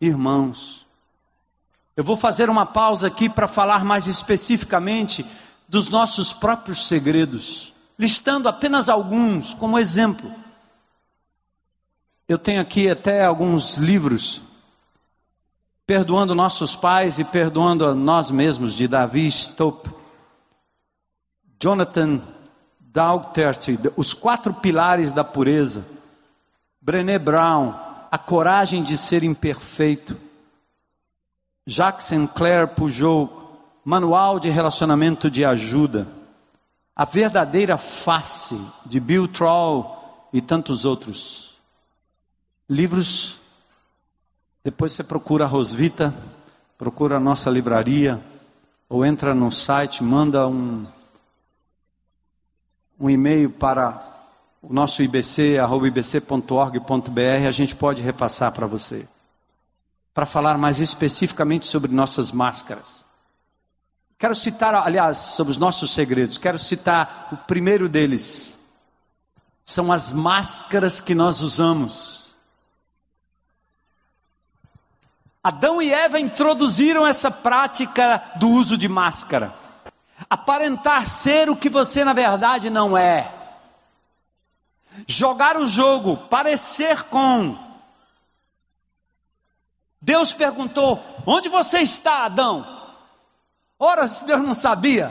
irmãos. 0.00 0.84
Eu 1.96 2.02
vou 2.02 2.16
fazer 2.16 2.50
uma 2.50 2.66
pausa 2.66 3.06
aqui 3.06 3.28
para 3.28 3.46
falar 3.46 3.84
mais 3.84 4.06
especificamente 4.06 5.24
dos 5.68 5.88
nossos 5.88 6.32
próprios 6.32 6.86
segredos, 6.88 7.72
listando 7.98 8.48
apenas 8.48 8.88
alguns 8.88 9.54
como 9.54 9.78
exemplo. 9.78 10.30
Eu 12.28 12.38
tenho 12.38 12.60
aqui 12.60 12.88
até 12.88 13.24
alguns 13.24 13.76
livros, 13.76 14.42
Perdoando 15.86 16.34
Nossos 16.34 16.74
Pais 16.74 17.18
e 17.18 17.24
Perdoando 17.24 17.86
a 17.86 17.94
Nós 17.94 18.30
Mesmos, 18.30 18.74
de 18.74 18.88
Davi 18.88 19.30
Stope, 19.30 19.90
Jonathan 21.62 22.20
Daughtert, 22.80 23.68
Os 23.96 24.14
Quatro 24.14 24.54
Pilares 24.54 25.12
da 25.12 25.22
Pureza. 25.22 25.84
Brené 26.84 27.18
Brown, 27.18 27.72
A 28.10 28.18
Coragem 28.18 28.82
de 28.82 28.98
Ser 28.98 29.22
Imperfeito. 29.22 30.14
Jacques 31.66 32.04
Sinclair 32.04 32.68
Pujol, 32.68 33.30
Manual 33.82 34.38
de 34.38 34.50
Relacionamento 34.50 35.30
de 35.30 35.46
Ajuda. 35.46 36.06
A 36.94 37.06
Verdadeira 37.06 37.78
Face, 37.78 38.60
de 38.84 39.00
Bill 39.00 39.26
Troll 39.26 39.96
e 40.30 40.42
tantos 40.42 40.84
outros. 40.84 41.54
Livros, 42.68 43.38
depois 44.62 44.92
você 44.92 45.02
procura 45.02 45.44
a 45.44 45.48
Rosvita, 45.48 46.14
procura 46.76 47.16
a 47.16 47.20
nossa 47.20 47.48
livraria, 47.48 48.20
ou 48.90 49.06
entra 49.06 49.34
no 49.34 49.50
site, 49.50 50.04
manda 50.04 50.46
um, 50.46 50.86
um 53.00 53.08
e-mail 53.08 53.48
para 53.48 54.13
o 54.68 54.72
nosso 54.72 55.02
IBC, 55.02 55.58
arroba 55.58 55.88
ibc.org.br, 55.88 57.46
a 57.46 57.52
gente 57.52 57.74
pode 57.74 58.02
repassar 58.02 58.52
para 58.52 58.66
você. 58.66 59.06
Para 60.12 60.26
falar 60.26 60.56
mais 60.56 60.80
especificamente 60.80 61.66
sobre 61.66 61.92
nossas 61.92 62.32
máscaras. 62.32 63.04
Quero 64.18 64.34
citar, 64.34 64.74
aliás, 64.74 65.18
sobre 65.18 65.50
os 65.50 65.58
nossos 65.58 65.90
segredos, 65.90 66.38
quero 66.38 66.58
citar 66.58 67.28
o 67.32 67.36
primeiro 67.36 67.88
deles. 67.88 68.58
são 69.66 69.90
as 69.90 70.12
máscaras 70.12 71.00
que 71.00 71.14
nós 71.14 71.40
usamos. 71.40 72.32
Adão 75.42 75.80
e 75.80 75.92
Eva 75.92 76.18
introduziram 76.18 77.06
essa 77.06 77.30
prática 77.30 78.22
do 78.36 78.48
uso 78.48 78.78
de 78.78 78.88
máscara. 78.88 79.52
Aparentar 80.28 81.06
ser 81.06 81.50
o 81.50 81.56
que 81.56 81.68
você 81.68 82.04
na 82.04 82.12
verdade 82.12 82.70
não 82.70 82.96
é. 82.96 83.43
Jogar 85.06 85.56
o 85.56 85.66
jogo, 85.66 86.16
parecer 86.28 87.02
com. 87.04 87.56
Deus 90.00 90.32
perguntou: 90.32 91.02
Onde 91.26 91.48
você 91.48 91.80
está, 91.80 92.24
Adão? 92.24 92.66
Ora, 93.78 94.06
se 94.06 94.24
Deus 94.24 94.42
não 94.42 94.54
sabia. 94.54 95.10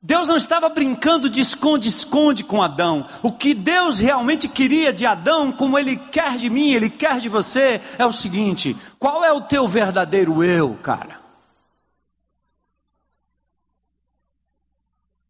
Deus 0.00 0.28
não 0.28 0.36
estava 0.36 0.68
brincando 0.68 1.28
de 1.28 1.40
esconde-esconde 1.40 2.44
com 2.44 2.62
Adão. 2.62 3.06
O 3.22 3.32
que 3.32 3.52
Deus 3.52 3.98
realmente 3.98 4.48
queria 4.48 4.92
de 4.92 5.04
Adão, 5.04 5.50
como 5.50 5.78
Ele 5.78 5.96
quer 5.96 6.36
de 6.36 6.48
mim, 6.48 6.70
Ele 6.70 6.88
quer 6.88 7.18
de 7.18 7.28
você, 7.28 7.80
é 7.98 8.06
o 8.06 8.12
seguinte: 8.12 8.76
qual 8.98 9.24
é 9.24 9.32
o 9.32 9.40
teu 9.40 9.66
verdadeiro 9.66 10.42
eu, 10.42 10.78
cara? 10.82 11.17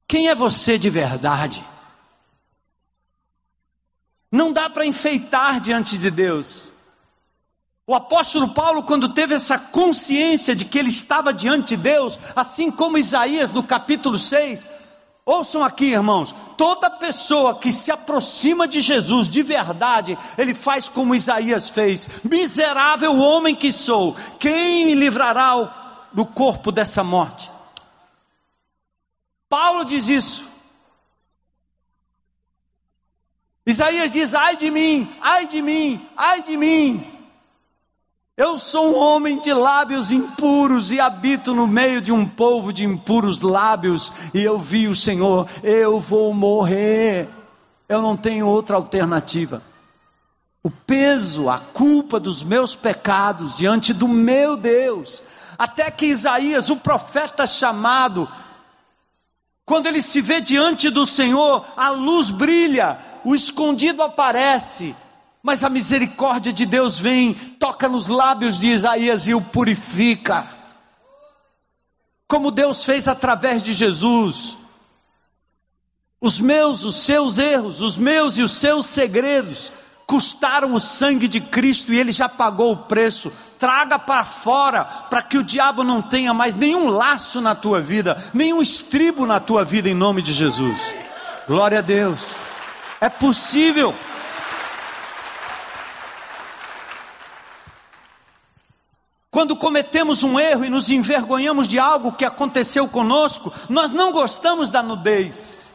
Quem 0.09 0.29
é 0.29 0.35
você 0.35 0.79
de 0.79 0.89
verdade? 0.89 1.63
Não 4.33 4.51
dá 4.51 4.71
para 4.71 4.87
enfeitar 4.87 5.61
diante 5.61 5.99
de 5.99 6.11
Deus. 6.11 6.73
O 7.87 7.95
apóstolo 7.95 8.49
Paulo, 8.49 8.83
quando 8.83 9.11
teve 9.11 9.35
essa 9.35 9.59
consciência 9.59 10.55
de 10.57 10.65
que 10.65 10.79
ele 10.79 10.89
estava 10.89 11.33
diante 11.33 11.77
de 11.77 11.83
Deus, 11.83 12.19
assim 12.35 12.71
como 12.71 12.97
Isaías 12.97 13.51
no 13.51 13.63
capítulo 13.63 14.19
6, 14.19 14.67
ouçam 15.27 15.63
aqui, 15.63 15.93
irmãos, 15.93 16.35
toda 16.57 16.91
pessoa 16.91 17.55
que 17.55 17.71
se 17.71 17.91
aproxima 17.91 18.67
de 18.67 18.81
Jesus 18.81 19.29
de 19.29 19.43
verdade, 19.43 20.17
ele 20.39 20.55
faz 20.55 20.89
como 20.89 21.15
Isaías 21.15 21.69
fez: 21.69 22.09
miserável 22.25 23.19
homem 23.19 23.55
que 23.55 23.71
sou, 23.71 24.17
quem 24.39 24.87
me 24.87 24.95
livrará 24.95 26.09
do 26.13 26.25
corpo 26.25 26.73
dessa 26.73 27.05
morte? 27.05 27.58
Paulo 29.49 29.85
diz 29.85 30.09
isso. 30.09 30.49
Isaías 33.67 34.11
diz: 34.11 34.35
ai 34.35 34.57
de 34.57 34.71
mim, 34.71 35.09
ai 35.21 35.47
de 35.47 35.61
mim, 35.61 36.09
ai 36.17 36.43
de 36.43 36.57
mim. 36.57 37.07
Eu 38.37 38.57
sou 38.57 38.95
um 38.95 38.99
homem 38.99 39.41
de 39.41 39.53
lábios 39.53 40.13
impuros 40.13 40.93
e 40.93 41.01
habito 41.01 41.53
no 41.53 41.67
meio 41.67 42.01
de 42.01 42.13
um 42.13 42.25
povo 42.25 42.73
de 42.73 42.85
impuros 42.85 43.41
lábios, 43.41 44.13
e 44.33 44.43
eu 44.43 44.57
vi 44.57 44.87
o 44.87 44.95
Senhor, 44.95 45.49
eu 45.63 45.99
vou 45.99 46.33
morrer. 46.33 47.29
Eu 47.89 48.01
não 48.01 48.17
tenho 48.17 48.47
outra 48.47 48.77
alternativa. 48.77 49.61
O 50.63 50.71
peso, 50.71 51.51
a 51.51 51.59
culpa 51.59 52.21
dos 52.21 52.45
meus 52.45 52.77
pecados 52.77 53.57
diante 53.57 53.93
do 53.93 54.07
meu 54.07 54.57
Deus, 54.57 55.25
até 55.59 55.91
que 55.91 56.07
Isaías, 56.07 56.71
o 56.71 56.77
profeta 56.77 57.45
chamado, 57.47 58.29
quando 59.69 59.87
ele 59.87 60.01
se 60.01 60.23
vê 60.23 60.41
diante 60.41 60.89
do 60.89 61.05
Senhor, 61.05 61.63
a 61.77 61.91
luz 61.91 62.31
brilha, 62.31 62.99
o 63.23 63.35
escondido 63.35 64.03
aparece, 64.03 64.97
mas 65.43 65.63
a 65.63 65.69
misericórdia 65.69 66.51
de 66.55 66.65
Deus 66.65 66.99
vem, 66.99 67.35
toca 67.35 67.87
nos 67.87 68.07
lábios 68.07 68.59
de 68.59 68.69
Isaías 68.69 69.29
e 69.29 69.35
o 69.35 69.43
purifica. 69.43 70.49
Como 72.27 72.51
Deus 72.51 72.83
fez 72.83 73.07
através 73.07 73.63
de 73.63 73.75
Jesus. 73.75 74.57
Os 76.19 76.41
meus, 76.41 76.85
os 76.85 76.97
seus 76.97 77.37
erros, 77.37 77.83
os 77.83 77.99
meus 77.99 78.39
e 78.39 78.43
os 78.43 78.53
seus 78.53 78.87
segredos 78.87 79.71
custaram 80.09 80.73
o 80.73 80.81
sangue 80.81 81.29
de 81.29 81.39
Cristo 81.39 81.93
e 81.93 81.99
ele 81.99 82.13
já 82.13 82.31
pagou 82.31 82.73
o 82.73 82.77
preço. 82.79 83.31
Traga 83.59 83.99
para 83.99 84.25
fora, 84.25 84.83
para 84.83 85.21
que 85.21 85.37
o 85.37 85.45
diabo 85.45 85.85
não 85.85 86.01
tenha 86.01 86.33
mais 86.33 86.55
nenhum 86.55 86.89
laço 86.89 87.43
na 87.43 87.55
tua 87.55 87.79
vida, 87.79 88.17
nenhum 88.33 88.63
estribo 88.63 89.27
na 89.27 89.39
tua 89.39 89.67
vida, 89.67 89.87
em 89.87 89.95
nome 89.95 90.23
de 90.23 90.33
Jesus. 90.33 90.95
Glória 91.47 91.81
a 91.81 91.83
Deus. 91.83 92.23
É 93.03 93.11
possível. 93.11 93.95
Quando 99.31 99.57
cometemos 99.57 100.23
um 100.23 100.41
erro 100.41 100.65
e 100.65 100.71
nos 100.71 100.89
envergonhamos 100.89 101.69
de 101.69 101.79
algo 101.79 102.13
que 102.13 102.25
aconteceu 102.25 102.89
conosco, 102.89 103.53
nós 103.69 103.91
não 103.91 104.11
gostamos 104.11 104.71
da 104.71 104.83
nudez. 104.83 105.68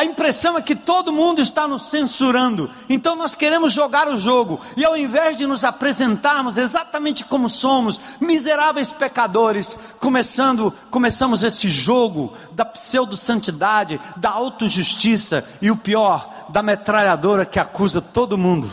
A 0.00 0.04
impressão 0.06 0.56
é 0.56 0.62
que 0.62 0.74
todo 0.74 1.12
mundo 1.12 1.42
está 1.42 1.68
nos 1.68 1.90
censurando, 1.90 2.70
então 2.88 3.14
nós 3.14 3.34
queremos 3.34 3.70
jogar 3.70 4.08
o 4.08 4.16
jogo, 4.16 4.58
e 4.74 4.82
ao 4.82 4.96
invés 4.96 5.36
de 5.36 5.46
nos 5.46 5.62
apresentarmos 5.62 6.56
exatamente 6.56 7.22
como 7.22 7.50
somos, 7.50 8.00
miseráveis 8.18 8.90
pecadores, 8.90 9.78
começando, 10.00 10.72
começamos 10.90 11.42
esse 11.42 11.68
jogo 11.68 12.32
da 12.52 12.64
pseudo-santidade, 12.64 14.00
da 14.16 14.30
autojustiça 14.30 15.46
e 15.60 15.70
o 15.70 15.76
pior, 15.76 16.46
da 16.48 16.62
metralhadora 16.62 17.44
que 17.44 17.60
acusa 17.60 18.00
todo 18.00 18.38
mundo 18.38 18.70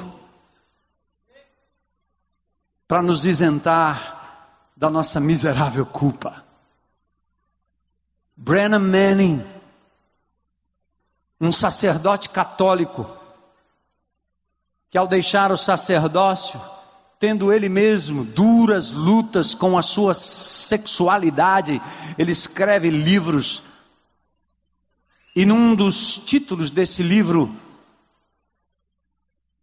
para 2.88 3.02
nos 3.02 3.26
isentar 3.26 4.48
da 4.78 4.90
nossa 4.90 5.20
miserável 5.20 5.86
culpa. 5.86 6.42
Brennan 8.34 8.80
Manning, 8.80 9.57
um 11.40 11.52
sacerdote 11.52 12.30
católico, 12.30 13.08
que 14.90 14.98
ao 14.98 15.08
deixar 15.08 15.52
o 15.52 15.58
sacerdócio, 15.58 16.60
tendo 17.20 17.52
ele 17.52 17.70
mesmo 17.70 18.24
duras 18.24 18.92
lutas 18.92 19.54
com 19.54 19.78
a 19.78 19.82
sua 19.82 20.14
sexualidade, 20.14 21.82
ele 22.18 22.32
escreve 22.32 22.90
livros. 22.90 23.64
E 25.36 25.46
num 25.46 25.76
dos 25.76 26.18
títulos 26.18 26.72
desse 26.72 27.04
livro, 27.04 27.54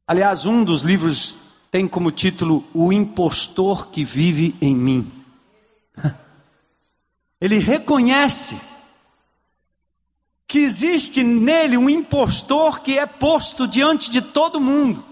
aliás, 0.07 0.47
um 0.47 0.63
dos 0.63 0.83
livros 0.83 1.35
tem 1.71 1.89
como 1.89 2.13
título 2.13 2.65
O 2.73 2.93
Impostor 2.93 3.89
que 3.89 4.05
Vive 4.05 4.55
em 4.61 4.77
Mim. 4.77 5.13
Ele 7.41 7.59
reconhece 7.59 8.57
que 10.47 10.59
existe 10.59 11.23
nele 11.23 11.77
um 11.77 11.89
impostor 11.89 12.81
que 12.81 12.99
é 12.99 13.07
posto 13.07 13.67
diante 13.67 14.11
de 14.11 14.21
todo 14.21 14.61
mundo. 14.61 15.05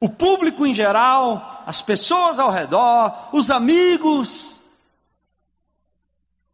O 0.00 0.08
público 0.08 0.64
em 0.64 0.74
geral, 0.74 1.62
as 1.66 1.82
pessoas 1.82 2.38
ao 2.38 2.50
redor, 2.50 3.12
os 3.32 3.50
amigos, 3.50 4.60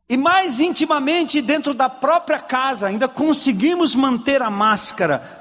e 0.09 0.17
mais 0.17 0.61
intimamente 0.61 1.43
dentro 1.43 1.75
da 1.75 1.89
própria 1.89 2.39
casa, 2.39 2.87
ainda 2.87 3.09
conseguimos 3.09 3.95
manter 3.95 4.41
a 4.41 4.51
máscara. 4.51 5.35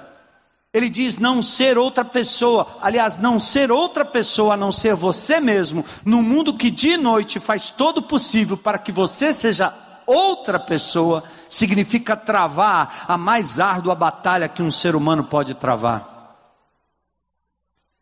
Ele 0.74 0.89
diz 0.89 1.18
não 1.18 1.41
ser 1.41 1.78
outra 1.78 2.04
pessoa, 2.04 2.68
aliás, 2.82 3.16
não 3.16 3.39
ser 3.39 3.72
outra 3.72 4.04
pessoa 4.04 4.56
a 4.56 4.58
não 4.58 4.72
ser 4.72 4.93
você 4.93 5.39
mesmo, 5.39 5.86
no 6.04 6.22
mundo 6.22 6.56
que 6.56 6.70
de 6.70 6.98
noite 6.98 7.39
faz 7.39 7.70
todo 7.70 8.02
possível 8.02 8.58
para 8.58 8.78
que 8.78 8.91
você 8.91 9.32
seja 9.32 9.74
outra 10.06 10.60
pessoa, 10.60 11.24
significa 11.49 12.16
travar 12.16 13.06
a 13.08 13.18
mais 13.18 13.60
árdua 13.60 13.95
batalha 13.95 14.47
que 14.47 14.62
um 14.62 14.72
ser 14.72 14.95
humano 14.95 15.24
pode 15.24 15.53
travar. 15.53 16.14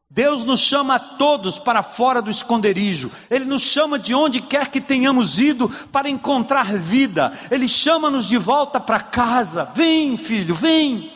Deus 0.10 0.44
nos 0.44 0.60
chama 0.60 0.96
a 0.96 1.00
todos 1.00 1.58
para 1.58 1.82
fora 1.82 2.22
do 2.22 2.30
esconderijo, 2.30 3.12
Ele 3.32 3.46
nos 3.46 3.64
chama 3.64 3.98
de 3.98 4.14
onde 4.14 4.42
quer 4.42 4.68
que 4.68 4.80
tenhamos 4.80 5.40
ido 5.40 5.68
para 5.92 6.08
encontrar 6.08 6.72
vida, 6.78 7.34
Ele 7.50 7.68
chama-nos 7.68 8.28
de 8.28 8.38
volta 8.38 8.80
para 8.80 9.00
casa. 9.00 9.66
Vem, 9.74 10.16
filho, 10.16 10.54
vem. 10.54 11.12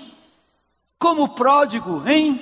Como 0.97 1.25
o 1.25 1.29
pródigo, 1.29 2.01
hein? 2.07 2.41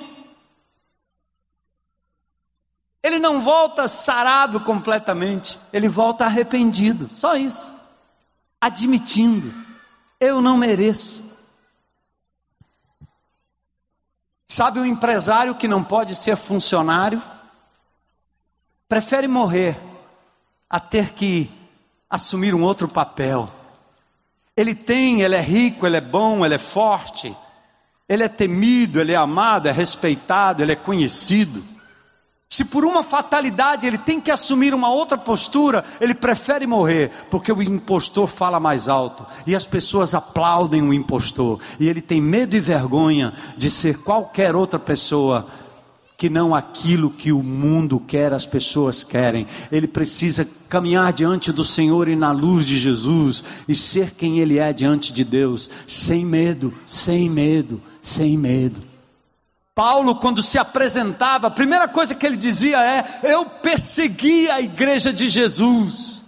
Ele 3.06 3.20
não 3.20 3.38
volta 3.38 3.86
sarado 3.86 4.58
completamente, 4.58 5.58
ele 5.72 5.88
volta 5.88 6.24
arrependido, 6.24 7.08
só 7.08 7.36
isso. 7.36 7.75
Admitindo, 8.60 9.52
eu 10.18 10.40
não 10.40 10.56
mereço. 10.56 11.22
Sabe 14.48 14.78
o 14.78 14.86
empresário 14.86 15.54
que 15.54 15.66
não 15.66 15.82
pode 15.82 16.14
ser 16.14 16.36
funcionário? 16.36 17.20
Prefere 18.88 19.26
morrer 19.26 19.76
a 20.70 20.78
ter 20.78 21.12
que 21.12 21.50
assumir 22.08 22.54
um 22.54 22.62
outro 22.62 22.88
papel. 22.88 23.50
Ele 24.56 24.74
tem, 24.74 25.20
ele 25.20 25.34
é 25.34 25.40
rico, 25.40 25.86
ele 25.86 25.96
é 25.96 26.00
bom, 26.00 26.44
ele 26.44 26.54
é 26.54 26.58
forte, 26.58 27.36
ele 28.08 28.22
é 28.22 28.28
temido, 28.28 29.00
ele 29.00 29.12
é 29.12 29.16
amado, 29.16 29.68
é 29.68 29.72
respeitado, 29.72 30.62
ele 30.62 30.72
é 30.72 30.76
conhecido. 30.76 31.62
Se 32.48 32.64
por 32.64 32.84
uma 32.84 33.02
fatalidade 33.02 33.86
ele 33.86 33.98
tem 33.98 34.20
que 34.20 34.30
assumir 34.30 34.72
uma 34.72 34.88
outra 34.88 35.18
postura, 35.18 35.84
ele 36.00 36.14
prefere 36.14 36.66
morrer, 36.66 37.10
porque 37.28 37.50
o 37.50 37.60
impostor 37.60 38.28
fala 38.28 38.60
mais 38.60 38.88
alto 38.88 39.26
e 39.46 39.54
as 39.54 39.66
pessoas 39.66 40.14
aplaudem 40.14 40.80
o 40.80 40.94
impostor, 40.94 41.58
e 41.80 41.88
ele 41.88 42.00
tem 42.00 42.20
medo 42.20 42.54
e 42.54 42.60
vergonha 42.60 43.32
de 43.56 43.68
ser 43.68 43.98
qualquer 43.98 44.54
outra 44.54 44.78
pessoa 44.78 45.46
que 46.16 46.30
não 46.30 46.54
aquilo 46.54 47.10
que 47.10 47.30
o 47.30 47.42
mundo 47.42 48.00
quer, 48.00 48.32
as 48.32 48.46
pessoas 48.46 49.04
querem. 49.04 49.46
Ele 49.70 49.86
precisa 49.86 50.48
caminhar 50.68 51.12
diante 51.12 51.52
do 51.52 51.64
Senhor 51.64 52.08
e 52.08 52.16
na 52.16 52.30
luz 52.30 52.64
de 52.64 52.78
Jesus 52.78 53.44
e 53.68 53.74
ser 53.74 54.12
quem 54.12 54.38
ele 54.38 54.58
é 54.58 54.72
diante 54.72 55.12
de 55.12 55.24
Deus, 55.24 55.68
sem 55.86 56.24
medo, 56.24 56.72
sem 56.86 57.28
medo, 57.28 57.82
sem 58.00 58.38
medo. 58.38 58.85
Paulo, 59.76 60.16
quando 60.16 60.42
se 60.42 60.58
apresentava, 60.58 61.48
a 61.48 61.50
primeira 61.50 61.86
coisa 61.86 62.14
que 62.14 62.24
ele 62.24 62.38
dizia 62.38 62.82
é: 62.82 63.04
Eu 63.22 63.44
persegui 63.44 64.50
a 64.50 64.58
igreja 64.58 65.12
de 65.12 65.28
Jesus. 65.28 66.24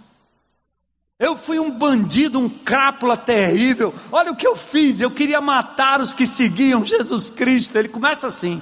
Eu 1.19 1.35
fui 1.35 1.59
um 1.59 1.71
bandido, 1.71 2.39
um 2.39 2.47
crápula 2.47 3.17
terrível. 3.17 3.91
Olha 4.11 4.31
o 4.31 4.35
que 4.35 4.45
eu 4.45 4.55
fiz. 4.55 5.01
Eu 5.01 5.09
queria 5.09 5.41
matar 5.41 5.99
os 5.99 6.13
que 6.13 6.27
seguiam 6.27 6.85
Jesus 6.85 7.31
Cristo. 7.31 7.75
Ele 7.75 7.89
começa 7.89 8.27
assim: 8.27 8.61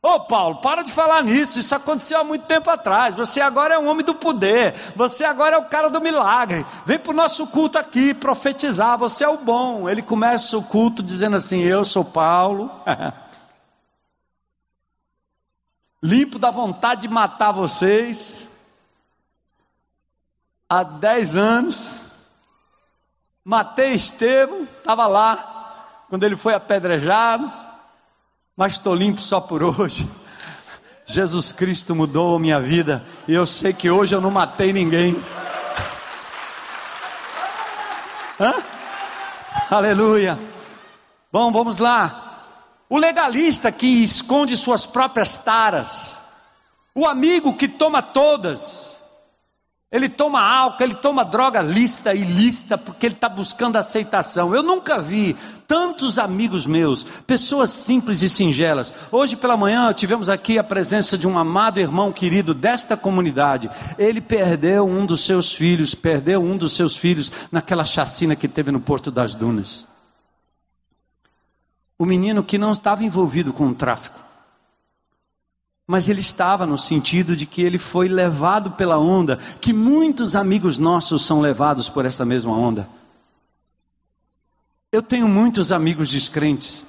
Ô 0.00 0.18
Paulo, 0.20 0.62
para 0.62 0.82
de 0.82 0.90
falar 0.90 1.22
nisso, 1.22 1.60
isso 1.60 1.74
aconteceu 1.74 2.18
há 2.18 2.24
muito 2.24 2.46
tempo 2.46 2.70
atrás. 2.70 3.14
Você 3.14 3.38
agora 3.38 3.74
é 3.74 3.78
um 3.78 3.86
homem 3.86 4.04
do 4.04 4.14
poder, 4.14 4.74
você 4.96 5.24
agora 5.24 5.56
é 5.56 5.58
o 5.58 5.66
cara 5.66 5.90
do 5.90 6.00
milagre. 6.00 6.64
Vem 6.86 6.98
para 6.98 7.12
o 7.12 7.14
nosso 7.14 7.46
culto 7.48 7.76
aqui 7.76 8.14
profetizar, 8.14 8.96
você 8.96 9.24
é 9.24 9.28
o 9.28 9.36
bom. 9.36 9.90
Ele 9.90 10.00
começa 10.00 10.56
o 10.56 10.62
culto 10.62 11.02
dizendo 11.02 11.36
assim: 11.36 11.60
Eu 11.60 11.84
sou 11.84 12.02
Paulo, 12.02 12.70
limpo 16.02 16.38
da 16.38 16.50
vontade 16.50 17.02
de 17.02 17.08
matar 17.08 17.52
vocês, 17.52 18.46
há 20.68 20.82
dez 20.82 21.36
anos, 21.36 22.02
matei 23.44 23.92
Estevão, 23.92 24.64
estava 24.78 25.06
lá, 25.06 26.04
quando 26.08 26.24
ele 26.24 26.36
foi 26.36 26.54
apedrejado 26.54 27.62
mas 28.56 28.74
estou 28.74 28.94
limpo 28.94 29.20
só 29.20 29.40
por 29.40 29.62
hoje. 29.62 30.08
Jesus 31.04 31.52
Cristo 31.52 31.94
mudou 31.94 32.36
a 32.36 32.38
minha 32.38 32.60
vida 32.60 33.04
e 33.26 33.34
eu 33.34 33.46
sei 33.46 33.72
que 33.72 33.90
hoje 33.90 34.14
eu 34.14 34.20
não 34.20 34.30
matei 34.30 34.72
ninguém. 34.72 35.16
Hã? 38.38 38.54
Aleluia. 39.70 40.38
Bom, 41.32 41.50
vamos 41.50 41.78
lá. 41.78 42.31
O 42.92 42.98
legalista 42.98 43.72
que 43.72 43.86
esconde 43.86 44.54
suas 44.54 44.84
próprias 44.84 45.34
taras, 45.34 46.18
o 46.94 47.06
amigo 47.06 47.54
que 47.54 47.66
toma 47.66 48.02
todas, 48.02 49.00
ele 49.90 50.10
toma 50.10 50.42
álcool, 50.42 50.82
ele 50.84 50.94
toma 50.96 51.24
droga 51.24 51.62
lista 51.62 52.14
e 52.14 52.20
lista, 52.20 52.76
porque 52.76 53.06
ele 53.06 53.14
está 53.14 53.30
buscando 53.30 53.76
aceitação. 53.76 54.54
Eu 54.54 54.62
nunca 54.62 55.00
vi 55.00 55.34
tantos 55.66 56.18
amigos 56.18 56.66
meus, 56.66 57.02
pessoas 57.26 57.70
simples 57.70 58.20
e 58.20 58.28
singelas. 58.28 58.92
Hoje 59.10 59.36
pela 59.36 59.56
manhã 59.56 59.90
tivemos 59.94 60.28
aqui 60.28 60.58
a 60.58 60.62
presença 60.62 61.16
de 61.16 61.26
um 61.26 61.38
amado 61.38 61.80
irmão 61.80 62.12
querido 62.12 62.52
desta 62.52 62.94
comunidade. 62.94 63.70
Ele 63.96 64.20
perdeu 64.20 64.86
um 64.86 65.06
dos 65.06 65.24
seus 65.24 65.54
filhos, 65.54 65.94
perdeu 65.94 66.42
um 66.42 66.58
dos 66.58 66.76
seus 66.76 66.94
filhos 66.94 67.32
naquela 67.50 67.86
chacina 67.86 68.36
que 68.36 68.48
teve 68.48 68.70
no 68.70 68.80
Porto 68.82 69.10
das 69.10 69.34
Dunas. 69.34 69.90
O 72.02 72.04
menino 72.04 72.42
que 72.42 72.58
não 72.58 72.72
estava 72.72 73.04
envolvido 73.04 73.52
com 73.52 73.68
o 73.68 73.74
tráfico 73.76 74.20
mas 75.86 76.08
ele 76.08 76.20
estava 76.20 76.64
no 76.64 76.78
sentido 76.78 77.36
de 77.36 77.44
que 77.44 77.60
ele 77.60 77.76
foi 77.76 78.08
levado 78.08 78.70
pela 78.70 78.98
onda, 78.98 79.36
que 79.60 79.72
muitos 79.72 80.34
amigos 80.34 80.78
nossos 80.78 81.22
são 81.24 81.40
levados 81.40 81.88
por 81.88 82.06
essa 82.06 82.24
mesma 82.24 82.52
onda. 82.52 82.88
Eu 84.90 85.02
tenho 85.02 85.28
muitos 85.28 85.70
amigos 85.70 86.08
descrentes, 86.08 86.86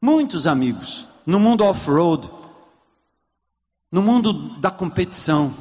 muitos 0.00 0.46
amigos, 0.46 1.08
no 1.26 1.40
mundo 1.40 1.64
off-road, 1.64 2.30
no 3.90 4.00
mundo 4.00 4.32
da 4.60 4.70
competição. 4.70 5.52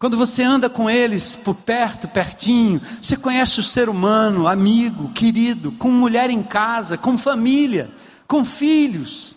Quando 0.00 0.16
você 0.16 0.42
anda 0.42 0.70
com 0.70 0.88
eles 0.88 1.36
por 1.36 1.54
perto, 1.54 2.08
pertinho, 2.08 2.80
você 3.02 3.18
conhece 3.18 3.60
o 3.60 3.62
ser 3.62 3.86
humano, 3.86 4.48
amigo, 4.48 5.10
querido, 5.10 5.72
com 5.72 5.90
mulher 5.90 6.30
em 6.30 6.42
casa, 6.42 6.96
com 6.96 7.18
família, 7.18 7.90
com 8.26 8.42
filhos. 8.42 9.36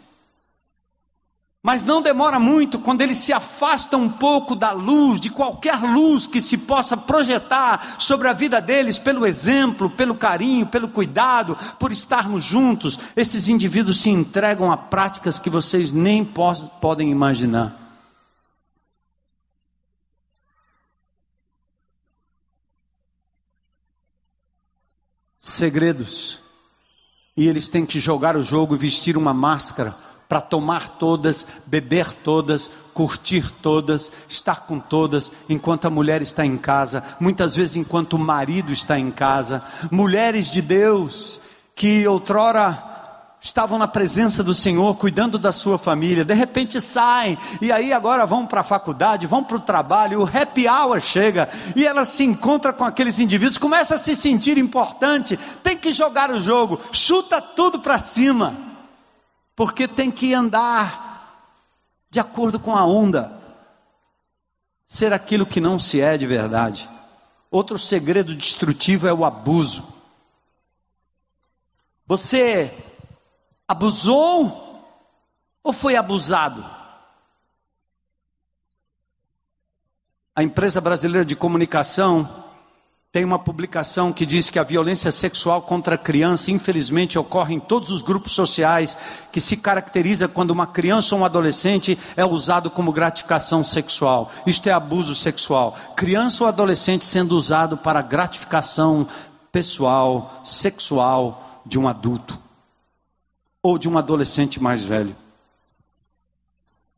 Mas 1.62 1.84
não 1.84 2.02
demora 2.02 2.40
muito 2.40 2.80
quando 2.80 3.02
eles 3.02 3.18
se 3.18 3.34
afastam 3.34 4.04
um 4.04 4.10
pouco 4.10 4.56
da 4.56 4.72
luz, 4.72 5.20
de 5.20 5.30
qualquer 5.30 5.82
luz 5.82 6.26
que 6.26 6.40
se 6.40 6.58
possa 6.60 6.96
projetar 6.96 7.98
sobre 8.00 8.30
a 8.30 8.34
vida 8.34 8.62
deles, 8.62 8.98
pelo 8.98 9.26
exemplo, 9.26 9.90
pelo 9.90 10.16
carinho, 10.16 10.66
pelo 10.66 10.88
cuidado, 10.88 11.58
por 11.78 11.92
estarmos 11.92 12.42
juntos. 12.42 12.98
Esses 13.18 13.50
indivíduos 13.50 14.00
se 14.00 14.10
entregam 14.10 14.72
a 14.72 14.78
práticas 14.78 15.38
que 15.38 15.50
vocês 15.50 15.92
nem 15.92 16.24
podem 16.24 17.12
imaginar. 17.12 17.83
Segredos. 25.46 26.40
E 27.36 27.50
eles 27.50 27.68
têm 27.68 27.86
que 27.86 28.00
jogar 28.00 28.38
o 28.38 28.42
jogo 28.42 28.76
e 28.76 28.78
vestir 28.78 29.18
uma 29.18 29.34
máscara 29.34 29.94
para 30.30 30.40
tomar 30.40 30.98
todas, 30.98 31.46
beber 31.66 32.14
todas, 32.14 32.72
curtir 32.94 33.52
todas, 33.62 34.10
estar 34.30 34.62
com 34.62 34.80
todas, 34.80 35.34
enquanto 35.50 35.86
a 35.86 35.90
mulher 35.90 36.22
está 36.22 36.46
em 36.46 36.58
casa, 36.58 37.04
muitas 37.20 37.58
vezes 37.58 37.76
enquanto 37.76 38.14
o 38.14 38.20
marido 38.20 38.72
está 38.72 38.98
em 38.98 39.12
casa. 39.12 39.62
Mulheres 39.92 40.50
de 40.50 40.62
Deus 40.62 41.42
que 41.76 42.08
outrora 42.08 42.93
estavam 43.44 43.78
na 43.78 43.88
presença 43.88 44.44
do 44.44 44.54
Senhor, 44.54 44.96
cuidando 44.96 45.38
da 45.38 45.52
sua 45.52 45.78
família, 45.78 46.26
de 46.26 46.34
repente 46.34 46.82
saem, 46.82 47.38
e 47.62 47.72
aí 47.72 47.94
agora 47.94 48.26
vão 48.26 48.48
para 48.48 48.62
a 48.62 48.64
faculdade, 48.64 49.28
vão 49.28 49.44
para 49.44 49.58
o 49.58 49.62
trabalho, 49.62 50.22
o 50.22 50.26
happy 50.26 50.68
hour 50.68 51.00
chega, 51.00 51.48
e 51.76 51.86
ela 51.86 52.06
se 52.06 52.24
encontra 52.24 52.74
com 52.74 52.84
aqueles 52.84 53.20
indivíduos, 53.20 53.60
começa 53.60 53.94
a 53.94 53.98
se 54.00 54.16
sentir 54.16 54.58
importante, 54.58 55.38
tem 55.62 55.78
que 55.78 55.92
jogar 55.92 56.32
o 56.32 56.42
jogo, 56.42 56.80
chuta 56.92 57.40
tudo 57.40 57.80
para 57.80 58.00
cima 58.00 58.74
porque 59.56 59.88
tem 59.88 60.10
que 60.10 60.34
andar 60.34 61.12
de 62.10 62.20
acordo 62.20 62.60
com 62.60 62.76
a 62.76 62.86
onda, 62.86 63.32
ser 64.88 65.14
aquilo 65.14 65.46
que 65.46 65.60
não 65.60 65.80
se 65.80 66.00
é 66.00 66.18
de 66.18 66.28
verdade. 66.28 66.90
Outro 67.50 67.78
segredo 67.78 68.36
destrutivo 68.36 69.08
é 69.08 69.14
o 69.14 69.26
abuso. 69.26 69.84
Você 72.06 72.72
abusou 73.68 74.62
ou 75.64 75.74
foi 75.74 75.96
abusado? 75.96 76.64
A 80.36 80.42
empresa 80.42 80.82
brasileira 80.82 81.26
de 81.26 81.36
comunicação 81.36 82.28
tem 83.12 83.24
uma 83.24 83.38
publicação 83.38 84.12
que 84.12 84.26
diz 84.26 84.50
que 84.50 84.58
a 84.58 84.64
violência 84.64 85.12
sexual 85.12 85.62
contra 85.62 85.94
a 85.94 86.00
criança, 86.00 86.50
infelizmente, 86.50 87.20
ocorre 87.20 87.54
em 87.54 87.60
todos 87.60 87.92
os 87.92 88.02
grupos 88.02 88.32
sociais, 88.32 88.98
que 89.32 89.40
se 89.40 89.56
caracteriza 89.56 90.28
quando 90.28 90.50
uma 90.50 90.66
criança 90.66 91.14
ou 91.14 91.22
um 91.22 91.26
adolescente 91.26 91.96
é 92.18 92.26
usado 92.26 92.72
como 92.72 92.92
gratificação 92.92 93.64
sexual. 93.64 94.32
Isto 94.48 94.68
é 94.68 94.72
abuso 94.72 95.14
sexual. 95.14 95.78
Criança 95.96 96.44
ou 96.44 96.48
adolescente 96.48 97.06
sendo 97.06 97.38
usado 97.38 97.78
para 97.78 98.02
gratificação 98.02 99.08
pessoal, 99.52 100.42
sexual 100.44 101.62
de 101.64 101.78
um 101.78 101.88
adulto 101.88 102.43
ou 103.64 103.78
de 103.78 103.88
um 103.88 103.98
adolescente 103.98 104.62
mais 104.62 104.84
velho. 104.84 105.16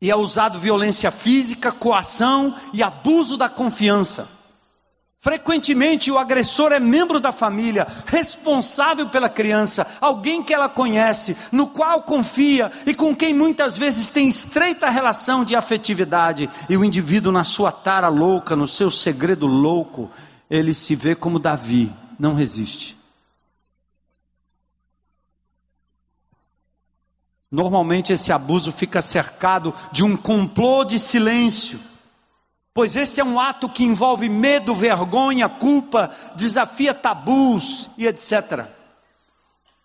E 0.02 0.10
é 0.10 0.16
usado 0.16 0.58
violência 0.58 1.10
física, 1.12 1.70
coação 1.70 2.54
e 2.74 2.82
abuso 2.82 3.36
da 3.36 3.48
confiança. 3.48 4.28
Frequentemente 5.20 6.10
o 6.10 6.18
agressor 6.18 6.72
é 6.72 6.78
membro 6.78 7.18
da 7.18 7.32
família, 7.32 7.86
responsável 8.06 9.08
pela 9.08 9.28
criança, 9.28 9.86
alguém 10.00 10.42
que 10.42 10.52
ela 10.52 10.68
conhece, 10.68 11.36
no 11.50 11.66
qual 11.66 12.02
confia 12.02 12.70
e 12.84 12.94
com 12.94 13.14
quem 13.14 13.32
muitas 13.32 13.78
vezes 13.78 14.08
tem 14.08 14.28
estreita 14.28 14.90
relação 14.90 15.44
de 15.44 15.56
afetividade. 15.56 16.50
E 16.68 16.76
o 16.76 16.84
indivíduo, 16.84 17.32
na 17.32 17.42
sua 17.42 17.72
tara 17.72 18.08
louca, 18.08 18.54
no 18.54 18.68
seu 18.68 18.90
segredo 18.90 19.46
louco, 19.46 20.10
ele 20.48 20.74
se 20.74 20.94
vê 20.94 21.14
como 21.14 21.38
Davi, 21.38 21.92
não 22.18 22.34
resiste. 22.34 22.95
Normalmente 27.50 28.12
esse 28.12 28.32
abuso 28.32 28.72
fica 28.72 29.00
cercado 29.00 29.72
de 29.92 30.04
um 30.04 30.16
complô 30.16 30.84
de 30.84 30.98
silêncio 30.98 31.78
pois 32.76 32.94
esse 32.94 33.18
é 33.18 33.24
um 33.24 33.40
ato 33.40 33.70
que 33.70 33.82
envolve 33.82 34.28
medo, 34.28 34.74
vergonha, 34.74 35.48
culpa, 35.48 36.10
desafia 36.34 36.92
tabus 36.92 37.88
e 37.96 38.06
etc. 38.06 38.66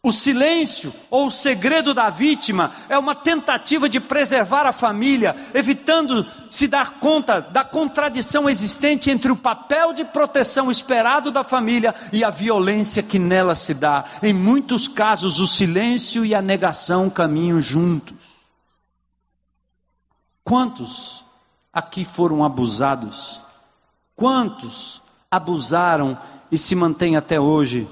O 0.04 0.12
silêncio 0.12 0.92
ou 1.12 1.28
o 1.28 1.32
segredo 1.32 1.94
da 1.94 2.10
vítima 2.10 2.72
é 2.90 2.98
uma 2.98 3.14
tentativa 3.14 3.88
de 3.88 4.00
preservar 4.00 4.66
a 4.66 4.72
família, 4.72 5.36
evitando 5.54 6.26
se 6.50 6.68
dar 6.68 6.94
conta 6.94 7.40
da 7.40 7.64
contradição 7.64 8.50
existente 8.50 9.12
entre 9.12 9.32
o 9.32 9.36
papel 9.36 9.94
de 9.94 10.04
proteção 10.04 10.72
esperado 10.72 11.30
da 11.30 11.44
família 11.44 11.94
e 12.12 12.24
a 12.24 12.32
violência 12.32 13.04
que 13.04 13.20
nela 13.20 13.54
se 13.54 13.76
dá. 13.76 14.04
Em 14.24 14.34
muitos 14.34 14.88
casos, 14.88 15.40
o 15.40 15.46
silêncio 15.46 16.26
e 16.26 16.34
a 16.34 16.42
negação 16.42 17.08
caminham 17.08 17.62
juntos. 17.62 18.18
Quantos 20.44 21.24
aqui 21.72 22.04
foram 22.04 22.44
abusados? 22.44 23.40
Quantos 24.16 25.00
abusaram 25.30 26.18
e 26.52 26.58
se 26.58 26.74
mantêm 26.74 27.16
até 27.16 27.40
hoje? 27.40 27.88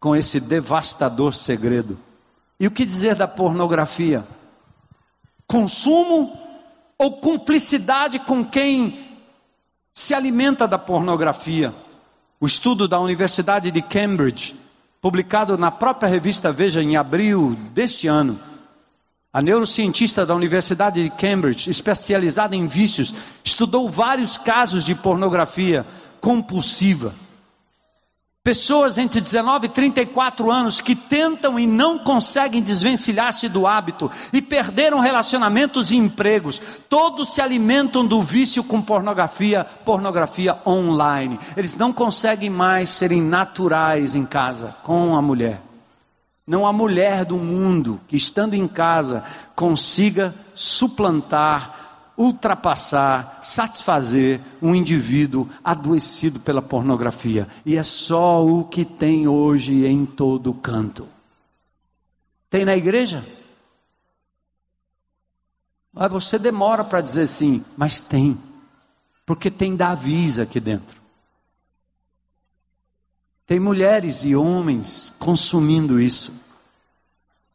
Com 0.00 0.16
esse 0.16 0.40
devastador 0.40 1.34
segredo. 1.34 1.98
E 2.58 2.66
o 2.66 2.70
que 2.70 2.86
dizer 2.86 3.14
da 3.14 3.28
pornografia? 3.28 4.26
Consumo 5.46 6.36
ou 6.96 7.18
cumplicidade 7.18 8.18
com 8.18 8.44
quem 8.44 8.98
se 9.92 10.14
alimenta 10.14 10.66
da 10.66 10.78
pornografia? 10.78 11.72
O 12.40 12.46
estudo 12.46 12.88
da 12.88 12.98
Universidade 12.98 13.70
de 13.70 13.82
Cambridge, 13.82 14.56
publicado 15.02 15.58
na 15.58 15.70
própria 15.70 16.08
revista 16.08 16.50
Veja 16.50 16.82
em 16.82 16.96
abril 16.96 17.54
deste 17.74 18.08
ano, 18.08 18.40
a 19.32 19.40
neurocientista 19.40 20.26
da 20.26 20.34
Universidade 20.34 21.04
de 21.04 21.10
Cambridge, 21.10 21.70
especializada 21.70 22.56
em 22.56 22.66
vícios, 22.66 23.14
estudou 23.44 23.88
vários 23.88 24.36
casos 24.36 24.82
de 24.82 24.94
pornografia 24.94 25.86
compulsiva. 26.20 27.14
Pessoas 28.42 28.96
entre 28.96 29.20
19 29.20 29.66
e 29.66 29.68
34 29.68 30.50
anos 30.50 30.80
que 30.80 30.96
tentam 30.96 31.60
e 31.60 31.66
não 31.66 31.98
conseguem 31.98 32.62
desvencilhar-se 32.62 33.50
do 33.50 33.66
hábito 33.66 34.10
e 34.32 34.40
perderam 34.40 34.98
relacionamentos 34.98 35.92
e 35.92 35.98
empregos, 35.98 36.58
todos 36.88 37.34
se 37.34 37.42
alimentam 37.42 38.06
do 38.06 38.22
vício 38.22 38.64
com 38.64 38.80
pornografia, 38.80 39.62
pornografia 39.84 40.56
online. 40.66 41.38
Eles 41.54 41.76
não 41.76 41.92
conseguem 41.92 42.48
mais 42.48 42.88
serem 42.88 43.20
naturais 43.20 44.14
em 44.14 44.24
casa 44.24 44.74
com 44.82 45.14
a 45.14 45.20
mulher. 45.20 45.60
Não 46.46 46.66
há 46.66 46.72
mulher 46.72 47.26
do 47.26 47.36
mundo 47.36 48.00
que, 48.08 48.16
estando 48.16 48.54
em 48.54 48.66
casa, 48.66 49.22
consiga 49.54 50.34
suplantar 50.54 51.89
ultrapassar, 52.20 53.40
satisfazer 53.42 54.38
um 54.60 54.74
indivíduo 54.74 55.48
adoecido 55.64 56.38
pela 56.40 56.60
pornografia. 56.60 57.48
E 57.64 57.78
é 57.78 57.82
só 57.82 58.44
o 58.44 58.62
que 58.62 58.84
tem 58.84 59.26
hoje 59.26 59.86
em 59.86 60.04
todo 60.04 60.52
canto. 60.52 61.08
Tem 62.50 62.62
na 62.66 62.76
igreja? 62.76 63.24
Mas 65.90 66.12
você 66.12 66.38
demora 66.38 66.84
para 66.84 67.00
dizer 67.00 67.26
sim, 67.26 67.64
mas 67.74 68.00
tem. 68.00 68.38
Porque 69.24 69.50
tem 69.50 69.74
Davis 69.74 70.38
aqui 70.38 70.60
dentro. 70.60 71.00
Tem 73.46 73.58
mulheres 73.58 74.24
e 74.24 74.36
homens 74.36 75.12
consumindo 75.18 75.98
isso, 75.98 76.34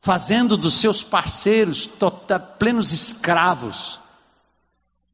fazendo 0.01 0.57
dos 0.57 0.73
seus 0.73 1.03
parceiros 1.03 1.85
tota, 1.85 2.39
plenos 2.39 2.91
escravos 2.91 3.99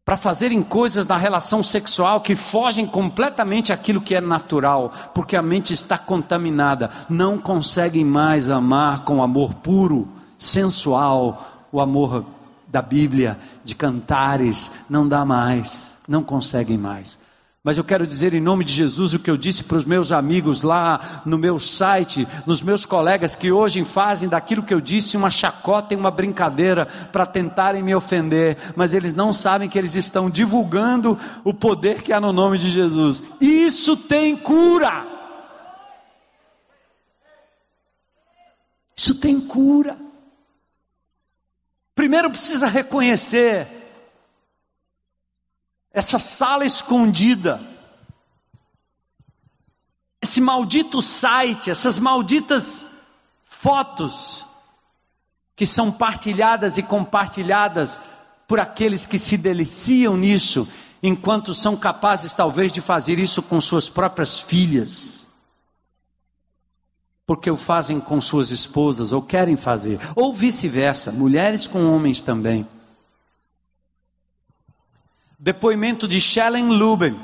para 0.04 0.18
fazerem 0.18 0.64
coisas 0.64 1.06
na 1.06 1.16
relação 1.16 1.62
sexual 1.62 2.22
que 2.22 2.36
fogem 2.36 2.86
completamente 2.86 3.72
aquilo 3.72 4.02
que 4.02 4.16
é 4.16 4.22
natural, 4.22 4.92
porque 5.14 5.36
a 5.36 5.42
mente 5.42 5.74
está 5.74 5.98
contaminada, 5.98 6.90
não 7.10 7.38
conseguem 7.38 8.04
mais 8.04 8.50
amar 8.50 9.02
com 9.02 9.22
amor 9.22 9.54
puro, 9.56 10.08
sensual, 10.38 11.68
o 11.72 11.80
amor 11.80 12.26
da 12.68 12.82
Bíblia, 12.82 13.38
de 13.64 13.76
cantares, 13.76 14.72
não 14.90 15.08
dá 15.08 15.24
mais, 15.24 15.98
não 16.08 16.24
conseguem 16.24 16.78
mais. 16.78 17.20
Mas 17.64 17.78
eu 17.78 17.84
quero 17.84 18.08
dizer 18.08 18.34
em 18.34 18.42
nome 18.42 18.66
de 18.66 18.74
Jesus 18.74 19.14
o 19.14 19.20
que 19.20 19.30
eu 19.30 19.38
disse 19.38 19.64
para 19.64 19.78
os 19.78 19.86
meus 19.86 20.12
amigos 20.12 20.64
lá 20.64 21.22
no 21.28 21.38
meu 21.38 21.60
site, 21.60 22.28
nos 22.48 22.60
meus 22.64 22.88
colegas 22.88 23.36
que 23.36 23.52
hoje 23.52 23.86
fazem 23.86 24.28
daquilo 24.28 24.64
que 24.64 24.74
eu 24.74 24.82
disse 24.82 25.16
uma 25.16 25.30
chacota 25.30 25.94
e 25.94 25.98
uma 25.98 26.10
brincadeira 26.10 26.88
para 27.12 27.24
tentarem 27.24 27.84
me 27.84 27.94
ofender, 27.94 28.58
mas 28.76 28.96
eles 28.96 29.14
não 29.14 29.32
sabem 29.32 29.70
que 29.70 29.78
eles 29.78 29.94
estão 29.94 30.28
divulgando 30.28 31.16
o 31.44 31.54
poder 31.54 32.02
que 32.02 32.12
há 32.12 32.20
no 32.20 32.34
nome 32.34 32.58
de 32.58 32.72
Jesus. 32.72 33.22
Isso 33.40 33.96
tem 33.96 34.36
cura. 34.36 35.06
Isso 38.96 39.14
tem 39.14 39.40
cura. 39.40 39.96
Primeiro 41.94 42.32
precisa 42.32 42.66
reconhecer 42.66 43.81
essa 45.94 46.18
sala 46.18 46.66
escondida, 46.66 47.62
esse 50.22 50.40
maldito 50.40 51.02
site, 51.02 51.70
essas 51.70 51.98
malditas 51.98 52.86
fotos 53.44 54.46
que 55.56 55.66
são 55.66 55.92
partilhadas 55.92 56.78
e 56.78 56.84
compartilhadas 56.84 58.00
por 58.48 58.60
aqueles 58.60 59.06
que 59.06 59.20
se 59.20 59.38
deliciam 59.38 60.18
nisso, 60.18 60.68
enquanto 61.04 61.54
são 61.54 61.76
capazes 61.76 62.34
talvez 62.34 62.72
de 62.72 62.82
fazer 62.82 63.20
isso 63.20 63.42
com 63.42 63.60
suas 63.62 63.90
próprias 63.90 64.40
filhas. 64.40 65.28
Porque 67.26 67.50
o 67.50 67.56
fazem 67.56 68.00
com 68.00 68.20
suas 68.20 68.52
esposas, 68.52 69.14
ou 69.14 69.22
querem 69.22 69.56
fazer, 69.56 70.00
ou 70.16 70.34
vice-versa, 70.34 71.12
mulheres 71.12 71.68
com 71.68 71.94
homens 71.94 72.22
também. 72.22 72.68
Depoimento 75.44 76.08
de 76.08 76.22
Shellen 76.22 76.68
Luben, 76.68 77.20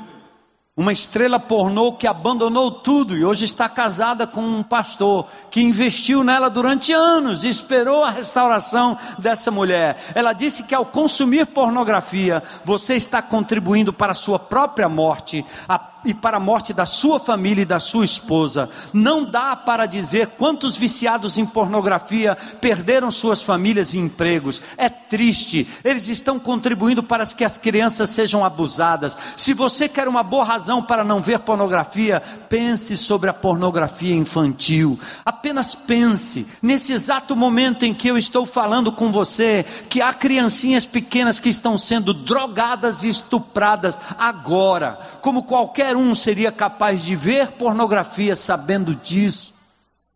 uma 0.76 0.92
estrela 0.92 1.38
pornô 1.38 1.92
que 1.92 2.04
abandonou 2.04 2.68
tudo 2.68 3.16
e 3.16 3.24
hoje 3.24 3.44
está 3.44 3.68
casada 3.68 4.26
com 4.26 4.40
um 4.40 4.60
pastor 4.60 5.28
que 5.52 5.60
investiu 5.60 6.24
nela 6.24 6.50
durante 6.50 6.92
anos 6.92 7.44
e 7.44 7.48
esperou 7.48 8.02
a 8.02 8.10
restauração 8.10 8.98
dessa 9.20 9.52
mulher. 9.52 9.96
Ela 10.16 10.32
disse 10.32 10.64
que 10.64 10.74
ao 10.74 10.84
consumir 10.84 11.46
pornografia, 11.46 12.42
você 12.64 12.96
está 12.96 13.22
contribuindo 13.22 13.92
para 13.92 14.10
a 14.10 14.16
sua 14.16 14.40
própria 14.40 14.88
morte, 14.88 15.46
a 15.68 15.78
e 16.04 16.14
para 16.14 16.36
a 16.36 16.40
morte 16.40 16.72
da 16.72 16.86
sua 16.86 17.18
família 17.18 17.62
e 17.62 17.66
da 17.66 17.80
sua 17.80 18.04
esposa. 18.04 18.68
Não 18.92 19.24
dá 19.24 19.56
para 19.56 19.86
dizer 19.86 20.28
quantos 20.38 20.76
viciados 20.76 21.38
em 21.38 21.46
pornografia 21.46 22.36
perderam 22.60 23.10
suas 23.10 23.42
famílias 23.42 23.94
e 23.94 23.98
empregos. 23.98 24.62
É 24.76 24.88
triste. 24.88 25.68
Eles 25.84 26.08
estão 26.08 26.38
contribuindo 26.38 27.02
para 27.02 27.26
que 27.26 27.44
as 27.44 27.58
crianças 27.58 28.10
sejam 28.10 28.44
abusadas. 28.44 29.18
Se 29.36 29.52
você 29.52 29.88
quer 29.88 30.06
uma 30.08 30.22
boa 30.22 30.44
razão 30.44 30.82
para 30.82 31.04
não 31.04 31.20
ver 31.20 31.40
pornografia, 31.40 32.22
pense 32.48 32.96
sobre 32.96 33.28
a 33.28 33.34
pornografia 33.34 34.14
infantil. 34.14 34.98
Apenas 35.24 35.74
pense 35.74 36.46
nesse 36.62 36.92
exato 36.92 37.34
momento 37.34 37.84
em 37.84 37.92
que 37.92 38.08
eu 38.08 38.16
estou 38.16 38.46
falando 38.46 38.92
com 38.92 39.10
você 39.10 39.64
que 39.88 40.00
há 40.00 40.12
criancinhas 40.12 40.86
pequenas 40.86 41.40
que 41.40 41.48
estão 41.48 41.76
sendo 41.76 42.14
drogadas 42.14 43.02
e 43.02 43.08
estupradas 43.08 44.00
agora, 44.18 44.98
como 45.20 45.42
qualquer 45.42 45.87
qualquer 45.88 45.96
um 45.96 46.14
seria 46.14 46.52
capaz 46.52 47.02
de 47.02 47.16
ver 47.16 47.52
pornografia 47.52 48.36
sabendo 48.36 48.94
disso, 48.94 49.54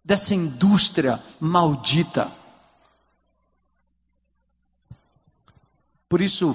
dessa 0.04 0.34
indústria 0.34 1.18
maldita. 1.40 2.28
Por 6.08 6.20
isso, 6.20 6.54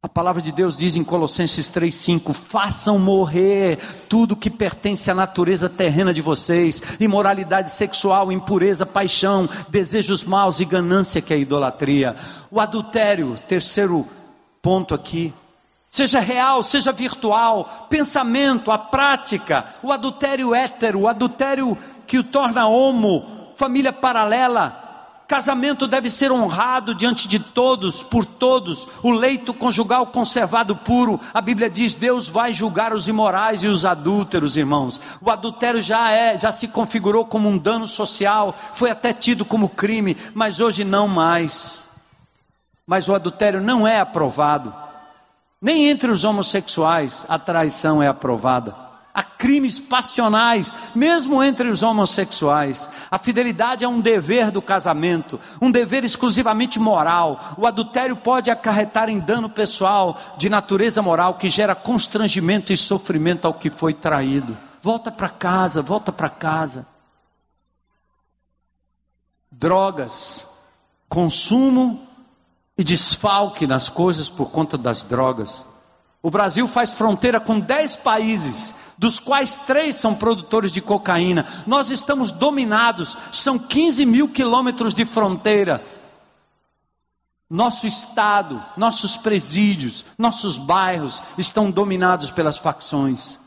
a 0.00 0.08
palavra 0.08 0.40
de 0.40 0.52
Deus 0.52 0.76
diz 0.76 0.94
em 0.94 1.02
Colossenses 1.02 1.68
3,5: 1.68 2.32
façam 2.32 3.00
morrer 3.00 3.78
tudo 4.08 4.36
que 4.36 4.50
pertence 4.50 5.10
à 5.10 5.14
natureza 5.14 5.68
terrena 5.68 6.14
de 6.14 6.22
vocês, 6.22 6.80
imoralidade 7.00 7.72
sexual, 7.72 8.30
impureza, 8.30 8.86
paixão, 8.86 9.48
desejos 9.68 10.22
maus 10.22 10.60
e 10.60 10.64
ganância, 10.64 11.20
que 11.20 11.34
é 11.34 11.38
idolatria. 11.38 12.14
O 12.48 12.60
adultério, 12.60 13.36
terceiro 13.48 14.06
ponto 14.60 14.94
aqui, 14.94 15.34
seja 15.92 16.20
real, 16.20 16.62
seja 16.62 16.90
virtual, 16.90 17.86
pensamento, 17.90 18.70
a 18.70 18.78
prática, 18.78 19.66
o 19.82 19.92
adultério 19.92 20.54
hétero, 20.54 21.00
o 21.00 21.08
adultério 21.08 21.76
que 22.06 22.18
o 22.18 22.24
torna 22.24 22.66
homo, 22.66 23.52
família 23.56 23.92
paralela, 23.92 25.22
casamento 25.28 25.86
deve 25.86 26.08
ser 26.08 26.32
honrado 26.32 26.94
diante 26.94 27.28
de 27.28 27.38
todos, 27.38 28.02
por 28.02 28.24
todos, 28.24 28.88
o 29.02 29.10
leito 29.10 29.52
conjugal 29.52 30.06
conservado 30.06 30.74
puro, 30.74 31.20
a 31.34 31.42
Bíblia 31.42 31.68
diz: 31.68 31.94
Deus 31.94 32.26
vai 32.26 32.54
julgar 32.54 32.94
os 32.94 33.06
imorais 33.06 33.62
e 33.62 33.68
os 33.68 33.84
adúlteros, 33.84 34.56
irmãos. 34.56 34.98
O 35.20 35.30
adultério 35.30 35.82
já 35.82 36.10
é, 36.10 36.40
já 36.40 36.50
se 36.50 36.68
configurou 36.68 37.26
como 37.26 37.50
um 37.50 37.58
dano 37.58 37.86
social, 37.86 38.56
foi 38.72 38.90
até 38.90 39.12
tido 39.12 39.44
como 39.44 39.68
crime, 39.68 40.16
mas 40.32 40.58
hoje 40.58 40.84
não 40.84 41.06
mais. 41.06 41.90
Mas 42.86 43.10
o 43.10 43.14
adultério 43.14 43.60
não 43.60 43.86
é 43.86 44.00
aprovado. 44.00 44.74
Nem 45.62 45.88
entre 45.88 46.10
os 46.10 46.24
homossexuais 46.24 47.24
a 47.28 47.38
traição 47.38 48.02
é 48.02 48.08
aprovada. 48.08 48.74
a 49.14 49.22
crimes 49.22 49.78
passionais, 49.78 50.72
mesmo 50.94 51.42
entre 51.42 51.68
os 51.68 51.82
homossexuais. 51.82 52.88
A 53.10 53.18
fidelidade 53.18 53.84
é 53.84 53.88
um 53.88 54.00
dever 54.00 54.50
do 54.50 54.62
casamento, 54.62 55.38
um 55.60 55.70
dever 55.70 56.02
exclusivamente 56.02 56.80
moral. 56.80 57.38
O 57.58 57.66
adultério 57.66 58.16
pode 58.16 58.50
acarretar 58.50 59.10
em 59.10 59.18
dano 59.18 59.50
pessoal 59.50 60.18
de 60.38 60.48
natureza 60.48 61.02
moral 61.02 61.34
que 61.34 61.50
gera 61.50 61.74
constrangimento 61.74 62.72
e 62.72 62.76
sofrimento 62.76 63.46
ao 63.46 63.52
que 63.52 63.68
foi 63.68 63.92
traído. 63.92 64.56
Volta 64.80 65.12
para 65.12 65.28
casa, 65.28 65.82
volta 65.82 66.10
para 66.10 66.30
casa. 66.30 66.86
Drogas, 69.50 70.46
consumo 71.06 72.00
e 72.76 72.84
desfalque 72.84 73.66
nas 73.66 73.88
coisas 73.88 74.30
por 74.30 74.50
conta 74.50 74.78
das 74.78 75.02
drogas. 75.02 75.66
O 76.22 76.30
Brasil 76.30 76.68
faz 76.68 76.92
fronteira 76.92 77.40
com 77.40 77.58
10 77.58 77.96
países, 77.96 78.74
dos 78.96 79.18
quais 79.18 79.56
três 79.56 79.96
são 79.96 80.14
produtores 80.14 80.70
de 80.70 80.80
cocaína. 80.80 81.44
Nós 81.66 81.90
estamos 81.90 82.30
dominados, 82.30 83.16
são 83.32 83.58
15 83.58 84.06
mil 84.06 84.28
quilômetros 84.28 84.94
de 84.94 85.04
fronteira. 85.04 85.84
Nosso 87.50 87.86
estado, 87.86 88.62
nossos 88.76 89.16
presídios, 89.16 90.04
nossos 90.16 90.56
bairros 90.56 91.20
estão 91.36 91.70
dominados 91.70 92.30
pelas 92.30 92.56
facções. 92.56 93.40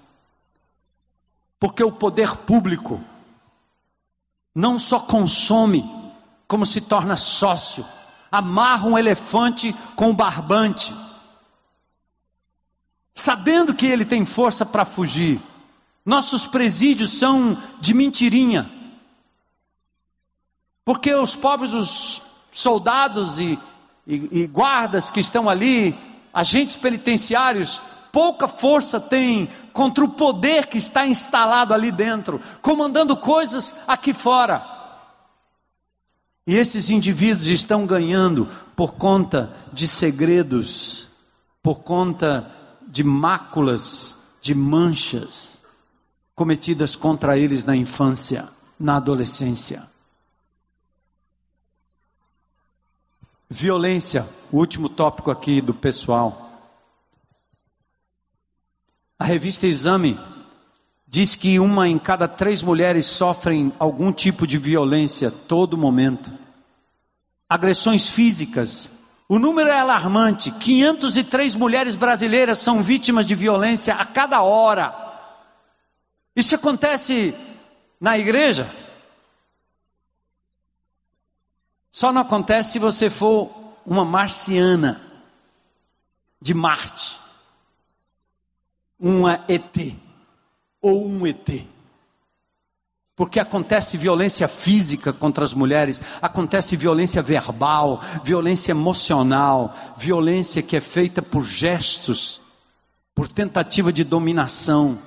Porque 1.58 1.84
o 1.84 1.92
poder 1.92 2.36
público 2.36 3.02
não 4.54 4.78
só 4.78 5.00
consome, 5.00 5.84
como 6.48 6.66
se 6.66 6.82
torna 6.82 7.18
sócio. 7.18 7.86
Amarra 8.36 8.88
um 8.88 8.98
elefante 8.98 9.76
com 9.96 10.10
um 10.10 10.16
barbante 10.16 10.94
sabendo 13.16 13.74
que 13.74 13.86
ele 13.86 14.04
tem 14.04 14.26
força 14.26 14.66
para 14.66 14.84
fugir. 14.84 15.40
Nossos 16.06 16.46
presídios 16.46 17.18
são 17.18 17.58
de 17.80 17.94
mentirinha. 17.94 18.70
Porque 20.84 21.12
os 21.16 21.36
pobres, 21.36 21.74
os 21.74 22.22
soldados 22.52 23.40
e, 23.40 23.58
e, 24.06 24.42
e 24.44 24.48
guardas 24.48 25.10
que 25.10 25.22
estão 25.22 25.50
ali, 25.50 25.98
agentes 26.32 26.76
penitenciários, 26.76 27.82
pouca 28.12 28.48
força 28.48 29.00
têm 29.00 29.50
contra 29.74 30.04
o 30.04 30.10
poder 30.10 30.68
que 30.68 30.78
está 30.78 31.08
instalado 31.08 31.74
ali 31.74 31.92
dentro, 31.92 32.40
comandando 32.62 33.16
coisas 33.16 33.76
aqui 33.88 34.14
fora. 34.14 34.75
E 36.48 36.56
esses 36.56 36.90
indivíduos 36.90 37.48
estão 37.48 37.88
ganhando 37.88 38.46
por 38.76 38.94
conta 38.94 39.52
de 39.74 39.88
segredos, 39.88 41.10
por 41.62 41.80
conta 41.80 42.52
de 42.88 43.04
máculas, 43.04 44.16
de 44.42 44.54
manchas 44.54 45.64
cometidas 46.36 46.96
contra 46.96 47.38
eles 47.38 47.64
na 47.64 47.76
infância, 47.76 48.48
na 48.80 48.98
adolescência. 48.98 49.88
Violência, 53.50 54.28
o 54.52 54.58
último 54.58 54.88
tópico 54.88 55.32
aqui 55.32 55.62
do 55.62 55.74
pessoal. 55.74 56.44
A 59.18 59.24
revista 59.24 59.66
Exame 59.66 60.20
diz 61.08 61.36
que 61.36 61.60
uma 61.60 61.88
em 61.88 61.98
cada 61.98 62.28
três 62.28 62.62
mulheres 62.62 63.06
sofrem 63.06 63.72
algum 63.80 64.12
tipo 64.12 64.48
de 64.48 64.58
violência 64.58 65.32
todo 65.32 65.78
momento. 65.78 66.32
Agressões 67.48 68.10
físicas, 68.10 68.90
o 69.30 69.40
número 69.40 69.70
é 69.70 69.80
alarmante: 69.80 70.52
503 70.52 71.56
mulheres 71.56 71.96
brasileiras 71.96 72.60
são 72.60 72.82
vítimas 72.82 73.26
de 73.26 73.36
violência 73.36 73.96
a 73.96 74.06
cada 74.06 74.42
hora. 74.42 74.94
Isso 76.36 76.56
acontece 76.56 77.34
na 78.00 78.18
igreja? 78.18 78.70
Só 81.92 82.12
não 82.12 82.22
acontece 82.22 82.74
se 82.74 82.80
você 82.80 83.10
for 83.10 83.50
uma 83.86 84.04
marciana 84.04 85.02
de 86.42 86.54
Marte, 86.54 87.20
uma 89.00 89.46
ET 89.48 90.05
ou 90.86 91.08
um 91.08 91.26
ET. 91.26 91.50
Porque 93.16 93.40
acontece 93.40 93.98
violência 93.98 94.48
física 94.48 95.12
contra 95.12 95.44
as 95.44 95.52
mulheres, 95.52 96.00
acontece 96.22 96.76
violência 96.76 97.24
verbal, 97.24 98.00
violência 98.24 98.72
emocional, 98.72 99.76
violência 99.98 100.62
que 100.62 100.76
é 100.76 100.82
feita 100.82 101.24
por 101.24 101.44
gestos, 101.44 102.40
por 103.16 103.28
tentativa 103.28 103.92
de 103.92 104.04
dominação. 104.04 105.00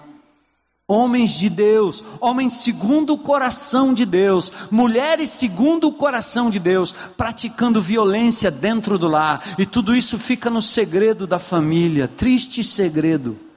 Homens 0.89 1.35
de 1.35 1.49
Deus, 1.49 2.03
homens 2.19 2.55
segundo 2.55 3.13
o 3.13 3.19
coração 3.19 3.95
de 3.95 4.05
Deus, 4.05 4.51
mulheres 4.73 5.31
segundo 5.31 5.87
o 5.87 5.93
coração 5.93 6.51
de 6.51 6.59
Deus, 6.59 6.91
praticando 7.17 7.81
violência 7.81 8.51
dentro 8.51 8.99
do 8.99 9.07
lar, 9.07 9.55
e 9.57 9.65
tudo 9.65 9.95
isso 9.95 10.19
fica 10.19 10.51
no 10.51 10.63
segredo 10.63 11.25
da 11.25 11.39
família, 11.39 12.09
triste 12.09 12.65
segredo. 12.65 13.48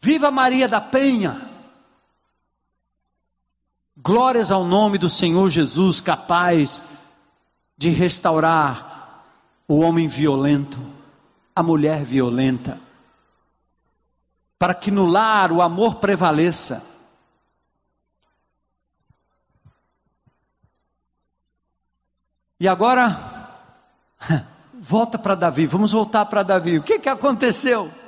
Viva 0.00 0.30
Maria 0.30 0.66
da 0.66 0.80
Penha! 0.80 1.48
Glórias 3.94 4.50
ao 4.50 4.64
nome 4.64 4.96
do 4.96 5.10
Senhor 5.10 5.50
Jesus, 5.50 6.00
capaz 6.00 6.82
de 7.76 7.90
restaurar 7.90 9.26
o 9.68 9.80
homem 9.80 10.08
violento, 10.08 10.78
a 11.54 11.62
mulher 11.62 12.02
violenta, 12.02 12.80
para 14.58 14.72
que 14.72 14.90
no 14.90 15.04
lar 15.04 15.52
o 15.52 15.60
amor 15.60 15.96
prevaleça. 15.96 16.82
E 22.58 22.66
agora, 22.66 23.54
volta 24.72 25.18
para 25.18 25.34
Davi, 25.34 25.66
vamos 25.66 25.92
voltar 25.92 26.24
para 26.24 26.42
Davi. 26.42 26.78
O 26.78 26.82
que, 26.82 26.98
que 26.98 27.08
aconteceu? 27.08 27.99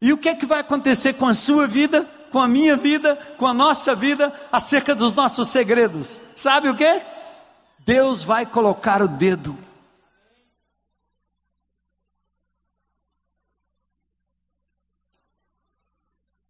E 0.00 0.12
o 0.12 0.18
que, 0.18 0.34
que 0.34 0.46
vai 0.46 0.60
acontecer 0.60 1.14
com 1.14 1.26
a 1.26 1.34
sua 1.34 1.66
vida? 1.66 2.08
com 2.34 2.40
a 2.40 2.48
minha 2.48 2.76
vida, 2.76 3.14
com 3.36 3.46
a 3.46 3.54
nossa 3.54 3.94
vida, 3.94 4.34
acerca 4.50 4.92
dos 4.92 5.12
nossos 5.12 5.46
segredos. 5.50 6.20
Sabe 6.34 6.68
o 6.68 6.74
que? 6.74 7.00
Deus 7.86 8.24
vai 8.24 8.44
colocar 8.44 9.00
o 9.00 9.06
dedo. 9.06 9.56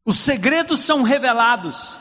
Os 0.07 0.19
segredos 0.21 0.81
são 0.81 1.03
revelados. 1.03 2.01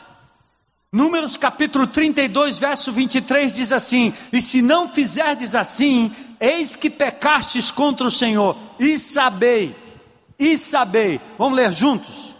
Números 0.90 1.36
capítulo 1.36 1.86
32, 1.86 2.56
verso 2.56 2.90
23 2.90 3.52
diz 3.52 3.70
assim: 3.70 4.14
E 4.32 4.40
se 4.40 4.62
não 4.62 4.88
fizerdes 4.88 5.54
assim, 5.54 6.10
eis 6.40 6.74
que 6.74 6.88
pecastes 6.88 7.70
contra 7.70 8.06
o 8.06 8.10
Senhor, 8.10 8.56
e 8.80 8.98
sabei, 8.98 9.76
e 10.38 10.56
sabei. 10.56 11.20
Vamos 11.38 11.56
ler 11.56 11.72
juntos? 11.72 12.34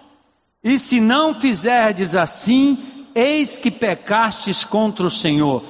E 0.62 0.78
se 0.78 1.00
não 1.00 1.34
fizerdes 1.34 2.14
assim, 2.14 3.10
eis 3.14 3.56
que 3.56 3.70
pecastes 3.70 4.64
contra 4.64 5.06
o 5.06 5.10
Senhor, 5.10 5.62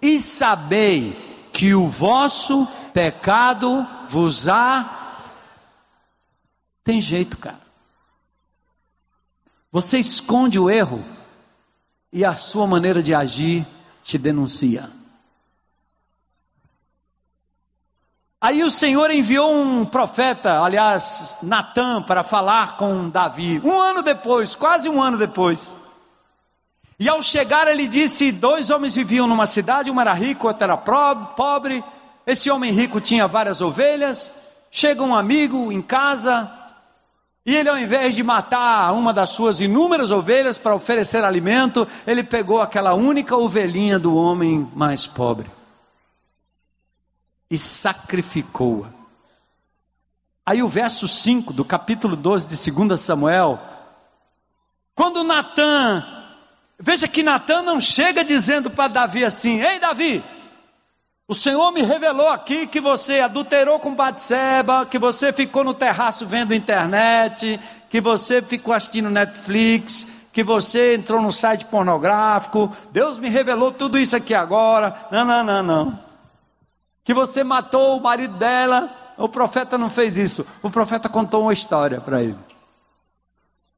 e 0.00 0.20
sabei 0.20 1.16
que 1.52 1.74
o 1.74 1.86
vosso 1.86 2.66
pecado 2.92 3.86
vos 4.08 4.48
há. 4.48 5.18
Tem 6.84 7.00
jeito, 7.00 7.38
cara. 7.38 7.62
Você 9.70 9.98
esconde 9.98 10.58
o 10.58 10.68
erro 10.68 11.02
e 12.12 12.24
a 12.24 12.34
sua 12.34 12.66
maneira 12.66 13.02
de 13.02 13.14
agir 13.14 13.66
te 14.02 14.18
denuncia. 14.18 14.90
Aí 18.42 18.64
o 18.64 18.70
Senhor 18.72 19.08
enviou 19.12 19.54
um 19.54 19.84
profeta, 19.84 20.62
aliás, 20.62 21.36
Natan, 21.44 22.02
para 22.02 22.24
falar 22.24 22.76
com 22.76 23.08
Davi. 23.08 23.62
Um 23.62 23.80
ano 23.80 24.02
depois, 24.02 24.56
quase 24.56 24.88
um 24.88 25.00
ano 25.00 25.16
depois. 25.16 25.78
E 26.98 27.08
ao 27.08 27.22
chegar, 27.22 27.68
ele 27.68 27.86
disse: 27.86 28.32
Dois 28.32 28.68
homens 28.68 28.96
viviam 28.96 29.28
numa 29.28 29.46
cidade, 29.46 29.92
um 29.92 30.00
era 30.00 30.12
rico, 30.12 30.48
outro 30.48 30.64
era 30.64 30.76
pobre. 30.76 31.84
Esse 32.26 32.50
homem 32.50 32.72
rico 32.72 33.00
tinha 33.00 33.28
várias 33.28 33.60
ovelhas. 33.60 34.32
Chega 34.72 35.04
um 35.04 35.14
amigo 35.14 35.70
em 35.70 35.80
casa, 35.80 36.50
e 37.46 37.54
ele, 37.54 37.68
ao 37.68 37.78
invés 37.78 38.16
de 38.16 38.24
matar 38.24 38.92
uma 38.92 39.12
das 39.12 39.30
suas 39.30 39.60
inúmeras 39.60 40.10
ovelhas 40.10 40.58
para 40.58 40.74
oferecer 40.74 41.22
alimento, 41.22 41.86
ele 42.04 42.24
pegou 42.24 42.60
aquela 42.60 42.92
única 42.92 43.36
ovelhinha 43.36 44.00
do 44.00 44.16
homem 44.16 44.68
mais 44.74 45.06
pobre 45.06 45.48
e 47.52 47.58
sacrificou-a. 47.58 48.88
Aí 50.44 50.62
o 50.62 50.68
verso 50.68 51.06
5 51.06 51.52
do 51.52 51.66
capítulo 51.66 52.16
12 52.16 52.48
de 52.48 52.72
2 52.72 52.98
Samuel, 52.98 53.60
quando 54.94 55.22
Natan, 55.22 56.02
veja 56.80 57.06
que 57.06 57.22
Natan 57.22 57.60
não 57.60 57.78
chega 57.78 58.24
dizendo 58.24 58.70
para 58.70 58.88
Davi 58.88 59.22
assim: 59.22 59.60
Ei 59.60 59.78
Davi, 59.78 60.24
O 61.28 61.34
Senhor 61.34 61.70
me 61.72 61.82
revelou 61.82 62.28
aqui 62.28 62.66
que 62.66 62.80
você 62.80 63.20
adulterou 63.20 63.78
com 63.78 63.94
Batseba, 63.94 64.86
que 64.86 64.98
você 64.98 65.30
ficou 65.30 65.62
no 65.62 65.74
terraço 65.74 66.26
vendo 66.26 66.54
internet, 66.54 67.60
que 67.90 68.00
você 68.00 68.40
ficou 68.40 68.72
assistindo 68.72 69.10
Netflix, 69.10 70.06
que 70.32 70.42
você 70.42 70.94
entrou 70.94 71.20
no 71.20 71.30
site 71.30 71.66
pornográfico. 71.66 72.74
Deus 72.92 73.18
me 73.18 73.28
revelou 73.28 73.70
tudo 73.70 73.98
isso 73.98 74.16
aqui 74.16 74.34
agora. 74.34 74.96
Não, 75.10 75.24
não, 75.24 75.44
não, 75.44 75.62
não. 75.62 76.11
Que 77.04 77.12
você 77.12 77.42
matou 77.42 77.98
o 77.98 78.02
marido 78.02 78.36
dela. 78.36 78.90
O 79.16 79.28
profeta 79.28 79.76
não 79.76 79.90
fez 79.90 80.16
isso. 80.16 80.46
O 80.62 80.70
profeta 80.70 81.08
contou 81.08 81.42
uma 81.42 81.52
história 81.52 82.00
para 82.00 82.22
ele. 82.22 82.38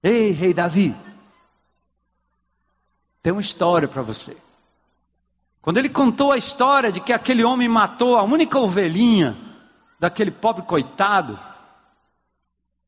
Ei, 0.03 0.33
rei 0.33 0.53
Davi, 0.53 0.95
tem 3.23 3.33
uma 3.33 3.41
história 3.41 3.89
para 3.89 4.03
você. 4.03 4.37
Quando 5.63 5.79
ele 5.79 5.89
contou 5.89 6.31
a 6.31 6.37
história 6.37 6.93
de 6.93 7.01
que 7.01 7.11
aquele 7.11 7.43
homem 7.43 7.69
matou 7.69 8.17
a 8.17 8.23
única 8.23 8.59
ovelhinha 8.59 9.35
daquele 9.99 10.31
pobre 10.31 10.63
coitado, 10.63 11.41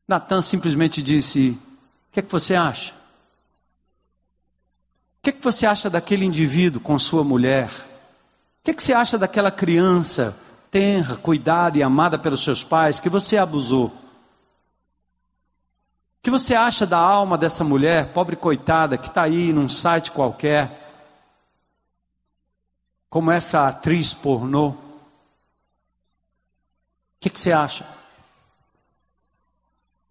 Natan 0.07 0.41
simplesmente 0.41 1.01
disse: 1.01 1.59
O 2.09 2.11
que 2.11 2.19
é 2.19 2.21
que 2.21 2.31
você 2.31 2.53
acha? 2.53 2.91
O 2.91 2.95
que 5.23 5.31
é 5.31 5.33
que 5.33 5.43
você 5.43 5.65
acha 5.65 5.89
daquele 5.89 6.23
indivíduo 6.23 6.79
com 6.79 6.99
sua 6.99 7.23
mulher? 7.23 7.86
Que 8.67 8.73
que 8.73 8.83
você 8.83 8.91
acha 8.91 9.17
daquela 9.17 9.49
criança 9.49 10.37
tenra, 10.69 11.15
cuidada 11.15 11.77
e 11.77 11.81
amada 11.81 12.19
pelos 12.19 12.43
seus 12.43 12.65
pais 12.65 12.99
que 12.99 13.07
você 13.07 13.37
abusou? 13.37 13.85
O 13.85 13.93
que 16.21 16.29
você 16.29 16.53
acha 16.53 16.85
da 16.85 16.97
alma 16.97 17.37
dessa 17.37 17.63
mulher, 17.63 18.11
pobre 18.11 18.35
coitada, 18.35 18.97
que 18.97 19.07
está 19.07 19.21
aí 19.21 19.53
num 19.53 19.69
site 19.69 20.11
qualquer? 20.11 20.83
como 23.09 23.31
essa 23.31 23.69
atriz 23.69 24.13
pornô. 24.13 24.71
O 24.71 24.77
que, 27.21 27.29
que 27.29 27.39
você 27.39 27.53
acha? 27.53 27.87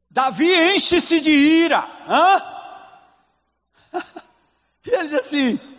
Davi 0.09 0.50
enche-se 0.74 1.20
de 1.20 1.30
ira. 1.30 1.86
Hã? 2.09 2.42
E 4.86 4.90
ele 4.94 5.09
diz 5.09 5.18
assim: 5.18 5.76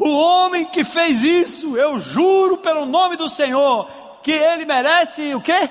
o 0.00 0.16
homem 0.16 0.64
que 0.64 0.82
fez 0.82 1.22
isso, 1.22 1.76
eu 1.76 1.98
juro 1.98 2.58
pelo 2.58 2.86
nome 2.86 3.16
do 3.16 3.28
Senhor, 3.28 3.86
que 4.22 4.32
ele 4.32 4.64
merece 4.64 5.34
o 5.34 5.40
quê? 5.40 5.68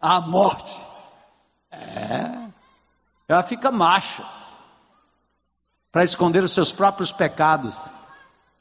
A 0.00 0.20
morte. 0.20 0.78
É. 1.72 2.30
Ela 3.26 3.42
fica 3.42 3.72
macha 3.72 4.24
para 5.90 6.04
esconder 6.04 6.44
os 6.44 6.52
seus 6.52 6.70
próprios 6.70 7.10
pecados 7.10 7.90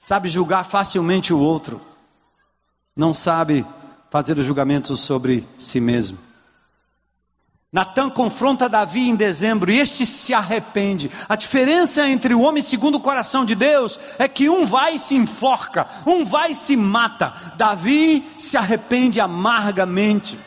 sabe 0.04 0.28
julgar 0.28 0.66
facilmente 0.66 1.34
o 1.34 1.40
outro, 1.40 1.80
não 2.94 3.14
sabe 3.14 3.66
fazer 4.10 4.38
o 4.38 4.44
julgamento 4.44 4.98
sobre 4.98 5.48
si 5.58 5.80
mesmo. 5.80 6.18
Natan 7.74 8.08
confronta 8.12 8.70
Davi 8.70 9.10
em 9.10 9.16
dezembro 9.16 9.72
e 9.72 9.80
este 9.80 10.06
se 10.06 10.32
arrepende. 10.32 11.10
A 11.28 11.36
diferença 11.36 12.08
entre 12.08 12.36
o 12.36 12.42
homem 12.42 12.62
segundo 12.62 12.96
o 12.96 13.00
coração 13.00 13.44
de 13.44 13.56
Deus 13.56 14.00
é 14.20 14.28
que 14.28 14.48
um 14.48 14.64
vai 14.64 14.94
e 14.94 15.00
se 15.00 15.16
enforca, 15.16 15.88
um 16.06 16.24
vai 16.24 16.52
e 16.52 16.56
se 16.56 16.78
mata. 16.78 17.34
Davi 17.58 18.24
se 18.38 18.56
arrepende 18.58 19.20
amargamente. 19.20 20.38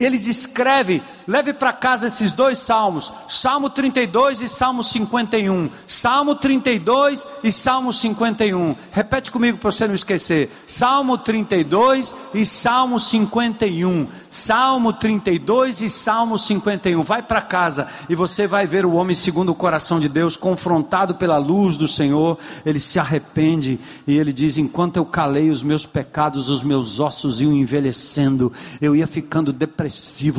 Ele 0.00 0.18
descreve 0.18 1.02
Leve 1.30 1.52
para 1.52 1.72
casa 1.72 2.08
esses 2.08 2.32
dois 2.32 2.58
salmos, 2.58 3.12
Salmo 3.28 3.70
32 3.70 4.40
e 4.40 4.48
Salmo 4.48 4.82
51. 4.82 5.70
Salmo 5.86 6.34
32 6.34 7.24
e 7.44 7.52
Salmo 7.52 7.92
51. 7.92 8.74
Repete 8.90 9.30
comigo 9.30 9.56
para 9.56 9.70
você 9.70 9.86
não 9.86 9.94
esquecer. 9.94 10.50
Salmo 10.66 11.16
32 11.16 12.16
e 12.34 12.44
Salmo 12.44 12.98
51. 12.98 14.08
Salmo 14.28 14.92
32 14.92 15.82
e 15.82 15.88
Salmo 15.88 16.36
51. 16.36 17.00
Vai 17.04 17.22
para 17.22 17.40
casa 17.40 17.86
e 18.08 18.16
você 18.16 18.44
vai 18.44 18.66
ver 18.66 18.84
o 18.84 18.94
homem 18.94 19.14
segundo 19.14 19.52
o 19.52 19.54
coração 19.54 20.00
de 20.00 20.08
Deus, 20.08 20.36
confrontado 20.36 21.14
pela 21.14 21.38
luz 21.38 21.76
do 21.76 21.86
Senhor. 21.86 22.38
Ele 22.66 22.80
se 22.80 22.98
arrepende 22.98 23.78
e 24.04 24.18
ele 24.18 24.32
diz: 24.32 24.58
Enquanto 24.58 24.96
eu 24.96 25.04
calei 25.04 25.48
os 25.48 25.62
meus 25.62 25.86
pecados, 25.86 26.48
os 26.48 26.64
meus 26.64 26.98
ossos 26.98 27.40
iam 27.40 27.52
envelhecendo, 27.52 28.52
eu 28.80 28.96
ia 28.96 29.06
ficando 29.06 29.52
depressivo, 29.52 29.89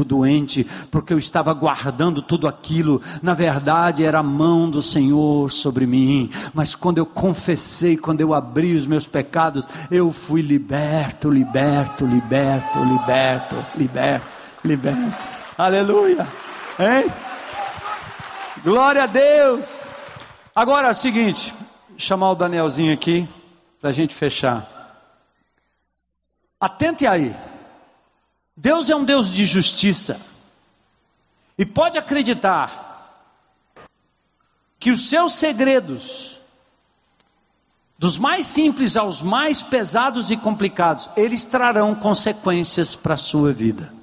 doente 0.04 0.66
porque 0.90 1.14
eu 1.14 1.18
estava 1.18 1.54
guardando 1.54 2.22
tudo 2.22 2.48
aquilo, 2.48 3.02
na 3.22 3.34
verdade 3.34 4.04
era 4.04 4.20
a 4.20 4.24
mão 4.24 4.70
do 4.70 4.82
Senhor 4.82 5.52
sobre 5.52 5.86
mim, 5.86 6.30
mas 6.54 6.76
quando 6.76 6.98
eu 6.98 7.06
confessei, 7.06 7.98
quando 7.98 8.22
eu 8.22 8.34
abri 8.34 8.76
os 8.76 8.86
meus 8.86 9.08
pecados, 9.08 9.68
eu 9.90 10.12
fui 10.12 10.42
liberto, 10.42 11.30
liberto, 11.30 12.06
liberto, 12.06 12.80
liberto, 12.84 13.56
liberto, 13.78 14.26
liberto. 14.64 15.16
Aleluia, 15.58 16.28
hein? 16.80 17.12
Glória 18.64 19.04
a 19.04 19.08
Deus. 19.08 19.84
Agora 20.56 20.90
é 20.90 20.92
o 20.92 20.96
seguinte, 20.96 21.54
chamar 21.98 22.32
o 22.32 22.36
Danielzinho 22.36 22.94
aqui 22.94 23.28
para 23.80 23.90
a 23.90 23.94
gente 23.94 24.14
fechar. 24.14 24.68
Atente 26.60 27.08
aí. 27.08 27.36
Deus 28.56 28.90
é 28.90 28.96
um 28.96 29.04
Deus 29.04 29.32
de 29.32 29.46
justiça. 29.46 30.20
E 31.58 31.66
pode 31.66 31.98
acreditar 31.98 32.90
que 34.80 34.92
os 34.92 35.10
seus 35.10 35.34
segredos, 35.34 36.40
dos 37.98 38.18
mais 38.18 38.48
simples 38.48 38.98
aos 38.98 39.22
mais 39.22 39.62
pesados 39.62 40.32
e 40.32 40.38
complicados, 40.38 41.10
eles 41.16 41.46
trarão 41.46 41.94
consequências 41.94 42.96
para 42.96 43.14
a 43.14 43.18
sua 43.18 43.54
vida. 43.54 43.94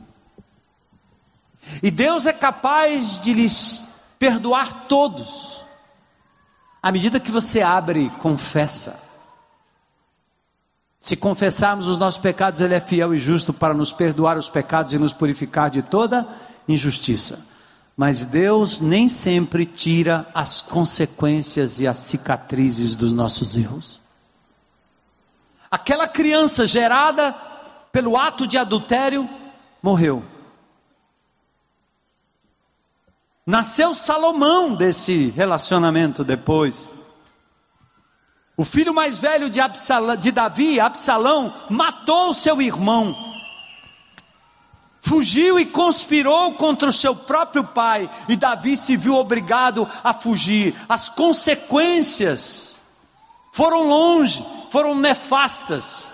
E 1.83 1.91
Deus 1.91 2.27
é 2.27 2.33
capaz 2.33 3.19
de 3.19 3.35
lhes 3.35 4.13
perdoar 4.19 4.87
todos, 4.87 5.65
à 6.83 6.91
medida 6.91 7.21
que 7.21 7.31
você 7.31 7.61
abre 7.61 8.07
e 8.07 8.11
confessa. 8.11 9.08
Se 11.01 11.17
confessarmos 11.17 11.87
os 11.87 11.97
nossos 11.97 12.21
pecados, 12.21 12.61
Ele 12.61 12.75
é 12.75 12.81
fiel 12.81 13.15
e 13.15 13.19
justo 13.19 13.53
para 13.53 13.73
nos 13.73 13.93
perdoar 13.93 14.37
os 14.37 14.49
pecados 14.49 14.93
e 14.93 14.99
nos 14.99 15.13
purificar 15.13 15.71
de 15.71 15.83
toda 15.83 16.27
injustiça. 16.67 17.47
Mas 17.97 18.25
Deus 18.25 18.81
nem 18.81 19.09
sempre 19.09 19.65
tira 19.65 20.27
as 20.35 20.61
consequências 20.61 21.81
e 21.81 21.87
as 21.87 21.97
cicatrizes 21.99 22.95
dos 22.95 23.13
nossos 23.13 23.57
erros. 23.57 24.01
Aquela 25.71 26.09
criança 26.09 26.67
gerada 26.67 27.33
pelo 27.93 28.17
ato 28.17 28.47
de 28.47 28.57
adultério 28.57 29.29
morreu. 29.83 30.25
Nasceu 33.45 33.95
Salomão 33.95 34.75
desse 34.75 35.31
relacionamento 35.31 36.23
depois. 36.23 36.95
O 38.59 38.65
filho 38.65 38.93
mais 38.93 39.17
velho 39.17 39.49
de, 39.49 39.59
Absalão, 39.59 40.17
de 40.17 40.31
Davi, 40.31 40.79
Absalão, 40.79 41.55
matou 41.71 42.35
seu 42.35 42.61
irmão 42.61 43.29
fugiu 45.09 45.59
e 45.59 45.65
conspirou 45.65 46.53
contra 46.53 46.91
o 46.91 46.93
seu 46.93 47.17
próprio 47.17 47.65
pai, 47.65 48.11
e 48.29 48.37
Davi 48.37 48.77
se 48.77 48.95
viu 48.95 49.15
obrigado 49.15 49.89
a 50.05 50.13
fugir. 50.13 50.75
As 50.87 51.09
consequências 51.09 52.79
foram 53.51 53.89
longe, 53.89 54.45
foram 54.71 54.95
nefastas. 54.95 56.13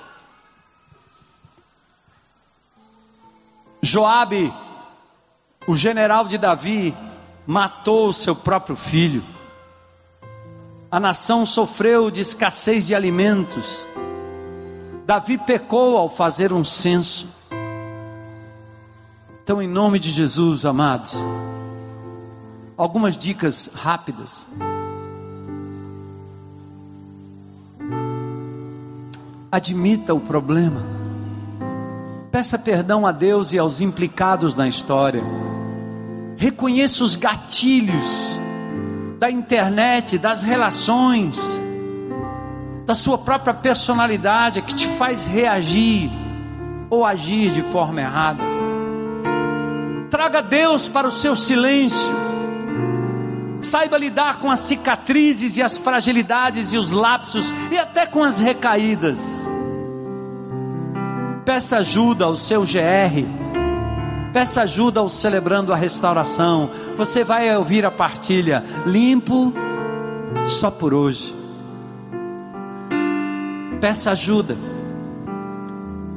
Joabe, 3.83 4.55
o 5.67 5.75
general 5.75 6.29
de 6.29 6.39
Davi, 6.39 6.95
matou 7.45 8.09
o 8.09 8.13
seu 8.13 8.37
próprio 8.37 8.77
filho. 8.77 9.25
A 10.95 11.01
nação 11.01 11.45
sofreu 11.45 12.09
de 12.09 12.21
escassez 12.21 12.85
de 12.85 12.95
alimentos. 12.95 13.85
Davi 15.05 15.37
pecou 15.37 15.99
ao 15.99 16.09
fazer 16.09 16.53
um 16.53 16.63
censo. 16.63 17.27
Então, 19.43 19.61
em 19.61 19.67
nome 19.67 19.99
de 19.99 20.09
Jesus, 20.13 20.65
amados, 20.65 21.17
algumas 22.77 23.17
dicas 23.17 23.73
rápidas. 23.75 24.47
Admita 29.51 30.15
o 30.15 30.21
problema. 30.21 30.81
Peça 32.31 32.57
perdão 32.57 33.05
a 33.05 33.11
Deus 33.11 33.53
e 33.53 33.59
aos 33.59 33.81
implicados 33.81 34.55
na 34.55 34.69
história. 34.69 35.25
Reconheça 36.37 37.03
os 37.03 37.17
gatilhos 37.17 38.34
da 39.25 39.31
internet, 39.31 40.19
das 40.19 40.43
relações, 40.43 41.39
da 42.85 42.95
sua 42.95 43.17
própria 43.17 43.55
personalidade 43.55 44.61
que 44.61 44.75
te 44.75 44.87
faz 44.87 45.27
reagir 45.27 46.11
ou 46.91 47.07
agir 47.07 47.51
de 47.51 47.63
forma 47.63 48.03
errada 48.03 48.55
traga 50.11 50.41
Deus 50.41 50.89
para 50.89 51.09
o 51.09 51.11
seu 51.11 51.35
silêncio. 51.35 52.15
Saiba 53.61 53.99
lidar 53.99 54.39
com 54.39 54.49
as 54.49 54.61
cicatrizes 54.61 55.57
e 55.57 55.63
as 55.63 55.77
fragilidades 55.77 56.73
e 56.73 56.79
os 56.79 56.93
lapsos 56.93 57.53
e 57.73 57.77
até 57.77 58.07
com 58.07 58.23
as 58.23 58.39
recaídas. 58.39 59.45
Peça 61.45 61.79
ajuda 61.79 62.27
ao 62.27 62.37
seu 62.37 62.61
GR. 62.61 63.64
Peça 64.35 64.63
ajuda 64.63 64.99
ao 64.99 65.09
celebrando 65.09 65.73
a 65.73 65.77
restauração. 65.77 66.69
Você 66.97 67.23
vai 67.23 67.57
ouvir 67.57 67.87
a 67.87 67.91
partilha 67.91 68.65
limpo 68.85 69.55
só 70.49 70.73
por 70.73 70.93
hoje. 70.93 71.33
Peça 73.81 74.11
ajuda. 74.11 74.57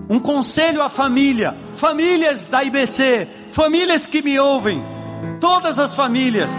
Um 0.10 0.20
conselho 0.20 0.82
à 0.82 0.90
família, 0.90 1.56
famílias 1.76 2.48
da 2.48 2.64
IBC, 2.64 3.28
famílias 3.52 4.08
que 4.08 4.24
me 4.24 4.40
ouvem, 4.40 4.84
todas 5.40 5.78
as 5.78 5.94
famílias. 5.94 6.52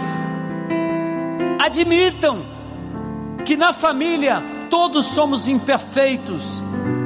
Admitam 1.59 2.41
que 3.43 3.57
na 3.57 3.73
família 3.73 4.41
todos 4.69 5.07
somos 5.07 5.49
imperfeitos, 5.49 6.63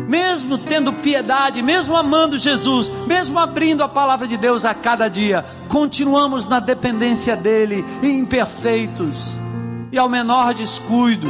mesmo 0.07 0.57
tendo 0.57 0.93
piedade, 0.93 1.61
mesmo 1.61 1.95
amando 1.95 2.37
Jesus, 2.37 2.89
mesmo 3.07 3.39
abrindo 3.39 3.83
a 3.83 3.87
palavra 3.87 4.27
de 4.27 4.37
Deus 4.37 4.65
a 4.65 4.73
cada 4.73 5.07
dia, 5.07 5.45
continuamos 5.67 6.47
na 6.47 6.59
dependência 6.59 7.35
dEle, 7.35 7.83
imperfeitos, 8.01 9.37
e 9.91 9.97
ao 9.97 10.09
menor 10.09 10.53
descuido, 10.53 11.27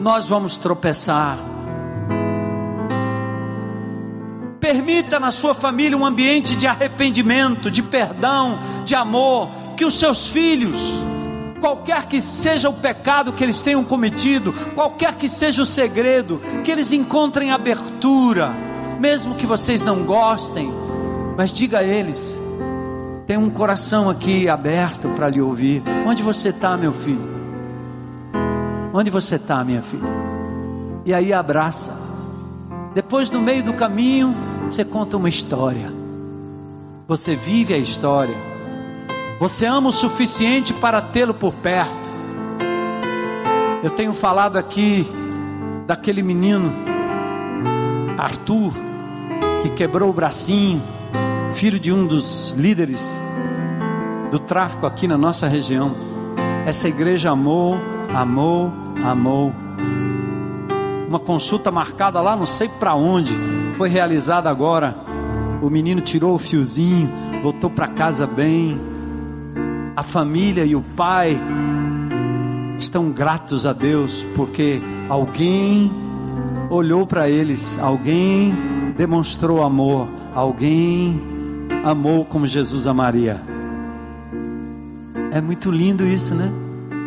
nós 0.00 0.28
vamos 0.28 0.56
tropeçar. 0.56 1.36
Permita 4.58 5.18
na 5.18 5.30
sua 5.30 5.54
família 5.54 5.96
um 5.96 6.04
ambiente 6.04 6.54
de 6.54 6.66
arrependimento, 6.66 7.70
de 7.70 7.82
perdão, 7.82 8.58
de 8.84 8.94
amor, 8.94 9.48
que 9.76 9.84
os 9.84 9.98
seus 9.98 10.28
filhos, 10.28 11.02
qualquer 11.60 12.06
que 12.06 12.20
seja 12.20 12.68
o 12.68 12.72
pecado 12.72 13.32
que 13.32 13.44
eles 13.44 13.60
tenham 13.60 13.84
cometido, 13.84 14.52
qualquer 14.74 15.14
que 15.14 15.28
seja 15.28 15.62
o 15.62 15.66
segredo, 15.66 16.40
que 16.64 16.70
eles 16.70 16.92
encontrem 16.92 17.52
abertura, 17.52 18.50
mesmo 18.98 19.34
que 19.34 19.46
vocês 19.46 19.82
não 19.82 20.04
gostem, 20.04 20.72
mas 21.36 21.52
diga 21.52 21.78
a 21.78 21.84
eles: 21.84 22.40
tem 23.26 23.36
um 23.36 23.48
coração 23.48 24.10
aqui 24.10 24.48
aberto 24.48 25.08
para 25.10 25.28
lhe 25.28 25.40
ouvir. 25.40 25.82
Onde 26.06 26.22
você 26.22 26.48
está, 26.48 26.76
meu 26.76 26.92
filho? 26.92 27.30
Onde 28.92 29.08
você 29.08 29.36
está, 29.36 29.62
minha 29.62 29.80
filha? 29.80 30.08
E 31.04 31.14
aí 31.14 31.32
abraça. 31.32 31.94
Depois, 32.92 33.30
no 33.30 33.40
meio 33.40 33.62
do 33.62 33.72
caminho, 33.72 34.34
você 34.68 34.84
conta 34.84 35.16
uma 35.16 35.28
história. 35.28 35.92
Você 37.06 37.36
vive 37.36 37.72
a 37.72 37.78
história. 37.78 38.34
Você 39.40 39.64
ama 39.64 39.88
o 39.88 39.92
suficiente 39.92 40.74
para 40.74 41.00
tê-lo 41.00 41.32
por 41.32 41.54
perto. 41.54 42.10
Eu 43.82 43.88
tenho 43.88 44.12
falado 44.12 44.58
aqui 44.58 45.10
daquele 45.86 46.22
menino, 46.22 46.70
Arthur, 48.18 48.70
que 49.62 49.70
quebrou 49.70 50.10
o 50.10 50.12
bracinho, 50.12 50.82
filho 51.54 51.80
de 51.80 51.90
um 51.90 52.06
dos 52.06 52.52
líderes 52.52 53.18
do 54.30 54.38
tráfico 54.38 54.84
aqui 54.84 55.08
na 55.08 55.16
nossa 55.16 55.48
região. 55.48 55.96
Essa 56.66 56.86
igreja 56.86 57.30
amou, 57.30 57.78
amou, 58.14 58.70
amou 59.02 59.54
uma 61.08 61.18
consulta 61.18 61.70
marcada 61.70 62.20
lá, 62.20 62.36
não 62.36 62.44
sei 62.44 62.68
para 62.68 62.94
onde, 62.94 63.32
foi 63.72 63.88
realizada 63.88 64.50
agora. 64.50 64.94
O 65.62 65.70
menino 65.70 66.02
tirou 66.02 66.34
o 66.34 66.38
fiozinho, 66.38 67.10
voltou 67.42 67.70
para 67.70 67.88
casa 67.88 68.26
bem. 68.26 68.89
A 70.00 70.02
família 70.02 70.64
e 70.64 70.74
o 70.74 70.80
pai 70.80 71.38
estão 72.78 73.10
gratos 73.10 73.66
a 73.66 73.74
Deus 73.74 74.24
porque 74.34 74.80
alguém 75.10 75.92
olhou 76.70 77.06
para 77.06 77.28
eles, 77.28 77.78
alguém 77.78 78.54
demonstrou 78.96 79.62
amor, 79.62 80.08
alguém 80.34 81.20
amou 81.84 82.24
como 82.24 82.46
Jesus 82.46 82.86
amaria. 82.86 83.42
É 85.32 85.38
muito 85.42 85.70
lindo 85.70 86.06
isso, 86.06 86.34
né? 86.34 86.50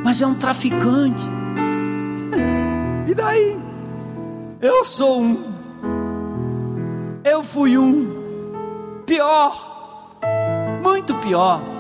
Mas 0.04 0.22
é 0.22 0.28
um 0.28 0.36
traficante. 0.36 1.24
E 3.10 3.16
daí? 3.16 3.58
Eu 4.62 4.86
sou 4.86 5.20
um. 5.20 5.44
Eu 7.26 7.44
fui 7.44 7.76
um. 7.76 9.04
Pior. 9.08 10.12
Muito 10.84 11.16
pior. 11.16 11.73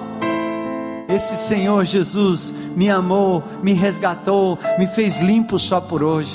Esse 1.14 1.38
Senhor 1.38 1.86
Jesus 1.86 2.52
me 2.76 2.90
amou, 2.90 3.44
me 3.62 3.72
resgatou, 3.74 4.58
me 4.80 4.88
fez 4.88 5.18
limpo 5.18 5.60
só 5.60 5.80
por 5.80 6.02
hoje. 6.02 6.34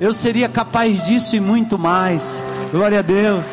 Eu 0.00 0.12
seria 0.12 0.48
capaz 0.48 1.00
disso 1.04 1.36
e 1.36 1.40
muito 1.40 1.78
mais. 1.78 2.42
Glória 2.72 2.98
a 2.98 3.02
Deus. 3.02 3.44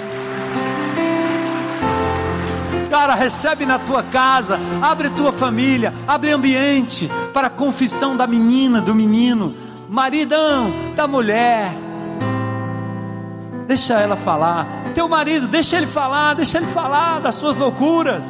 Cara, 2.89 3.13
recebe 3.13 3.63
na 3.63 3.77
tua 3.77 4.01
casa, 4.01 4.59
abre 4.81 5.11
tua 5.11 5.31
família, 5.31 5.93
abre 6.07 6.31
ambiente 6.31 7.07
para 7.31 7.45
a 7.45 7.51
confissão 7.51 8.17
da 8.17 8.25
menina, 8.25 8.81
do 8.81 8.95
menino, 8.95 9.53
maridão 9.87 10.73
da 10.95 11.07
mulher 11.07 11.71
deixa 13.67 13.99
ela 13.99 14.17
falar. 14.17 14.65
Teu 14.95 15.07
marido, 15.07 15.47
deixa 15.47 15.77
ele 15.77 15.85
falar, 15.85 16.33
deixa 16.33 16.57
ele 16.57 16.65
falar 16.65 17.19
das 17.19 17.35
suas 17.35 17.55
loucuras. 17.55 18.25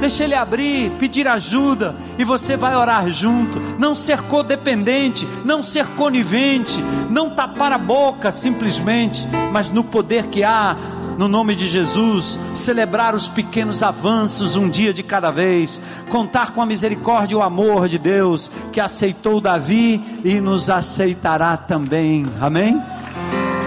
Deixa 0.00 0.24
ele 0.24 0.34
abrir, 0.34 0.90
pedir 0.92 1.26
ajuda 1.26 1.94
e 2.18 2.24
você 2.24 2.56
vai 2.56 2.76
orar 2.76 3.08
junto. 3.10 3.60
Não 3.78 3.94
ser 3.94 4.20
codependente, 4.22 5.26
não 5.44 5.62
ser 5.62 5.86
conivente, 5.88 6.80
não 7.10 7.30
tapar 7.30 7.72
a 7.72 7.78
boca 7.78 8.30
simplesmente, 8.30 9.26
mas 9.52 9.70
no 9.70 9.82
poder 9.82 10.26
que 10.26 10.44
há 10.44 10.76
no 11.18 11.28
nome 11.28 11.54
de 11.54 11.66
Jesus, 11.66 12.38
celebrar 12.54 13.14
os 13.14 13.26
pequenos 13.26 13.82
avanços 13.82 14.54
um 14.54 14.68
dia 14.68 14.92
de 14.92 15.02
cada 15.02 15.30
vez, 15.30 15.80
contar 16.10 16.52
com 16.52 16.60
a 16.60 16.66
misericórdia 16.66 17.34
e 17.34 17.38
o 17.38 17.42
amor 17.42 17.88
de 17.88 17.98
Deus 17.98 18.50
que 18.72 18.80
aceitou 18.80 19.40
Davi 19.40 20.02
e 20.24 20.40
nos 20.40 20.68
aceitará 20.68 21.56
também. 21.56 22.26
Amém? 22.40 22.82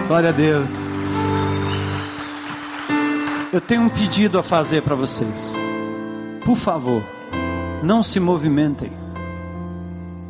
Glória 0.08 0.30
a 0.30 0.34
Deus. 0.34 0.72
Eu 3.52 3.60
tenho 3.60 3.82
um 3.82 3.90
pedido 3.90 4.38
a 4.38 4.44
fazer 4.44 4.84
para 4.84 4.96
vocês. 4.96 5.69
Por 6.44 6.56
favor, 6.56 7.04
não 7.84 8.02
se 8.02 8.20
movimentem. 8.20 8.92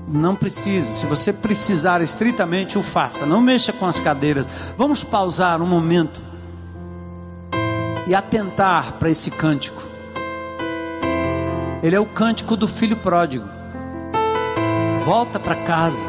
Não 0.08 0.36
precisa. 0.36 0.92
Se 0.94 1.06
você 1.06 1.32
precisar 1.32 2.02
estritamente, 2.02 2.78
o 2.78 2.84
faça. 2.84 3.26
Não 3.26 3.42
mexa 3.42 3.72
com 3.72 3.86
as 3.86 4.00
cadeiras. 4.00 4.48
Vamos 4.76 5.04
pausar 5.04 5.62
um 5.62 5.68
momento 5.68 6.22
e 8.08 8.16
atentar 8.16 8.94
para 8.94 9.10
esse 9.10 9.30
cântico. 9.30 9.84
Ele 11.84 11.96
é 11.96 12.00
o 12.00 12.06
cântico 12.06 12.58
do 12.58 12.68
filho 12.68 12.98
pródigo. 12.98 13.48
Volta 15.06 15.40
para 15.40 15.56
casa. 15.56 16.04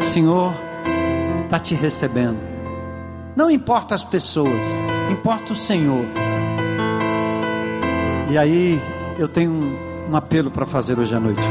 Senhor 0.00 0.54
está 1.44 1.58
te 1.58 1.74
recebendo. 1.74 2.38
Não 3.36 3.50
importa 3.50 3.94
as 3.94 4.02
pessoas, 4.02 4.64
importa 5.10 5.52
o 5.52 5.56
Senhor. 5.56 6.04
E 8.28 8.36
aí 8.36 8.80
eu 9.18 9.28
tenho 9.28 9.50
um, 9.52 10.16
apelo 10.16 10.50
para 10.50 10.66
fazer 10.66 10.98
hoje 10.98 11.14
à 11.14 11.20
noite. 11.20 11.42